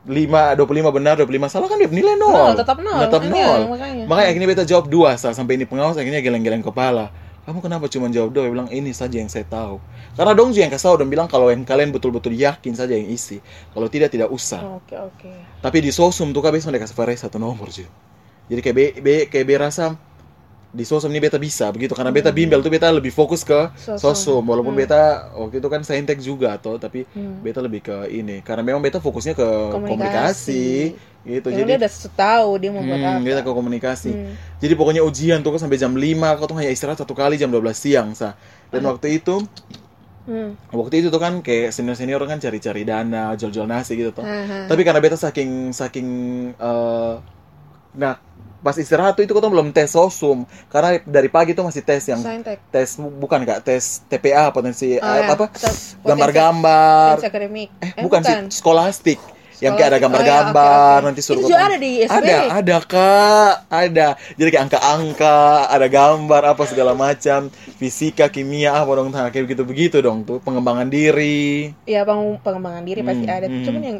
5 0.01 0.57
25 0.57 0.97
benar 0.97 1.15
25 1.21 1.53
salah 1.53 1.69
kan 1.69 1.77
dia 1.77 1.93
nilai 1.93 2.17
nol 2.17 2.33
Nol, 2.33 2.53
tetap 2.57 2.81
nol 2.81 3.01
tetap 3.05 3.21
Iya, 3.21 3.29
nol 3.29 3.61
makanya 3.77 4.05
Makanya 4.09 4.29
akhirnya 4.33 4.49
beta 4.49 4.65
jawab 4.65 4.87
dua 4.89 5.13
Sa. 5.21 5.37
sampai 5.37 5.61
ini 5.61 5.69
pengawas 5.69 6.01
akhirnya 6.01 6.25
geleng-geleng 6.25 6.65
kepala. 6.65 7.13
Kamu 7.45 7.61
kenapa 7.61 7.89
cuma 7.89 8.09
jawab 8.09 8.33
dua? 8.33 8.49
Dia 8.49 8.53
bilang 8.53 8.71
ini 8.73 8.93
saja 8.97 9.17
yang 9.21 9.29
saya 9.29 9.45
tahu. 9.45 9.77
Karena 10.17 10.33
dong 10.33 10.57
yang 10.57 10.73
kasih 10.73 10.93
tahu 10.93 10.97
dan 11.05 11.09
bilang 11.13 11.29
kalau 11.29 11.53
yang 11.53 11.65
kalian 11.69 11.93
betul-betul 11.93 12.33
yakin 12.33 12.73
saja 12.73 12.97
yang 12.97 13.13
isi. 13.13 13.45
Kalau 13.77 13.89
tidak 13.93 14.13
tidak 14.13 14.29
usah. 14.33 14.61
oke 14.81 14.97
oke 14.97 15.31
Tapi 15.61 15.79
di 15.85 15.93
sosum 15.93 16.33
tuh 16.33 16.41
kan 16.41 16.53
biasanya 16.53 16.81
dikasih 16.81 16.97
Farai 16.97 17.17
satu 17.21 17.37
nomor 17.37 17.69
sih. 17.69 17.85
Jadi 18.49 18.61
kayak 18.65 18.77
B, 18.77 18.81
B 19.05 19.09
kayak 19.29 19.45
B 19.47 19.51
rasa 19.61 19.95
di 20.71 20.87
sosum 20.87 21.11
ini 21.11 21.19
beta 21.19 21.35
bisa 21.35 21.67
begitu 21.75 21.99
karena 21.99 22.15
beta 22.15 22.31
bimbel 22.31 22.63
tuh 22.63 22.71
beta 22.71 22.95
lebih 22.95 23.11
fokus 23.11 23.43
ke 23.43 23.75
Sosum. 23.75 23.99
sosum 23.99 24.43
walaupun 24.47 24.71
Hmm. 24.71 24.83
beta 24.87 25.03
waktu 25.35 25.59
itu 25.59 25.67
kan 25.67 25.83
saintek 25.83 26.23
juga 26.23 26.55
atau 26.55 26.79
tapi 26.79 27.03
Hmm. 27.11 27.43
beta 27.43 27.59
lebih 27.59 27.83
ke 27.83 28.07
ini 28.09 28.39
karena 28.47 28.63
memang 28.63 28.79
beta 28.79 29.03
fokusnya 29.03 29.35
ke 29.35 29.49
komunikasi, 29.75 30.95
gitu 31.27 31.47
Emang 31.51 31.59
jadi 31.59 31.71
dia 31.75 31.79
udah 31.83 31.93
tahu 32.15 32.51
dia 32.57 32.71
mau 32.71 32.81
buat 32.81 32.97
hmm, 32.97 33.27
apa. 33.27 33.43
ke 33.43 33.53
komunikasi 33.53 34.11
Hmm. 34.15 34.33
jadi 34.63 34.73
pokoknya 34.79 35.03
ujian 35.03 35.39
tuh 35.43 35.51
kan 35.59 35.61
sampai 35.61 35.77
jam 35.77 35.93
5 35.93 36.39
kau 36.39 36.47
tuh 36.47 36.57
hanya 36.57 36.71
istirahat 36.71 37.03
satu 37.03 37.19
kali 37.19 37.35
jam 37.35 37.51
12 37.51 37.75
siang 37.77 38.15
sa 38.15 38.39
dan 38.71 38.87
waktu 38.87 39.19
itu 39.19 39.43
Hmm. 40.31 40.55
waktu 40.71 41.03
itu 41.03 41.09
tuh 41.11 41.19
kan 41.19 41.43
kayak 41.43 41.75
senior 41.75 41.97
senior 41.99 42.23
kan 42.23 42.39
cari-cari 42.39 42.87
dana 42.87 43.35
jual-jual 43.35 43.67
nasi 43.67 43.99
gitu 43.99 44.15
tuh 44.15 44.23
Aha. 44.23 44.69
tapi 44.71 44.87
karena 44.87 45.01
beta 45.03 45.19
saking 45.19 45.75
saking 45.75 46.09
eh, 46.55 47.15
nah 47.93 48.19
pas 48.59 48.75
istirahat 48.75 49.15
tuh 49.15 49.25
itu 49.25 49.33
tuh 49.33 49.41
belum 49.43 49.71
tes 49.71 49.89
sosum 49.89 50.43
karena 50.69 51.01
dari 51.01 51.27
pagi 51.27 51.51
tuh 51.51 51.65
masih 51.65 51.81
tes 51.81 52.05
yang 52.05 52.21
Saintek. 52.21 52.61
tes 52.69 52.89
bukan 52.97 53.41
kak 53.43 53.61
tes 53.63 54.05
TPA 54.05 54.51
potensi 54.51 54.95
Oh, 54.95 55.07
eh, 55.07 55.25
ya. 55.25 55.33
apa 55.33 55.49
gambar-gambar 56.05 57.15
akademik. 57.19 57.69
eh 57.81 57.91
bukan, 57.99 58.21
sih 58.21 58.37
skolastik 58.53 59.17
yang 59.61 59.77
kayak 59.77 59.87
ada. 59.87 59.93
Oh, 59.93 59.97
ya, 59.97 60.03
gambar-gambar 60.03 60.73
oke, 60.73 60.97
oke. 60.97 61.07
nanti 61.07 61.21
suruh 61.21 61.41
Itu 61.41 61.49
juga 61.49 61.61
ada 61.63 61.77
di 61.77 61.93
SB. 62.01 62.13
ada 62.15 62.37
ada 62.55 62.77
kak 62.83 63.53
ada 63.67 64.07
jadi 64.35 64.49
kayak 64.51 64.65
angka-angka 64.67 65.37
ada 65.67 65.87
gambar 65.87 66.43
apa 66.47 66.63
segala 66.65 66.93
macam 66.95 67.41
fisika 67.75 68.29
kimia 68.29 68.73
apa 68.75 68.91
dong 68.91 69.09
nah, 69.11 69.29
kayak 69.29 69.45
begitu 69.47 69.63
begitu 69.63 69.97
dong 69.99 70.21
tuh 70.23 70.37
pengembangan 70.39 70.89
diri 70.89 71.77
Ya 71.85 72.05
peng- 72.05 72.37
pengembangan 72.39 72.85
diri 72.85 73.01
pasti 73.03 73.25
Hmm, 73.25 73.33
ada. 73.35 73.47
hmm. 73.47 73.61
Cuman 73.63 73.83
yang 73.83 73.99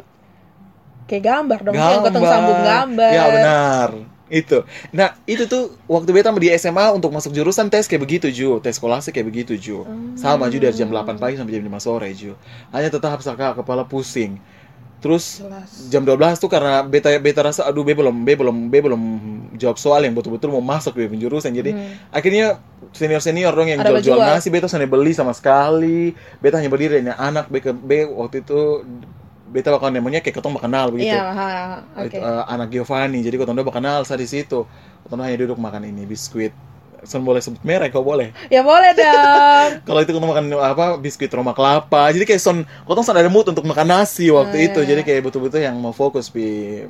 kayak 1.11 1.23
gambar 1.27 1.59
dong. 1.67 1.75
Yang 1.75 2.01
ketemu 2.07 2.25
sambung 2.31 2.59
gambar. 2.63 3.11
ya 3.11 3.23
benar 3.27 3.89
itu 4.31 4.63
nah 4.95 5.11
itu 5.27 5.43
tuh 5.43 5.75
waktu 5.91 6.09
beta 6.15 6.31
di 6.31 6.47
SMA 6.55 6.95
untuk 6.95 7.11
masuk 7.11 7.35
jurusan 7.35 7.67
tes 7.67 7.83
kayak 7.85 8.07
begitu 8.07 8.31
Ju 8.31 8.63
tes 8.63 8.79
sekolahnya 8.79 9.11
kayak 9.11 9.27
begitu 9.27 9.53
Ju 9.59 9.83
Hmm. 9.83 10.15
sama 10.15 10.47
Ju 10.47 10.57
dari 10.63 10.71
jam 10.71 10.87
8 10.87 11.19
pagi 11.19 11.35
sampai 11.35 11.59
jam 11.59 11.67
5 11.67 11.83
sore 11.83 12.07
Ju 12.15 12.39
hanya 12.71 12.87
tetap 12.87 13.19
kak 13.19 13.59
kepala 13.59 13.83
pusing 13.83 14.39
terus 15.03 15.41
Jelas. 15.41 15.89
jam 15.91 16.05
12 16.07 16.37
tuh 16.39 16.47
karena 16.47 16.85
beta 16.85 17.09
beta 17.19 17.41
rasa 17.43 17.65
aduh 17.67 17.81
be 17.83 17.91
belum 17.91 18.21
be 18.23 18.37
belum 18.37 18.69
be 18.69 18.79
belum 18.79 19.01
jawab 19.57 19.75
soal 19.75 20.05
yang 20.05 20.13
betul-betul 20.15 20.53
mau 20.53 20.63
masuk 20.63 20.95
di 20.95 21.09
penjurusan 21.11 21.51
jadi 21.51 21.73
Hmm. 21.75 21.91
akhirnya 22.15 22.61
senior 22.95 23.19
senior 23.19 23.51
dong 23.51 23.67
yang 23.67 23.83
jual-jual 23.83 24.15
nasi 24.15 24.47
beta 24.47 24.71
sana 24.71 24.87
beli 24.87 25.11
sama 25.11 25.35
sekali 25.35 26.15
beta 26.39 26.55
hanya 26.61 26.71
berdiri 26.71 27.03
anak 27.03 27.51
be 27.51 27.59
ke 27.59 27.73
be 27.75 28.05
waktu 28.07 28.45
itu 28.47 28.85
beta 29.51 29.69
bakal 29.69 29.91
namanya 29.91 30.23
kayak 30.23 30.39
ketemu 30.39 30.57
kenal 30.57 30.85
begitu. 30.89 31.11
Iya, 31.11 31.23
ha, 31.27 31.47
oke. 31.99 32.07
Itu, 32.07 32.17
eh, 32.17 32.43
anak 32.47 32.67
Giovanni. 32.71 33.19
Jadi 33.19 33.35
ketemu 33.35 33.61
bakal 33.61 33.83
kenal 33.83 33.99
saya 34.07 34.17
di 34.17 34.27
situ. 34.27 34.63
Ketemu 35.03 35.21
hanya 35.21 35.37
duduk 35.43 35.57
makan 35.59 35.83
ini 35.85 36.07
biskuit. 36.07 36.55
Sen 37.01 37.25
boleh 37.25 37.41
sebut 37.41 37.57
merek 37.65 37.91
kau 37.91 38.05
boleh? 38.05 38.29
Ya 38.47 38.61
boleh 38.61 38.93
dong. 38.93 39.69
kalau 39.89 39.99
itu 39.99 40.13
ketemu 40.13 40.27
makan 40.29 40.45
apa 40.55 40.85
biskuit 40.95 41.33
Roma 41.33 41.51
kelapa. 41.51 42.13
Jadi 42.13 42.23
kayak 42.23 42.39
son 42.39 42.61
kotong 42.85 43.01
son 43.01 43.17
ada 43.17 43.25
mood 43.25 43.49
untuk 43.49 43.65
makan 43.65 43.89
nasi 43.89 44.29
waktu 44.29 44.55
Ah, 44.55 44.65
itu. 44.69 44.79
iya, 44.85 44.89
jadi 44.93 45.01
kayak 45.01 45.21
betul-betul 45.25 45.59
yang 45.59 45.75
mau 45.81 45.91
fokus 45.91 46.29
pi 46.29 46.85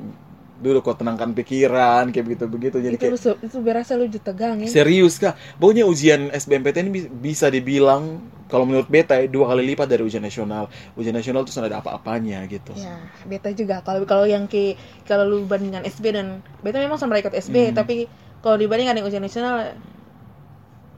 duduk 0.62 0.80
kok 0.80 0.96
tenangkan 0.96 1.34
pikiran 1.34 2.08
kayak 2.08 2.24
begitu 2.24 2.44
begitu 2.46 2.76
jadi 2.78 2.94
itu 2.94 3.02
kayak 3.02 3.12
lu 3.12 3.18
itu 3.42 3.58
berasa 3.58 3.92
lu 3.98 4.06
tegang 4.08 4.62
ya. 4.62 4.68
serius 4.70 5.18
kak 5.18 5.34
pokoknya 5.58 5.84
ujian 5.84 6.30
SBMPTN 6.30 6.86
ini 6.86 6.92
bi- 6.94 7.10
bisa 7.10 7.50
dibilang 7.50 8.22
kalau 8.46 8.62
menurut 8.62 8.86
beta 8.86 9.16
ya, 9.16 9.26
dua 9.26 9.48
kali 9.48 9.64
lipat 9.66 9.88
dari 9.88 10.00
ujian 10.00 10.20
nasional 10.20 10.68
ujian 10.94 11.10
nasional 11.10 11.42
tuh 11.42 11.52
ada 11.58 11.80
apa-apanya 11.80 12.44
gitu 12.46 12.70
Ya, 12.72 12.94
beta 13.24 13.48
juga. 13.50 13.80
Kalau 13.80 14.04
kalau 14.04 14.24
yang 14.24 14.46
ke 14.46 14.76
kalau 15.02 15.24
lu 15.24 15.42
bandingkan 15.42 15.82
SB 15.82 16.12
dan 16.12 16.26
beta 16.60 16.78
memang 16.78 16.96
sama 16.96 17.16
ikut 17.16 17.32
SB, 17.32 17.72
Hmm. 17.72 17.74
tapi 17.74 18.06
kalau 18.38 18.54
dibandingkan 18.54 18.94
dengan 18.94 19.08
ujian 19.08 19.24
nasional, 19.24 19.72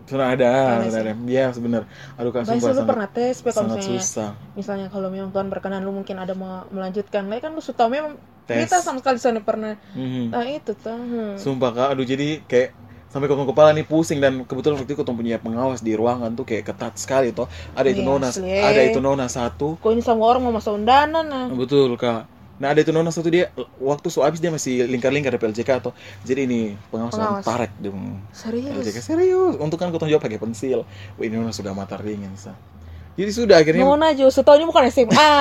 Sudah 0.05 0.37
ada, 0.37 0.85
Aneh 0.85 0.93
sudah 0.93 1.01
sih. 1.01 1.05
ada. 1.07 1.13
Iya, 1.25 1.45
sebenar. 1.49 1.83
Aduh 2.21 2.29
Bahasa 2.29 2.53
sumpah 2.53 2.69
lu 2.69 2.77
sangat, 2.77 2.91
pernah 2.93 3.09
tes, 3.09 3.35
kalau 3.41 3.73
misalnya 3.73 3.89
susah. 4.05 4.31
misalnya 4.53 4.87
kalau 4.93 5.09
memang 5.09 5.33
Tuhan 5.33 5.49
berkenan 5.49 5.81
lu 5.81 5.97
mungkin 5.97 6.17
ada 6.21 6.37
mau 6.37 6.69
melanjutkan, 6.69 7.25
Lah 7.25 7.41
kan 7.41 7.57
lu 7.57 7.65
sudah 7.65 7.79
tahu 7.81 7.89
memang 7.89 8.13
Tes. 8.45 8.69
kita 8.69 8.81
sama 8.81 9.01
sekali 9.01 9.17
sana 9.17 9.41
pernah. 9.41 9.81
Mhm. 9.93 10.31
Nah 10.31 10.45
itu 10.45 10.73
tuh. 10.73 10.93
hmm. 10.93 11.41
Sumpah 11.41 11.71
kak, 11.71 11.89
aduh 11.93 12.05
jadi 12.05 12.45
kayak 12.45 12.77
sampai 13.09 13.31
kotong 13.31 13.47
kepala 13.47 13.71
nih 13.71 13.87
pusing 13.87 14.19
dan 14.19 14.43
kebetulan 14.43 14.75
waktu 14.75 14.91
itu 14.91 14.99
kotong 14.99 15.15
punya 15.15 15.39
pengawas 15.39 15.81
di 15.81 15.95
ruangan 15.95 16.35
tuh 16.35 16.43
kayak 16.43 16.67
ketat 16.67 16.99
sekali 16.99 17.31
toh. 17.31 17.47
Ada 17.73 17.89
itu 17.89 18.03
Iya, 18.03 18.11
nona, 18.11 18.29
asli. 18.29 18.51
ada 18.51 18.81
itu 18.83 18.99
nona 18.99 19.27
satu. 19.27 19.79
Kok 19.79 19.91
ini 19.91 20.03
sama 20.03 20.27
orang 20.27 20.43
mau 20.43 20.53
masuk 20.53 20.77
undangan 20.77 21.23
nah. 21.23 21.47
Betul 21.49 21.95
kak. 21.95 22.27
Nah 22.55 22.71
ada 22.71 22.83
itu 22.83 22.95
nona 22.95 23.11
satu 23.11 23.31
dia 23.31 23.51
waktu 23.79 24.07
so 24.11 24.23
abis 24.23 24.39
dia 24.39 24.51
masih 24.51 24.87
lingkar-lingkar 24.87 25.31
di 25.31 25.39
PLJK 25.39 25.71
toh. 25.81 25.95
Jadi 26.23 26.41
ini 26.47 26.61
pengawas, 26.87 27.15
Pengawas. 27.15 27.43
tarek 27.43 27.73
dong. 27.79 28.19
Serius. 28.31 28.75
LJK 28.75 28.99
serius. 29.01 29.55
Untuk 29.59 29.79
kan 29.79 29.91
kotong 29.91 30.07
jawab 30.07 30.23
pakai 30.23 30.39
pensil. 30.39 30.83
Wah 31.15 31.25
ini 31.25 31.35
nona 31.35 31.51
sudah 31.51 31.71
mata 31.71 31.95
ringin 31.97 32.35
sa. 32.35 32.55
Jadi 33.15 33.31
sudah 33.31 33.57
akhirnya 33.57 33.85
Nona 33.85 34.11
Jo, 34.11 34.27
setahunya 34.27 34.67
bukan 34.67 34.85
SMA. 34.89 35.33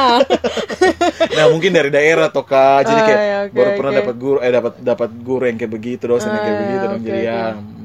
Nah 1.33 1.45
mungkin 1.49 1.71
dari 1.71 1.89
daerah 1.89 2.29
toh 2.29 2.43
kak, 2.43 2.85
jadi 2.85 3.01
Ah, 3.01 3.05
kayak 3.05 3.21
ya, 3.23 3.37
oke, 3.41 3.53
baru 3.53 3.69
pernah 3.73 3.91
oke. 3.91 3.99
dapat 3.99 4.15
guru, 4.15 4.37
eh 4.39 4.51
dapat 4.51 4.73
dapat 4.79 5.09
guru 5.17 5.43
yang 5.43 5.57
kayak 5.57 5.71
begitu, 5.71 6.03
dosen 6.05 6.29
yang 6.29 6.39
kayak 6.39 6.53
Ah, 6.53 6.61
begitu, 6.61 6.77
ya, 6.79 6.91
dong 6.91 7.01
jadi 7.01 7.17
oke. 7.17 7.25
ya 7.25 7.39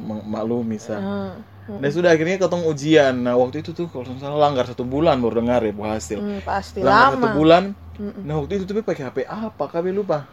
mak- 0.04 0.26
maklumi. 0.28 0.76
Ah, 0.78 0.92
hmm. 0.92 1.78
Nah 1.78 1.88
sudah 1.88 2.10
akhirnya 2.10 2.36
ketemu 2.38 2.64
ujian. 2.66 3.14
Nah 3.16 3.34
waktu 3.34 3.56
itu 3.58 3.70
tuh 3.72 3.86
kalau 3.86 4.04
salah 4.14 4.38
langgar 4.38 4.64
satu 4.64 4.84
bulan 4.84 5.16
baru 5.18 5.40
dengar 5.40 5.60
ya 5.62 5.72
bu 5.72 5.82
hasil. 5.84 6.18
Hmm, 6.18 6.40
pasti 6.42 6.78
Langgar 6.80 7.16
satu 7.16 7.24
lama. 7.24 7.34
bulan. 7.34 7.62
Mm-mm. 7.98 8.22
Nah 8.22 8.34
waktu 8.36 8.52
itu 8.54 8.64
tuh 8.64 8.74
pakai 8.78 9.02
HP 9.04 9.18
apa? 9.24 9.64
Kami 9.66 9.90
lupa. 9.90 10.28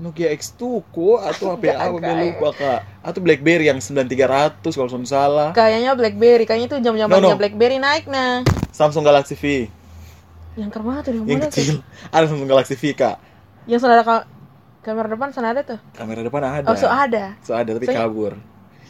Nokia 0.00 0.32
X2 0.32 0.60
ko 0.88 1.20
atau 1.20 1.44
HP 1.52 1.64
apa? 1.70 1.92
Lupa 1.92 2.48
kak. 2.50 2.80
Atau 3.00 3.20
BlackBerry 3.20 3.68
yang 3.68 3.78
9300 3.78 4.64
kalau 4.64 4.88
nggak 4.90 5.04
salah. 5.06 5.48
Kayaknya 5.52 5.92
BlackBerry, 5.92 6.44
kayaknya 6.44 6.66
itu 6.66 6.76
jam 6.80 6.94
No, 6.94 7.00
zamannya 7.04 7.28
no. 7.28 7.36
BlackBerry 7.36 7.76
naik 7.76 8.08
nah. 8.08 8.40
Samsung 8.70 9.04
Galaxy 9.04 9.36
V 9.36 9.68
Yang 10.56 10.70
ke 10.72 10.78
mana 10.80 11.00
tuh 11.00 11.12
yang 11.12 11.24
yang 11.24 11.38
mana 11.38 11.46
tuh? 11.46 11.60
kecil. 11.60 11.76
Ada 12.16 12.24
Samsung 12.26 12.48
Galaxy 12.48 12.74
V 12.74 12.82
kak. 12.92 13.16
Yang 13.68 13.80
sana 13.84 13.92
ada 13.94 14.04
ka- 14.04 14.26
kamera 14.80 15.06
depan 15.06 15.28
sana 15.30 15.52
ada 15.52 15.60
tuh. 15.62 15.78
Kamera 15.92 16.24
depan 16.24 16.40
ada. 16.42 16.64
Oh, 16.64 16.74
so 16.74 16.88
ada. 16.88 17.36
So 17.40 17.52
ada 17.52 17.70
tapi 17.70 17.84
Soalnya- 17.84 18.02
kabur. 18.02 18.32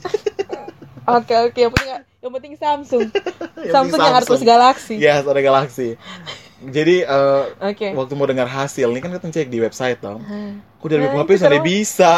Oke 1.10 1.34
oke, 1.34 1.58
yang 1.58 1.72
penting 1.74 1.90
yang 2.20 2.32
penting 2.32 2.52
Samsung. 2.54 3.10
Yang 3.58 3.72
Samsung 3.72 3.90
penting 3.90 4.06
yang 4.06 4.14
harus 4.14 4.28
Samsung. 4.30 4.46
Galaxy. 4.46 4.94
Yes, 4.96 5.26
ada 5.26 5.40
Galaxy. 5.42 5.88
Jadi 6.60 6.96
eh, 7.00 7.42
Oke. 7.64 7.96
waktu 7.96 8.12
mau 8.12 8.28
dengar 8.28 8.44
hasil, 8.44 8.92
ini 8.92 9.00
kan 9.00 9.08
kita 9.16 9.32
cek 9.32 9.48
di 9.48 9.58
website 9.64 9.98
dong. 9.98 10.20
Kok 10.76 10.88
dari 10.88 11.08
Nah, 11.08 11.24
HP 11.24 11.40
kenapa? 11.40 11.64
bisa. 11.64 12.12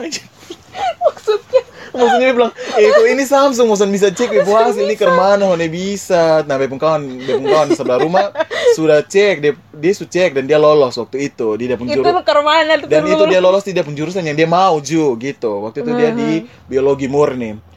Maksudnya 1.04 1.60
Maksudnya 1.92 2.24
dia 2.24 2.32
bilang, 2.32 2.52
eh 2.80 2.88
kok 2.88 3.04
ini 3.04 3.24
Samsung, 3.28 3.68
maksudnya 3.68 3.92
bisa 3.92 4.08
cek 4.08 4.32
web 4.32 4.48
hasil 4.48 4.80
ini 4.80 4.96
ke 4.96 5.04
mana, 5.04 5.44
mana 5.44 5.68
bisa. 5.68 6.40
Nah, 6.48 6.56
bepung 6.56 6.80
kawan, 6.80 7.04
bepung 7.20 7.44
kawan 7.44 7.68
di 7.68 7.76
sebelah 7.76 8.00
rumah 8.00 8.32
sudah 8.72 9.04
cek, 9.04 9.44
dia 9.44 9.52
dia 9.76 9.92
sudah 9.92 10.08
cek 10.08 10.30
dan 10.40 10.48
dia 10.48 10.56
lolos 10.56 10.96
waktu 10.96 11.28
itu 11.28 11.52
di 11.60 11.68
dia 11.68 11.76
itu 11.76 11.84
penjuru. 11.84 12.00
lu 12.08 12.24
ke 12.24 12.32
mana 12.40 12.80
tuh 12.80 12.88
Dan 12.88 13.04
itu 13.04 13.24
dia 13.28 13.40
lolos 13.44 13.60
di 13.68 13.76
dia 13.76 13.84
penjurusan 13.84 14.24
yang 14.24 14.32
dia 14.32 14.48
mau 14.48 14.80
ju 14.80 15.12
gitu. 15.20 15.68
Waktu 15.68 15.84
itu 15.84 15.92
dia 15.92 16.10
di 16.16 16.48
biologi 16.64 17.12
murni. 17.12 17.71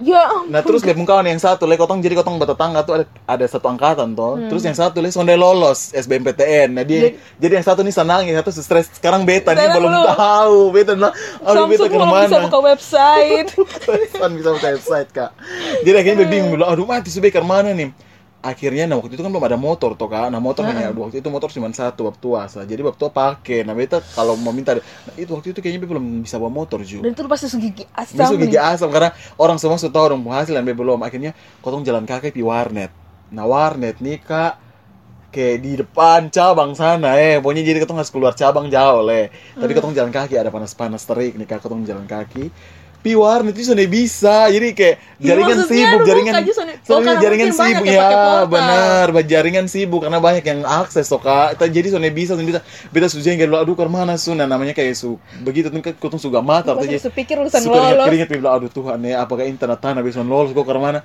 Ya 0.00 0.22
ampun. 0.32 0.48
Nah 0.48 0.60
terus 0.64 0.80
bepung 0.80 1.04
kawan 1.04 1.28
yang 1.28 1.40
satu, 1.40 1.68
le 1.68 1.76
kotong 1.76 2.00
jadi 2.00 2.16
kotong 2.16 2.40
bertetangga 2.40 2.80
tuh 2.84 2.94
ada, 3.00 3.04
ada 3.28 3.44
satu 3.44 3.68
angkatan 3.68 4.16
toh. 4.16 4.40
Terus 4.48 4.62
yang 4.64 4.76
satu 4.76 4.98
le 5.04 5.12
sonde 5.12 5.36
lolos 5.36 5.92
SBMPTN. 5.92 6.72
Nah 6.72 6.84
dia 6.84 7.16
jadi, 7.36 7.60
yang 7.60 7.66
satu 7.66 7.84
nih 7.84 7.94
senang, 7.94 8.24
yang 8.24 8.40
satu 8.40 8.50
stres. 8.56 8.88
Sekarang 8.96 9.28
beta 9.28 9.52
nih 9.52 9.68
belum 9.76 9.92
belum. 9.92 10.04
tahu. 10.16 10.58
Beta 10.72 10.92
bilang, 10.96 11.14
aduh 11.44 11.64
beta 11.68 11.84
Samsung 11.84 11.90
ke 11.92 11.96
belum 11.96 12.08
bisa 12.08 12.36
mana? 12.36 12.44
buka 12.48 12.58
website. 12.64 13.48
Kan 14.20 14.30
bisa 14.34 14.48
buka 14.56 14.68
website 14.74 15.08
kak. 15.12 15.30
Jadi 15.84 15.96
akhirnya 15.96 16.18
dia 16.24 16.28
bingung 16.28 16.50
bilang, 16.56 16.68
aduh 16.72 16.88
mati 16.88 17.12
sudah 17.12 17.28
ke 17.28 17.40
mana 17.44 17.76
nih? 17.76 17.92
Akhirnya 18.40 18.88
nah 18.88 18.96
waktu 18.96 19.20
itu 19.20 19.22
kan 19.22 19.28
belum 19.28 19.44
ada 19.44 19.60
motor 19.60 19.92
toh 20.00 20.08
kak. 20.08 20.32
Nah 20.32 20.40
motor 20.40 20.64
hanya 20.64 20.88
waktu 20.96 21.20
itu 21.20 21.28
motor 21.28 21.52
cuma 21.52 21.68
satu 21.76 22.08
bab 22.08 22.16
tua 22.16 22.48
sa. 22.48 22.64
Jadi 22.64 22.80
bab 22.80 22.96
tua 22.96 23.12
pakai. 23.12 23.68
Nah 23.68 23.76
beta 23.76 24.00
kalau 24.16 24.32
mau 24.40 24.48
minta, 24.48 24.72
nah, 24.72 25.14
itu 25.20 25.28
waktu 25.28 25.52
itu 25.52 25.60
kayaknya 25.60 25.84
belum 25.84 26.24
bisa 26.24 26.40
bawa 26.40 26.48
motor 26.48 26.80
ju. 26.80 27.04
Dan 27.04 27.12
itu 27.12 27.20
pasti 27.28 27.52
segigi 27.52 27.84
asam 27.92 28.16
Besok 28.16 28.36
gigi 28.40 28.56
asam 28.56 28.88
karena 28.88 29.12
orang 29.36 29.60
semua 29.60 29.76
sudah 29.76 29.92
tahu 29.92 30.16
dong 30.16 30.24
hasil 30.32 30.56
dan 30.56 30.64
be 30.64 30.72
belum. 30.72 31.04
Akhirnya 31.04 31.36
kotong 31.60 31.84
jalan 31.84 32.08
kaki 32.08 32.32
di 32.32 32.40
warnet. 32.40 32.88
Nah 33.28 33.44
warnet 33.44 34.00
nih 34.00 34.24
kak 34.24 34.70
kayak 35.30 35.56
di 35.62 35.72
depan 35.78 36.26
cabang 36.28 36.74
sana 36.74 37.14
eh 37.14 37.38
pokoknya 37.38 37.62
jadi 37.62 37.78
ketong 37.86 38.02
harus 38.02 38.10
keluar 38.10 38.34
cabang 38.34 38.66
jauh 38.66 39.06
le 39.06 39.30
tapi 39.54 39.72
ketong 39.78 39.94
jalan 39.94 40.10
kaki 40.10 40.34
ada 40.34 40.50
panas-panas 40.50 41.06
terik 41.06 41.38
nih 41.38 41.46
kak 41.46 41.62
ketong 41.62 41.86
jalan 41.86 42.02
kaki 42.10 42.50
pi 43.00 43.16
warnet 43.16 43.56
itu 43.56 43.72
sudah 43.72 43.86
bisa. 43.88 44.48
Jadi 44.48 44.76
kayak 44.76 44.96
Ya, 45.20 45.36
jaringan 45.36 45.56
maksudnya 45.60 45.84
sibuk 45.84 46.00
jaringan 46.08 46.34
soalnya 46.80 47.14
jaringan 47.20 47.52
sibuk. 47.52 47.84
ya 47.84 48.08
benar 48.48 49.06
jaringan 49.28 49.66
sibuk. 49.68 50.00
Karena 50.00 50.16
banyak 50.16 50.44
yang 50.48 50.64
akses 50.64 51.12
so 51.12 51.20
kak. 51.20 51.60
Jadi 51.60 51.92
soalnya 51.92 52.08
bisa 52.08 52.32
soalnya 52.32 52.56
bisa. 52.56 52.60
Beda 52.88 53.04
sudah 53.04 53.28
yang 53.28 53.40
kayak 53.44 53.60
aduh 53.60 53.76
ke 53.76 53.84
mana 53.84 54.16
su 54.16 54.32
nah 54.32 54.48
namanya 54.48 54.72
kayak 54.72 54.96
su. 54.96 55.20
Begitu 55.44 55.68
tuh 55.68 55.80
ketong 55.84 56.16
suka 56.20 56.40
mata 56.40 56.72
Pasti 56.72 56.96
jadi 56.96 57.12
pikir 57.12 57.36
keringet 57.36 57.68
lolos. 57.68 58.06
keringet 58.08 58.28
bilang 58.32 58.52
aduh 58.56 58.70
Tuhan 58.72 58.96
ya 59.04 59.24
apakah 59.24 59.44
internet 59.44 59.80
tanah 59.84 60.00
bisa 60.00 60.24
lolos? 60.24 60.56
Kok 60.56 60.64
ke 60.64 60.72
mana 60.80 61.00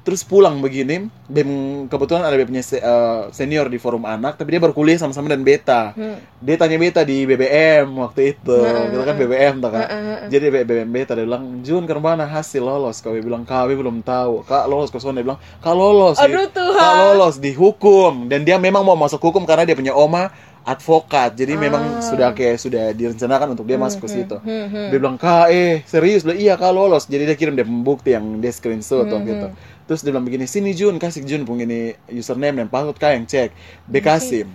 terus 0.00 0.22
pulang 0.22 0.58
begini 0.58 1.06
bem 1.26 1.50
kebetulan 1.86 2.22
ada 2.22 2.38
punya 2.38 2.60
se- 2.60 2.78
eh, 2.78 3.22
senior 3.30 3.66
di 3.66 3.76
forum 3.76 4.02
anak 4.02 4.34
tapi 4.34 4.50
dia 4.50 4.60
baru 4.60 4.70
kuliah 4.70 4.94
sama-sama 4.94 5.26
dan 5.26 5.40
beta. 5.40 5.90
Hmm. 5.92 6.22
dia 6.38 6.54
tanya 6.54 6.74
beta 6.74 7.00
di 7.00 7.22
BBM 7.22 7.86
waktu 7.96 8.32
itu. 8.32 8.54
Heeh, 8.54 8.90
kita 8.90 9.02
kan. 9.04 9.14
BBM 9.16 9.54
tuh 9.58 9.70
kan 9.70 9.82
heeh. 9.84 10.18
jadi 10.28 10.46
BBM 10.52 10.88
beta 10.88 11.12
dia 11.12 11.22
bilang 11.22 11.44
Jun 11.60 11.82
ke 11.82 11.94
mana 11.94 12.22
hasil 12.24 12.60
lolos. 12.60 12.98
Kau 12.98 13.10
bilang 13.12 13.42
kami 13.42 13.74
belum 13.74 14.00
tahu. 14.00 14.42
Kak 14.42 14.66
lolos 14.66 14.90
sana 14.92 15.14
dia 15.14 15.24
bilang 15.24 15.40
kak 15.58 15.72
lolos 15.72 16.16
Aduh, 16.16 16.46
Kak 16.46 16.52
Tuhan. 16.52 16.92
lolos 17.08 17.36
dihukum 17.36 18.26
dan 18.26 18.42
dia 18.42 18.54
memang 18.56 18.82
mau 18.82 18.94
masuk 18.94 19.18
hukum 19.20 19.42
karena 19.42 19.62
dia 19.62 19.74
punya 19.74 19.92
oma 19.92 20.30
advokat. 20.62 21.34
Jadi 21.34 21.54
memang 21.56 21.82
Ah. 21.92 22.00
sudah 22.00 22.30
kayak 22.30 22.54
sudah 22.56 22.84
direncanakan 22.90 23.52
untuk 23.52 23.66
dia 23.66 23.74
masuk 23.76 24.06
ke 24.06 24.08
situ. 24.12 24.38
Hmm, 24.38 24.66
hmm. 24.68 24.88
dia 24.88 24.98
bilang 24.98 25.16
kak 25.16 25.50
eh 25.50 25.82
serius 25.84 26.22
bilang 26.22 26.38
iya 26.38 26.54
kak 26.54 26.70
lolos. 26.70 27.04
Jadi 27.04 27.22
dia 27.24 27.34
kirim 27.34 27.52
dia 27.52 27.66
bukti 27.66 28.12
yang 28.12 28.38
dia 28.38 28.50
screenshot 28.50 29.04
Hmm, 29.04 29.22
gitu 29.24 29.46
terus 29.92 30.00
dia 30.00 30.16
bilang 30.16 30.24
begini 30.24 30.48
sini 30.48 30.72
Jun. 30.72 30.96
Kasih 30.96 31.20
Jun 31.28 31.44
punya 31.44 31.68
ini 31.68 31.92
username 32.08 32.64
dan 32.64 32.72
password 32.72 32.96
kak 32.96 33.12
yang 33.12 33.28
cek. 33.28 33.52
Bekasi 33.84 34.48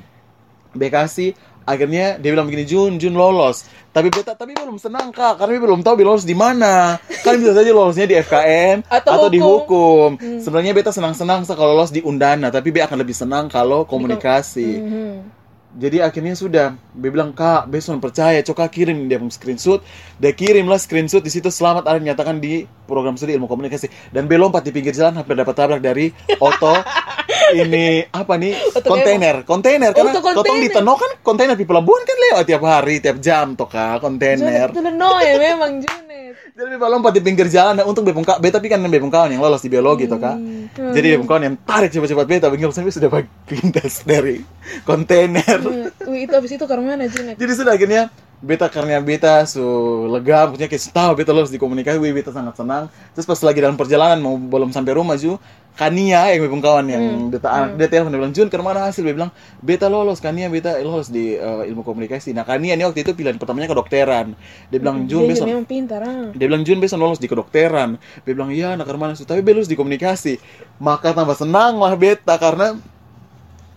Bekasi 0.74 1.38
akhirnya 1.62 2.18
dia 2.18 2.34
bilang 2.34 2.50
begini 2.50 2.66
Jun 2.66 2.98
Jun 2.98 3.14
lolos. 3.14 3.70
Tapi 3.94 4.10
beta 4.10 4.34
tapi 4.34 4.58
belum 4.58 4.82
senang 4.82 5.14
kak 5.14 5.38
karena 5.38 5.62
dia 5.62 5.64
belum 5.70 5.86
tahu 5.86 5.94
dia 6.02 6.08
lolos 6.10 6.26
di 6.26 6.34
mana. 6.34 6.98
Kan 7.22 7.38
bisa 7.38 7.54
saja 7.54 7.70
lolosnya 7.70 8.10
di 8.10 8.18
FKN 8.18 8.90
Atau 8.90 9.30
dihukum 9.30 10.18
Hmm. 10.18 10.42
sebenarnya 10.42 10.74
beta 10.74 10.90
senang-senang 10.90 11.46
sa 11.46 11.54
kalau 11.54 11.78
lolos 11.78 11.94
di 11.94 12.02
Undana 12.02 12.50
tapi 12.50 12.74
beta 12.74 12.90
akan 12.90 12.98
lebih 13.06 13.14
senang 13.14 13.46
kalau 13.46 13.86
komunikasi. 13.86 14.70
Hmm. 14.82 15.37
Jadi 15.76 16.08
akhirnya 16.08 16.32
sudah 16.32 16.80
dia 16.80 17.10
bilang 17.12 17.36
kak 17.36 17.68
besok 17.68 18.00
percaya. 18.00 18.40
Coba 18.40 18.72
kirim 18.72 19.12
dia 19.12 19.20
screenshot. 19.28 19.84
Dia 20.16 20.32
kirimlah 20.32 20.80
screenshot 20.80 21.20
di 21.20 21.28
situ 21.28 21.52
selamat 21.52 21.84
ada 21.84 22.00
nyatakan 22.00 22.40
di 22.40 22.64
program 22.88 23.20
studi 23.20 23.36
ilmu 23.36 23.52
komunikasi. 23.52 23.92
Dan 24.16 24.32
dia 24.32 24.40
lompat 24.40 24.64
di 24.64 24.72
pinggir 24.72 24.96
jalan 24.96 25.20
hampir 25.20 25.36
dapat 25.36 25.54
tabrak 25.54 25.82
dari 25.84 26.16
oto 26.48 26.72
ini 27.50 27.86
apa 28.08 28.34
nih 28.36 28.52
kontainer 28.82 29.36
kontainer 29.44 29.92
karena 29.92 30.12
Oto 30.12 30.20
kontainer. 30.20 30.38
totong 30.42 30.58
di 30.60 30.70
Teno 30.70 30.94
kan 30.94 31.12
kontainer 31.22 31.56
di 31.56 31.64
pelabuhan 31.64 32.02
kan 32.02 32.18
lewat 32.20 32.44
tiap 32.46 32.64
hari 32.64 32.96
tiap 32.98 33.18
jam 33.18 33.54
toh 33.54 33.66
kak 33.66 34.00
kontainer 34.00 34.68
Junet 34.68 34.76
itu 34.76 34.92
no 34.92 35.12
ya 35.18 35.34
memang 35.38 35.72
Junet. 35.80 36.34
jadi 36.54 36.68
dia 36.74 36.88
lompat 36.90 37.14
di 37.14 37.22
pinggir 37.22 37.48
jalan 37.48 37.74
dan 37.74 37.86
untuk 37.86 38.04
bepung 38.04 38.22
kak 38.22 38.38
beta 38.38 38.58
tapi 38.58 38.68
kan 38.68 38.82
bepung 38.82 39.08
kawan 39.08 39.30
yang 39.30 39.40
lolos 39.40 39.62
di 39.62 39.70
biologi 39.70 40.06
toh 40.06 40.18
kak 40.18 40.36
Hmm. 40.38 40.94
jadi 40.94 41.16
bepung 41.16 41.26
kawan 41.28 41.44
yang 41.44 41.56
tarik 41.60 41.90
cepat-cepat 41.90 42.26
beta 42.26 42.48
bingung 42.48 42.70
sampai 42.70 42.92
sudah 42.92 43.10
pintas 43.50 44.04
dari 44.04 44.44
kontainer 44.84 45.58
Hmm. 45.58 45.90
Wih, 46.06 46.24
itu 46.24 46.34
habis 46.34 46.52
itu 46.52 46.64
ke 46.64 46.76
mana 46.76 47.06
Junet? 47.06 47.36
jadi 47.36 47.52
sudah 47.54 47.74
akhirnya 47.74 48.02
beta 48.38 48.70
karena 48.70 49.02
beta 49.02 49.42
su 49.44 49.64
lega 50.08 50.46
punya 50.46 50.66
kayak 50.66 50.84
tahu 50.88 51.12
beta 51.16 51.32
lolos 51.32 51.50
di 51.50 51.58
komunikasi 51.58 51.98
wih, 51.98 52.14
beta 52.14 52.30
sangat 52.30 52.54
senang 52.54 52.86
terus 53.12 53.26
pas 53.26 53.40
lagi 53.42 53.60
dalam 53.60 53.74
perjalanan 53.74 54.18
mau 54.18 54.38
belum 54.38 54.70
sampai 54.70 54.94
rumah 54.94 55.16
ju 55.16 55.42
Kania 55.78 56.34
yang 56.34 56.42
bepung 56.50 56.60
kawan 56.60 56.90
yang 56.90 57.04
Hmm. 57.06 57.30
dia, 57.30 57.38
ta- 57.38 57.70
dia 57.70 57.86
telepon 57.86 58.10
dia 58.10 58.20
bilang 58.20 58.34
Jun 58.34 58.50
ke 58.50 58.58
mana 58.58 58.90
hasil 58.90 59.06
dia 59.06 59.14
bilang 59.14 59.30
beta 59.62 59.86
lolos 59.86 60.18
Kania 60.18 60.50
beta 60.50 60.74
lolos 60.82 61.14
di 61.14 61.38
eh, 61.38 61.70
ilmu 61.70 61.86
komunikasi 61.86 62.34
nah 62.34 62.42
Kania 62.42 62.74
ini 62.74 62.82
waktu 62.82 63.06
itu 63.06 63.14
pilihan 63.14 63.38
pertamanya 63.38 63.70
kedokteran 63.70 64.34
dia 64.74 64.78
bilang 64.82 65.06
Jun 65.06 65.30
Dia 65.30 65.38
besok 65.38 65.46
memang 65.46 65.70
pintar 65.70 66.02
ah. 66.02 66.34
dia 66.34 66.46
bilang 66.50 66.66
Jun 66.66 66.82
besok 66.82 66.98
lolos 66.98 67.22
di 67.22 67.30
kedokteran 67.30 68.02
dia 68.26 68.34
bilang 68.34 68.50
iya 68.50 68.74
nak 68.74 68.90
mana 68.98 69.14
tapi 69.14 69.46
beta 69.46 69.62
lulus 69.62 69.70
di 69.70 69.78
komunikasi 69.78 70.42
maka 70.82 71.14
tambah 71.14 71.38
senang 71.38 71.78
lah 71.78 71.94
beta 71.94 72.34
karena 72.42 72.74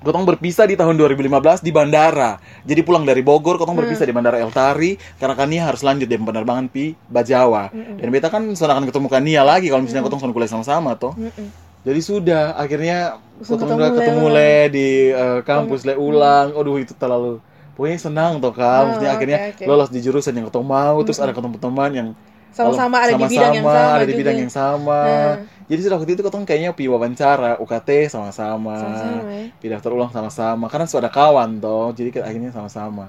Kotong 0.00 0.24
berpisah 0.24 0.64
di 0.64 0.80
tahun 0.80 0.96
2015 0.96 1.60
di 1.60 1.76
bandara. 1.76 2.40
Jadi 2.64 2.80
pulang 2.80 3.04
dari 3.04 3.20
Bogor, 3.20 3.60
Kotong 3.60 3.76
berpisah 3.76 4.08
di 4.08 4.16
bandara 4.16 4.40
El 4.40 4.48
Tari 4.48 4.96
karena 5.20 5.36
Kania 5.36 5.68
harus 5.68 5.84
lanjut 5.84 6.08
di 6.08 6.16
penerbangan 6.16 6.72
pi 6.72 6.96
Bajawa. 7.12 7.68
Dan 8.00 8.08
beta 8.08 8.32
kan 8.32 8.48
akan 8.48 8.88
ketemu 8.88 9.08
Kania 9.12 9.44
lagi 9.44 9.68
kalau 9.68 9.84
misalnya 9.84 10.08
Kotong 10.08 10.24
sudah 10.24 10.32
kuliah 10.32 10.48
sama-sama 10.48 10.96
toh. 10.96 11.12
Mm-mm. 11.20 11.69
Jadi 11.80 12.00
sudah 12.04 12.54
akhirnya 12.56 13.16
Langsung 13.40 13.56
ketemu 13.56 13.76
le 13.80 13.88
ketemu 13.96 14.24
ulang. 14.24 14.34
le 14.36 14.52
di 14.68 14.88
eh, 15.12 15.38
kampus 15.48 15.80
le 15.88 15.94
ulang. 15.96 16.52
Aduh 16.52 16.76
itu 16.76 16.92
terlalu 16.92 17.40
pokoknya 17.74 17.98
senang 18.00 18.32
toh 18.42 18.52
kan. 18.52 18.92
Maksudnya 18.92 19.10
Oh, 19.10 19.16
akhirnya 19.16 19.38
oke. 19.40 19.64
lolos 19.64 19.88
di 19.88 20.00
jurusan 20.04 20.36
yang 20.36 20.46
Kotong 20.48 20.66
mau, 20.68 20.96
terus 21.02 21.18
ada 21.22 21.32
ketemu 21.32 21.56
teman 21.56 21.90
yang 21.92 22.08
Sama-sama 22.50 22.96
ada 22.98 23.14
di 23.14 23.24
sama-sama, 23.24 23.30
bidang 23.30 23.52
yang 23.54 23.68
sama 23.70 23.94
ada 23.94 24.04
di 24.04 24.12
juga. 24.12 24.20
bidang 24.20 24.36
yang 24.42 24.52
sama. 24.52 25.00
Nah. 25.06 25.34
Jadi 25.70 25.80
sudah 25.86 25.96
waktu 25.96 26.12
itu 26.12 26.22
Kotong 26.22 26.44
kayaknya 26.44 26.70
pi 26.74 26.84
wawancara 26.90 27.56
UKT 27.56 27.88
sama-sama 28.10 28.74
Sama-sama 28.74 29.30
ya. 29.30 29.46
pindah 29.62 29.80
terulang 29.80 30.10
sama-sama 30.10 30.66
karena 30.66 30.84
sudah 30.84 31.06
ada 31.06 31.12
kawan 31.12 31.62
toh 31.62 31.94
jadi 31.94 32.10
akhirnya 32.20 32.50
sama-sama 32.50 33.06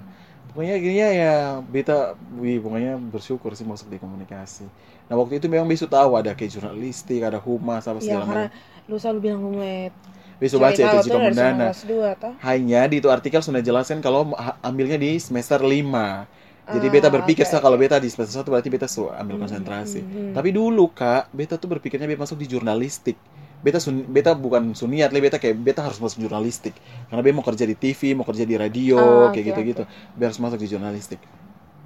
pokoknya 0.48 0.74
akhirnya 0.78 1.08
ya 1.12 1.34
beta 1.64 2.14
wih 2.36 2.60
pokoknya 2.60 3.02
bersyukur 3.02 3.56
sih 3.56 3.64
masuk 3.64 3.88
di 3.88 3.98
komunikasi 3.98 4.68
nah 5.12 5.20
waktu 5.20 5.44
itu 5.44 5.52
memang 5.52 5.68
besok 5.68 5.92
tahu 5.92 6.16
ada 6.16 6.32
kayak 6.32 6.56
jurnalistik 6.56 7.20
ada 7.20 7.36
humas 7.38 7.84
apa 7.84 8.00
Iya 8.00 8.06
segala 8.08 8.24
karena 8.24 8.46
macam 8.48 8.88
lu 8.88 8.96
selalu 8.96 9.20
bilang 9.20 9.42
humet. 9.44 9.92
besok 10.40 10.64
baca 10.64 10.80
itu 10.80 10.98
jika 11.04 11.20
mendana 11.20 11.70
Kelas 11.70 11.84
2 11.84 12.16
toh. 12.18 12.34
hanya 12.42 12.88
di 12.88 12.98
itu 12.98 13.12
artikel 13.12 13.44
sudah 13.44 13.60
jelaskan 13.60 14.00
kalau 14.00 14.32
ambilnya 14.64 14.96
di 14.96 15.20
semester 15.20 15.60
5 15.60 16.40
jadi 16.72 16.88
Ah, 16.88 16.94
beta 16.94 17.10
berpikir 17.12 17.44
oke, 17.44 17.52
sah 17.52 17.60
kalau 17.60 17.76
beta 17.76 18.00
di 18.00 18.08
semester 18.08 18.42
1 18.42 18.48
berarti 18.48 18.70
beta 18.72 18.88
su 18.88 19.04
ambil 19.12 19.36
konsentrasi. 19.38 20.00
hmm, 20.00 20.10
hmm. 20.10 20.34
tapi 20.34 20.50
dulu 20.50 20.88
kak 20.90 21.28
beta 21.30 21.60
tuh 21.60 21.68
berpikirnya 21.68 22.08
beta 22.08 22.24
masuk 22.24 22.40
di 22.40 22.48
jurnalistik. 22.48 23.18
Beta 23.62 23.78
sun, 23.78 24.02
beta 24.08 24.34
bukan 24.34 24.74
suniat 24.74 25.14
beta 25.14 25.38
kayak 25.38 25.54
beta 25.60 25.86
harus 25.86 26.00
masuk 26.00 26.24
jurnalistik. 26.24 26.74
Karena 27.06 27.22
beta 27.22 27.36
mau 27.36 27.46
kerja 27.46 27.66
di 27.68 27.76
TV 27.76 28.16
mau 28.16 28.24
kerja 28.24 28.46
di 28.48 28.56
radio 28.56 28.98
Ah, 28.98 29.30
kayak 29.30 29.44
oke, 29.44 29.50
gitu 29.52 29.60
gitu 29.68 29.84
beta 30.16 30.28
harus 30.32 30.40
masuk 30.40 30.58
di 30.64 30.68
jurnalistik. 30.72 31.20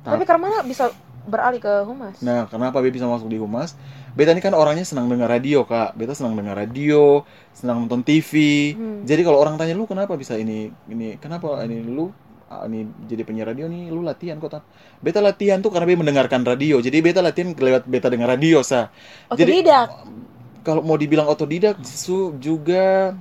Tapi 0.06 0.24
karena 0.24 0.62
bisa 0.62 0.94
beralih 1.26 1.58
ke 1.58 1.74
humas. 1.84 2.16
nah 2.20 2.46
kenapa 2.46 2.78
beta 2.78 2.94
bisa 2.94 3.06
masuk 3.06 3.26
di 3.26 3.36
humas 3.36 3.74
beta 4.12 4.30
ini 4.30 4.40
kan 4.40 4.54
orangnya 4.54 4.82
senang 4.82 5.06
dengar 5.06 5.28
radio 5.28 5.62
kak 5.62 5.94
beta 5.94 6.14
senang 6.14 6.34
dengar 6.34 6.56
radio 6.56 7.26
senang 7.52 7.82
nonton 7.82 8.00
TV 8.00 8.32
Hmm. 8.72 9.02
jadi 9.04 9.22
kalau 9.22 9.38
orang 9.38 9.56
tanya 9.56 9.74
lu 9.74 9.84
kenapa 9.84 10.14
bisa 10.14 10.34
ini 10.34 10.70
ini 10.86 11.18
kenapa 11.18 11.60
ini 11.62 11.82
lu 11.82 12.14
ah, 12.46 12.64
ini 12.64 12.86
jadi 13.04 13.22
penyiar 13.22 13.50
radio 13.50 13.66
nih 13.66 13.90
lu 13.90 14.00
latihan 14.00 14.38
kok 14.38 14.52
Tan?" 14.52 14.64
beta 14.98 15.20
latihan 15.20 15.60
tuh 15.60 15.70
karena 15.70 15.86
beta 15.86 16.00
mendengarkan 16.00 16.42
radio 16.42 16.78
jadi 16.78 16.98
beta 17.00 17.20
latihan 17.20 17.52
lewat 17.52 17.84
beta 17.84 18.08
dengar 18.08 18.30
radio 18.30 18.62
sa 18.62 18.88
Jadi- 19.30 19.66
Otodidak. 19.66 19.90
kalau 20.62 20.82
mau 20.82 20.96
dibilang 20.96 21.26
otodidak 21.26 21.78
su 21.82 22.34
juga 22.38 23.14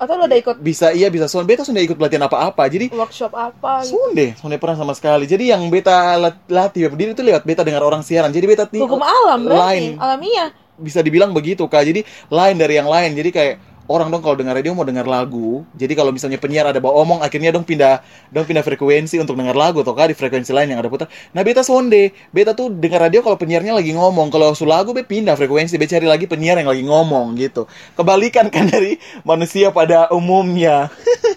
Atau 0.00 0.16
lu 0.16 0.24
ada 0.24 0.32
ikut? 0.32 0.56
Bisa 0.56 0.96
iya 0.96 1.12
bisa. 1.12 1.28
Soalnya 1.28 1.52
beta 1.52 1.62
sudah 1.62 1.84
ikut 1.84 2.00
pelatihan 2.00 2.24
apa-apa. 2.24 2.64
Jadi 2.66 2.88
workshop 2.88 3.36
apa 3.36 3.84
gitu. 3.84 4.00
sunde 4.00 4.32
sunde 4.40 4.56
pernah 4.56 4.80
sama 4.80 4.96
sekali. 4.96 5.28
Jadi 5.28 5.52
yang 5.52 5.60
beta 5.68 6.16
lat- 6.16 6.48
latih 6.48 6.88
diri 6.96 7.12
itu 7.12 7.20
lewat 7.20 7.44
beta 7.44 7.60
dengar 7.60 7.84
orang 7.84 8.00
siaran. 8.00 8.32
Jadi 8.32 8.46
beta 8.48 8.64
Hukum 8.64 9.04
alam 9.04 9.44
lain 9.44 10.00
alamiah. 10.00 10.56
bisa 10.80 11.04
dibilang 11.04 11.36
begitu 11.36 11.68
kak. 11.68 11.84
Jadi 11.84 12.00
lain 12.32 12.56
dari 12.56 12.80
yang 12.80 12.88
lain. 12.88 13.12
Jadi 13.12 13.28
kayak 13.28 13.54
orang 13.90 14.06
dong 14.14 14.22
kalau 14.22 14.38
dengar 14.38 14.54
radio 14.54 14.70
mau 14.70 14.86
dengar 14.86 15.02
lagu. 15.10 15.66
Jadi 15.74 15.98
kalau 15.98 16.14
misalnya 16.14 16.38
penyiar 16.38 16.70
ada 16.70 16.78
bawa 16.78 17.02
omong 17.02 17.20
akhirnya 17.26 17.50
dong 17.50 17.66
pindah 17.66 17.98
dong 18.30 18.46
pindah 18.46 18.62
frekuensi 18.62 19.18
untuk 19.18 19.34
dengar 19.34 19.58
lagu 19.58 19.82
atau 19.82 19.98
di 19.98 20.14
frekuensi 20.14 20.54
lain 20.54 20.70
yang 20.70 20.78
ada 20.78 20.86
putar. 20.86 21.10
Nah 21.34 21.42
beta 21.42 21.66
sonde. 21.66 22.14
Beta 22.30 22.54
tuh 22.54 22.70
dengar 22.70 23.02
radio 23.10 23.26
kalau 23.26 23.34
penyiarnya 23.34 23.74
lagi 23.74 23.90
ngomong. 23.90 24.30
Kalau 24.30 24.54
su 24.54 24.62
lagu 24.62 24.94
be 24.94 25.02
pindah 25.02 25.34
frekuensi. 25.34 25.74
Be 25.74 25.90
cari 25.90 26.06
lagi 26.06 26.30
penyiar 26.30 26.62
yang 26.62 26.70
lagi 26.70 26.86
ngomong 26.86 27.34
gitu. 27.34 27.66
Kebalikan 27.98 28.46
kan 28.54 28.70
dari 28.70 29.02
manusia 29.26 29.74
pada 29.74 30.06
umumnya. 30.14 30.86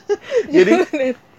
Jadi 0.54 0.86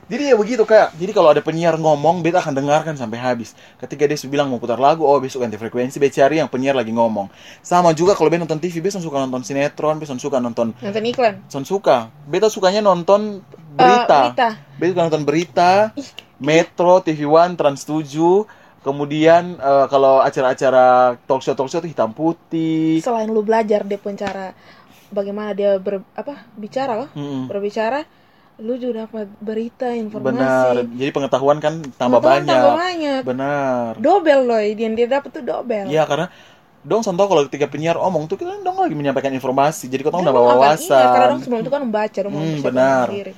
jadi 0.04 0.32
ya 0.32 0.36
begitu 0.36 0.62
kak. 0.62 0.92
Jadi 0.94 1.10
kalau 1.10 1.30
ada 1.30 1.40
penyiar 1.40 1.74
ngomong, 1.74 2.20
beta 2.20 2.38
akan 2.38 2.52
dengarkan 2.52 2.94
sampai 2.94 3.16
habis. 3.16 3.52
Ketika 3.76 4.04
dia 4.04 4.18
bilang 4.24 4.48
mau 4.48 4.58
putar 4.58 4.76
lagu, 4.76 5.02
oh 5.02 5.16
besok 5.16 5.42
ganti 5.42 5.56
frekuensi, 5.56 5.96
beta 5.96 6.20
cari 6.20 6.38
yang 6.38 6.48
penyiar 6.48 6.72
lagi 6.72 6.92
ngomong. 6.92 7.32
Sama 7.60 7.92
juga 7.92 8.12
kalau 8.12 8.28
beta 8.28 8.44
nonton 8.44 8.58
TV, 8.58 8.78
beta 8.78 8.98
suka 8.98 9.16
nonton 9.18 9.40
sinetron, 9.40 9.96
beta 9.96 10.12
suka 10.14 10.38
nonton, 10.38 10.76
nonton 10.76 11.04
iklan. 11.04 11.40
son 11.48 11.64
suka. 11.64 12.12
Beta 12.24 12.46
sukanya 12.46 12.80
nonton 12.80 13.40
Eh, 13.74 13.82
berita. 13.82 14.18
berita. 14.30 14.48
Beta 14.76 14.90
suka 14.92 15.02
nonton 15.08 15.24
berita, 15.24 15.70
Metro, 16.38 17.00
TV 17.00 17.24
One, 17.24 17.54
Trans 17.54 17.82
7. 17.82 18.46
Kemudian 18.80 19.56
eh, 19.56 19.86
kalau 19.88 20.20
acara-acara 20.20 21.16
talk 21.24 21.40
show 21.40 21.56
talk 21.56 21.66
show 21.66 21.80
itu 21.80 21.88
hitam 21.88 22.12
putih. 22.12 23.00
Selain 23.00 23.24
lu 23.26 23.40
belajar 23.40 23.80
dia 23.80 23.96
pun 23.96 24.12
cara 24.12 24.52
bagaimana 25.08 25.54
dia 25.54 25.80
ber 25.80 26.04
apa 26.12 26.44
bicara 26.52 26.92
loh, 26.94 27.08
Mm-mm. 27.14 27.46
berbicara, 27.48 28.04
lu 28.56 28.78
juga 28.78 29.04
dapat 29.04 29.26
berita, 29.38 29.90
informasi. 29.90 30.30
Benar. 30.30 30.74
Jadi 30.86 31.10
pengetahuan 31.10 31.58
kan 31.58 31.82
tambah 31.92 32.18
Pengetahuan 32.18 32.38
banyak. 32.38 32.54
Tambah 32.54 32.76
banyak. 32.78 33.20
Benar. 33.26 33.90
Dobel 33.98 34.40
loh, 34.44 34.60
yang 34.60 34.94
dia 34.94 35.06
dapat 35.10 35.30
tuh 35.30 35.42
dobel. 35.42 35.86
Iya 35.86 36.06
karena 36.06 36.30
dong 36.80 37.00
contoh 37.00 37.24
kalau 37.24 37.42
ketika 37.48 37.66
penyiar 37.66 37.96
omong 37.96 38.28
tuh 38.28 38.36
kita 38.36 38.60
dong 38.60 38.76
lagi 38.76 38.92
menyampaikan 38.92 39.32
informasi 39.32 39.88
jadi 39.88 40.04
kau 40.04 40.12
tahu 40.12 40.20
udah 40.20 40.36
bawa 40.36 40.48
akan- 40.52 40.76
Iya, 40.76 40.92
karena 40.92 41.08
wawasan 41.08 41.30
dong 41.30 41.40
sebelum 41.40 41.60
itu 41.64 41.72
kan 41.72 41.80
membaca, 41.80 42.18
dong 42.20 42.32
Hmm, 42.34 42.56
benar. 42.60 43.06
sendiri. 43.08 43.32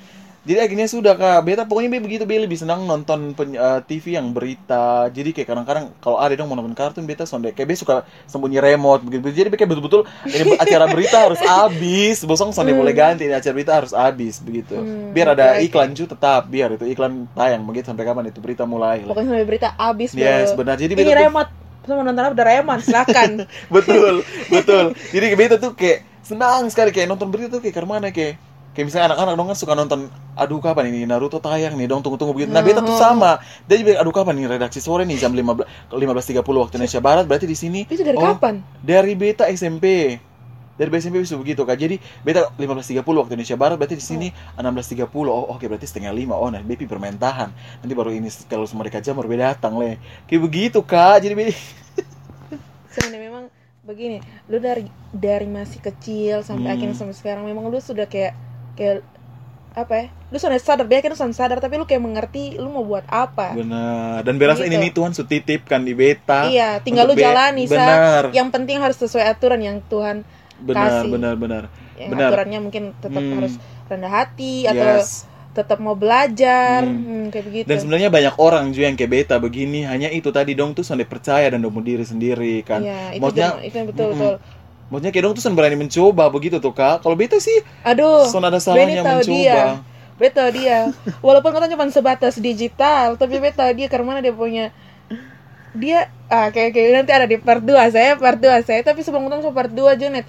Jadi 0.47 0.63
akhirnya 0.63 0.87
sudah 0.87 1.13
kak. 1.13 1.43
Beta 1.43 1.63
pokoknya 1.63 1.91
be 1.91 1.99
begitu 2.01 2.23
be 2.23 2.39
lebih 2.39 2.55
senang 2.55 2.83
nonton 2.83 3.35
pen- 3.35 3.53
eh, 3.53 3.81
TV 3.83 4.15
yang 4.15 4.31
berita. 4.31 5.11
Jadi 5.11 5.31
kayak 5.31 5.49
kadang-kadang 5.49 5.91
kalau 5.99 6.17
ada 6.17 6.33
dong 6.33 6.47
mau 6.47 6.55
nonton 6.55 6.71
kartun 6.71 7.03
beta 7.03 7.27
sonde. 7.27 7.51
Kayak 7.51 7.67
be 7.67 7.75
suka 7.75 7.97
sembunyi 8.25 8.57
remote 8.57 9.03
begitu. 9.03 9.27
Jadi 9.35 9.49
be 9.49 9.57
kayak 9.57 9.75
betul-betul 9.75 10.07
ini 10.25 10.55
acara 10.63 10.87
berita 10.87 11.19
harus 11.21 11.43
habis. 11.43 12.23
Bosong 12.23 12.51
sonde 12.51 12.71
boleh 12.71 12.95
ganti 12.95 13.27
ini 13.27 13.35
acara 13.35 13.51
berita 13.51 13.73
harus 13.75 13.91
habis 13.91 14.39
begitu. 14.39 14.73
Hmm, 14.73 15.11
biar 15.11 15.35
ada 15.35 15.59
oke. 15.59 15.67
iklan 15.67 15.91
juga 15.93 16.15
tetap. 16.15 16.47
Biar 16.47 16.71
itu 16.73 16.87
iklan 16.87 17.27
tayang 17.33 17.67
begitu. 17.67 17.91
Sampai 17.91 18.07
kapan 18.07 18.31
itu 18.31 18.39
berita 18.39 18.63
mulai 18.63 19.03
lah. 19.03 19.11
Pokoknya 19.11 19.35
sampai 19.35 19.47
berita 19.47 19.69
habis 19.75 20.15
Yes, 20.15 20.55
bro. 20.55 20.63
benar. 20.63 20.79
Jadi 20.79 20.95
ini 20.95 20.99
beta 21.01 21.11
tuh- 21.11 21.21
remote. 21.21 21.51
Sama 21.83 22.03
nonton 22.03 22.23
apa? 22.23 22.35
Udah 22.35 22.47
remote 22.49 22.83
silakan. 22.83 23.31
Betul 23.75 24.23
betul. 24.47 24.85
Jadi 25.11 25.27
beta 25.35 25.55
tuh 25.57 25.75
kayak 25.75 26.07
senang 26.23 26.67
sekali. 26.67 26.91
Kayak 26.91 27.11
nonton 27.11 27.31
berita 27.31 27.47
tuh 27.49 27.59
kayak 27.59 27.75
ke 27.75 27.83
mana 27.83 28.11
kayak 28.11 28.39
kayak 28.77 28.93
misalnya 28.93 29.17
anak-anak 29.17 29.35
dong 29.41 29.49
kan 29.49 29.57
suka 29.57 29.73
nonton 29.73 30.01
aduh 30.37 30.61
kapan 30.61 30.93
ini 30.93 31.09
Naruto 31.09 31.41
tayang 31.41 31.81
nih 31.81 31.89
dong 31.89 32.05
tunggu-tunggu 32.05 32.37
begitu. 32.37 32.53
Nah 32.53 32.61
beta 32.61 32.85
tuh 32.85 32.93
sama. 33.01 33.41
Dia 33.65 33.81
juga 33.81 33.97
aduh 34.05 34.13
kapan 34.13 34.37
nih 34.37 34.47
redaksi 34.53 34.85
sore 34.85 35.09
nih 35.09 35.17
jam 35.17 35.33
15 35.33 35.65
15.30 35.89 36.45
waktu 36.45 36.75
Indonesia 36.77 37.01
Barat 37.01 37.25
berarti 37.25 37.49
di 37.49 37.57
sini 37.57 37.89
Itu 37.89 38.05
dari 38.05 38.21
oh, 38.21 38.37
kapan? 38.37 38.61
dari 38.85 39.17
beta 39.17 39.49
SMP 39.49 40.21
dari 40.77 40.89
beta 40.93 41.09
SMP 41.09 41.25
bisa 41.25 41.41
begitu 41.41 41.65
kak. 41.65 41.81
Jadi 41.81 41.97
beta 42.21 42.53
15.30 42.61 43.01
waktu 43.01 43.33
Indonesia 43.33 43.57
Barat 43.57 43.77
berarti 43.81 43.97
di 43.97 44.05
sini 44.05 44.29
16.30 44.61 45.09
oh 45.25 45.57
oke 45.57 45.65
berarti 45.65 45.89
setengah 45.89 46.13
lima. 46.13 46.37
Oh 46.37 46.53
nah 46.53 46.61
bepi 46.61 46.85
bermain 46.85 47.17
tahan 47.17 47.49
nanti 47.81 47.95
baru 47.97 48.13
ini 48.13 48.29
kalau 48.45 48.69
mereka 48.77 49.01
jam 49.01 49.17
baru 49.17 49.27
beda 49.27 49.57
datang 49.57 49.81
le. 49.81 49.97
Kayak 50.29 50.41
begitu 50.45 50.79
kak. 50.85 51.25
Jadi 51.25 51.33
be- 51.33 51.57
Sebenarnya 52.93 53.21
memang 53.25 53.45
begini, 53.87 54.19
lu 54.51 54.59
dari 54.59 54.85
dari 55.15 55.47
masih 55.47 55.79
kecil 55.79 56.43
sampai 56.43 56.69
Hmm. 56.69 56.75
akhirnya 56.77 56.97
sampai 56.99 57.17
sekarang 57.17 57.45
memang 57.47 57.71
lu 57.71 57.79
sudah 57.79 58.05
kayak 58.05 58.35
kayak 58.77 59.03
apa 59.73 59.93
ya? 59.95 60.07
Lu 60.27 60.37
sudah 60.37 60.57
sadar, 60.57 60.85
dia 60.85 60.99
kan 60.99 61.13
lu 61.13 61.17
sudah 61.17 61.33
sadar 61.33 61.59
tapi 61.59 61.77
lu 61.77 61.85
kayak 61.85 62.01
mengerti 62.01 62.57
lu 62.57 62.69
mau 62.69 62.81
buat 62.83 63.05
apa. 63.07 63.53
benar 63.53 64.21
dan 64.21 64.35
berasa 64.37 64.63
Gitu. 64.63 64.73
ini 64.73 64.77
nih 64.83 64.93
Tuhan 64.93 65.13
sudah 65.13 65.29
titipkan 65.31 65.81
di 65.81 65.93
beta 65.93 66.47
Iya, 66.47 66.81
tinggal 66.81 67.05
lu 67.05 67.15
jalani 67.15 67.65
benar 67.65 68.31
Yang 68.31 68.49
penting 68.51 68.77
harus 68.79 68.97
sesuai 68.97 69.25
aturan 69.27 69.61
yang 69.61 69.79
Tuhan 69.83 70.25
benar 70.59 71.05
kasih. 71.05 71.11
benar 71.11 71.35
benar 71.35 71.63
yang 71.97 72.11
Benar. 72.11 72.29
aturannya 72.31 72.61
mungkin 72.63 72.97
tetap 72.97 73.21
Hmm. 73.21 73.37
harus 73.37 73.55
rendah 73.87 74.13
hati 74.15 74.65
atau 74.65 74.97
yes 74.99 75.25
tetap 75.53 75.81
mau 75.81 75.97
belajar, 75.97 76.85
Hmm. 76.85 77.01
hmm, 77.01 77.25
kayak 77.33 77.45
begitu. 77.47 77.65
dan 77.65 77.81
sebenarnya 77.81 78.13
banyak 78.13 78.35
orang 78.37 78.77
juga 78.77 78.93
yang 78.93 78.99
kayak 79.01 79.09
beta 79.11 79.37
begini 79.37 79.89
hanya 79.89 80.13
itu 80.13 80.29
tadi 80.29 80.53
dong 80.53 80.77
tuh 80.77 80.85
sampai 80.85 81.09
percaya 81.09 81.49
dan 81.49 81.65
dong 81.65 81.73
diri 81.81 82.05
sendiri 82.05 82.61
kan 82.61 82.85
Iya, 82.85 83.17
itu 83.17 83.25
Maksudnya, 83.25 83.49
itu 83.65 83.73
yang 83.75 83.89
betul 83.89 84.09
betul. 84.13 84.35
Maksudnya 84.87 85.11
kayak 85.11 85.25
dong 85.27 85.35
tuh 85.35 85.43
berani 85.55 85.77
mencoba 85.79 86.31
begitu 86.31 86.57
tuh 86.63 86.71
kak 86.71 87.03
kalau 87.03 87.19
beta 87.19 87.43
sih 87.43 87.59
Aduh, 87.83 88.27
son 88.31 88.45
ada 88.47 88.63
salahnya 88.63 89.03
mencoba 89.03 89.27
dia. 89.27 89.63
Beta 90.17 90.49
dia. 90.49 90.97
Walaupun 91.21 91.53
kata 91.53 91.69
cuma 91.69 91.85
sebatas 91.93 92.41
digital, 92.41 93.21
tapi 93.21 93.37
beta 93.37 93.69
dia 93.77 93.85
karena 93.85 94.17
mana 94.17 94.21
dia 94.25 94.33
punya 94.33 94.73
dia 95.77 96.09
ah 96.33 96.49
kayak 96.49 96.73
kayak 96.73 97.05
nanti 97.05 97.13
ada 97.13 97.29
di 97.29 97.37
part 97.37 97.61
2 97.61 97.77
saya, 97.93 98.17
part 98.17 98.41
2 98.41 98.65
saya, 98.65 98.81
tapi 98.81 99.05
sebelum 99.05 99.29
ketemu 99.29 99.53
part 99.53 99.69
2 99.69 100.01
Junet. 100.01 100.25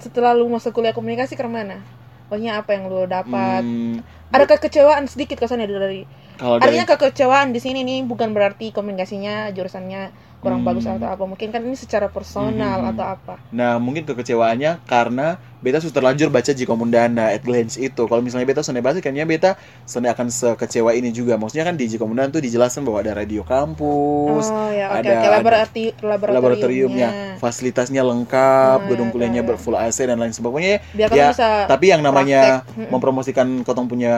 Setelah 0.00 0.32
lu 0.32 0.48
masuk 0.48 0.72
kuliah 0.72 0.96
komunikasi 0.96 1.36
ke 1.36 1.44
mana? 1.44 1.84
Pokoknya 2.26 2.64
apa 2.64 2.72
yang 2.72 2.88
lu 2.88 3.04
dapat? 3.04 3.60
Hmm, 3.60 4.00
Ada 4.32 4.48
kekecewaan 4.48 5.04
sedikit 5.04 5.44
kesannya 5.44 5.68
dari 5.68 6.08
kalau 6.40 6.56
dari 6.56 6.80
Artinya 6.80 6.86
kekecewaan 6.96 7.52
di 7.52 7.60
sini 7.60 7.84
nih 7.84 8.08
bukan 8.08 8.32
berarti 8.32 8.72
komunikasinya 8.72 9.52
jurusannya 9.52 10.31
kurang 10.42 10.60
Hmm. 10.60 10.68
bagus 10.68 10.84
atau 10.90 11.06
apa. 11.06 11.24
Mungkin 11.24 11.48
kan 11.54 11.62
ini 11.62 11.78
secara 11.78 12.10
personal 12.10 12.82
Hmm. 12.82 12.90
atau 12.92 13.04
apa. 13.06 13.34
Nah, 13.54 13.78
mungkin 13.78 14.02
kekecewaannya 14.02 14.82
karena 14.84 15.38
beta 15.62 15.78
sudah 15.78 15.94
terlanjur 15.94 16.28
baca 16.28 16.50
Jika 16.50 16.74
Mundana 16.74 17.30
at 17.30 17.40
glance 17.40 17.74
itu. 17.76 18.02
Kalau 18.02 18.18
misalnya 18.18 18.44
beta 18.44 18.60
sudah 18.60 18.78
baca, 18.78 18.98
kayaknya 18.98 19.24
beta 19.24 19.50
sudah 19.82 20.10
akan 20.10 20.26
sekecewa 20.26 20.90
ini 20.92 21.08
juga. 21.08 21.34
Maksudnya 21.34 21.64
kan 21.64 21.74
di 21.74 21.86
Jika 21.86 22.02
Mundana 22.02 22.28
tuh 22.28 22.42
dijelaskan 22.42 22.82
bahwa 22.82 22.98
ada 22.98 23.14
radio 23.14 23.40
kampus, 23.42 24.46
oh 24.46 24.68
ya, 24.68 24.90
oke 24.90 24.98
ada- 25.00 25.12
oke 25.14 25.28
laboratori 25.30 25.86
laboratoriumnya. 25.96 26.34
laboratoriumnya, 26.34 27.08
fasilitasnya 27.38 28.02
lengkap, 28.02 28.78
Ah, 28.78 28.86
gedung 28.86 29.08
kuliahnya 29.08 29.40
ada. 29.40 29.48
ber 29.48 29.56
full 29.56 29.74
AC 29.74 30.02
dan 30.02 30.18
lain 30.18 30.30
sebagainya. 30.30 30.82
Biar 30.90 31.08
Ya, 31.08 31.30
bisa 31.30 31.48
Tapi 31.64 31.86
yang 31.88 32.02
namanya 32.02 32.66
praktek. 32.66 32.90
Mempromosikan 32.90 33.46
kotong 33.62 33.86
punya 33.86 34.12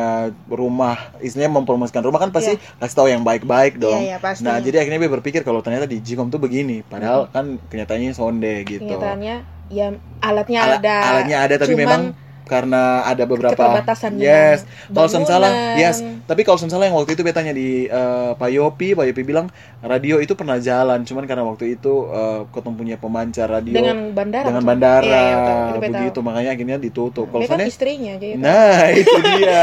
rumah, 0.47 0.97
istilahnya 1.19 1.53
mempromosikan 1.53 2.01
rumah 2.01 2.19
kan 2.19 2.31
pasti 2.31 2.57
kasih 2.79 2.95
tahu 2.95 3.09
yang 3.09 3.21
baik-baik 3.21 3.77
dong. 3.77 4.01
Iya, 4.01 4.17
iya, 4.17 4.19
pasti. 4.19 4.43
Nah, 4.43 4.57
jadi 4.59 4.81
akhirnya 4.81 4.99
gue 4.99 5.13
berpikir 5.13 5.43
kalau 5.43 5.61
ternyata 5.61 5.85
di 5.85 5.99
Jikom 5.99 6.29
tuh 6.29 6.39
begini, 6.39 6.81
padahal 6.81 7.29
kan 7.29 7.61
kenyataannya 7.65 8.13
sonde 8.13 8.65
gitu. 8.65 8.81
kenyataannya 8.81 9.37
ya 9.75 9.89
alatnya 10.22 10.61
Ala- 10.62 10.79
ada. 10.79 10.97
alatnya 11.11 11.39
ada 11.43 11.55
tapi 11.59 11.75
cuman 11.75 11.83
memang 11.83 12.03
karena 12.45 13.01
ada 13.03 13.25
beberapa 13.25 13.57
keterbatasan 13.57 14.21
yes 14.21 14.69
kalau 14.93 15.09
salah 15.09 15.75
yes 15.75 16.05
tapi 16.25 16.45
kalau 16.45 16.61
salah 16.61 16.85
yang 16.85 16.97
waktu 16.97 17.17
itu 17.17 17.25
betanya 17.25 17.53
di 17.53 17.89
eh, 17.89 18.31
Pak 18.37 18.51
Yopi 18.53 18.93
Pak 18.93 19.05
Yopi 19.09 19.23
bilang 19.25 19.49
radio 19.81 20.21
itu 20.21 20.37
pernah 20.37 20.61
jalan 20.61 21.05
cuman 21.05 21.25
karena 21.25 21.45
waktu 21.45 21.77
itu 21.77 21.93
eh, 22.13 22.41
ketemu 22.53 22.75
punya 22.77 22.97
pemancar 23.01 23.49
radio 23.49 23.73
dengan 23.73 24.13
bandara. 24.13 24.45
dengan 24.45 24.63
bandara 24.63 25.03
Iya, 25.05 25.21
iya. 25.21 25.35
Itu 25.35 25.81
beta 25.81 25.89
begitu 25.97 26.19
tahu. 26.21 26.27
makanya 26.29 26.51
akhirnya 26.53 26.77
ditutup 26.77 27.27
kalau 27.29 27.45
kan 27.45 27.59
istrinya 27.65 28.13
jadi 28.21 28.35
nah 28.37 28.79
itu 29.01 29.17
dia 29.41 29.63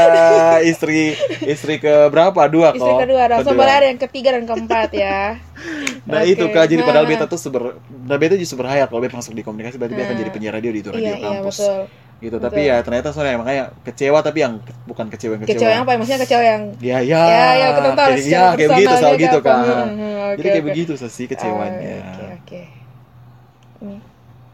istri 0.62 1.14
istri 1.46 1.78
ke 1.78 2.10
berapa 2.10 2.50
dua 2.50 2.74
istri 2.74 2.82
kok 2.82 2.98
kedua 3.06 3.22
dan 3.30 3.38
boleh 3.46 3.74
ada 3.78 3.86
yang 3.86 4.00
ketiga 4.00 4.28
dan 4.34 4.44
keempat 4.44 4.90
ya. 4.90 5.38
nah 6.02 6.22
Oke. 6.26 6.34
itu 6.34 6.44
kak 6.50 6.66
jadi 6.66 6.82
padahal 6.82 7.06
Nah, 7.06 7.10
beta 7.10 7.26
tuh 7.26 7.38
seber 7.38 7.62
nah 8.06 8.16
beta 8.18 8.34
justru 8.34 8.58
berhayal 8.58 8.86
kalau 8.86 9.02
beta 9.02 9.14
masuk 9.14 9.34
di 9.34 9.42
komunikasi 9.42 9.78
berarti 9.78 9.94
dia 9.94 10.04
akan 10.04 10.14
Nah. 10.14 10.20
jadi 10.22 10.30
penyiar 10.30 10.52
radio 10.54 10.70
di 10.70 10.80
itu 10.80 10.90
radio 10.90 11.02
Iya 11.04 11.14
iya 11.14 11.26
kampus 11.38 11.56
betul. 11.58 11.82
Gitu 12.22 12.38
Betul. 12.38 12.46
tapi 12.54 12.60
ya 12.70 12.76
ternyata 12.86 13.10
soalnya 13.10 13.34
makanya 13.42 13.64
kecewa 13.82 14.18
tapi 14.22 14.38
yang 14.46 14.62
bukan 14.86 15.10
kecewa 15.10 15.34
yang 15.34 15.42
kecewa, 15.42 15.58
Kecewa 15.58 15.70
yang 15.74 15.82
apa? 15.82 15.90
ya? 15.90 15.96
Maksudnya 15.98 16.20
kecewa 16.22 16.42
yang 16.46 16.62
ya 16.78 16.98
ya 17.02 17.22
ya 17.26 17.46
ya 17.58 17.68
tahu 17.74 18.10
kayak, 18.14 18.22
ya, 18.30 18.42
kayak 18.54 18.70
begitu 18.70 18.94
soal 18.94 19.14
gitu 19.18 19.38
kan 19.42 19.56
Hmm, 19.58 19.90
hmm, 19.98 20.14
oke, 20.22 20.36
jadi 20.38 20.48
kayak 20.48 20.62
oke. 20.62 20.70
begitu 20.70 20.92
sih 21.02 21.26
kecewanya 21.26 21.94
Ah, 21.98 22.14
Oke 22.14 22.24
oke. 22.38 22.62
Ini 23.82 23.96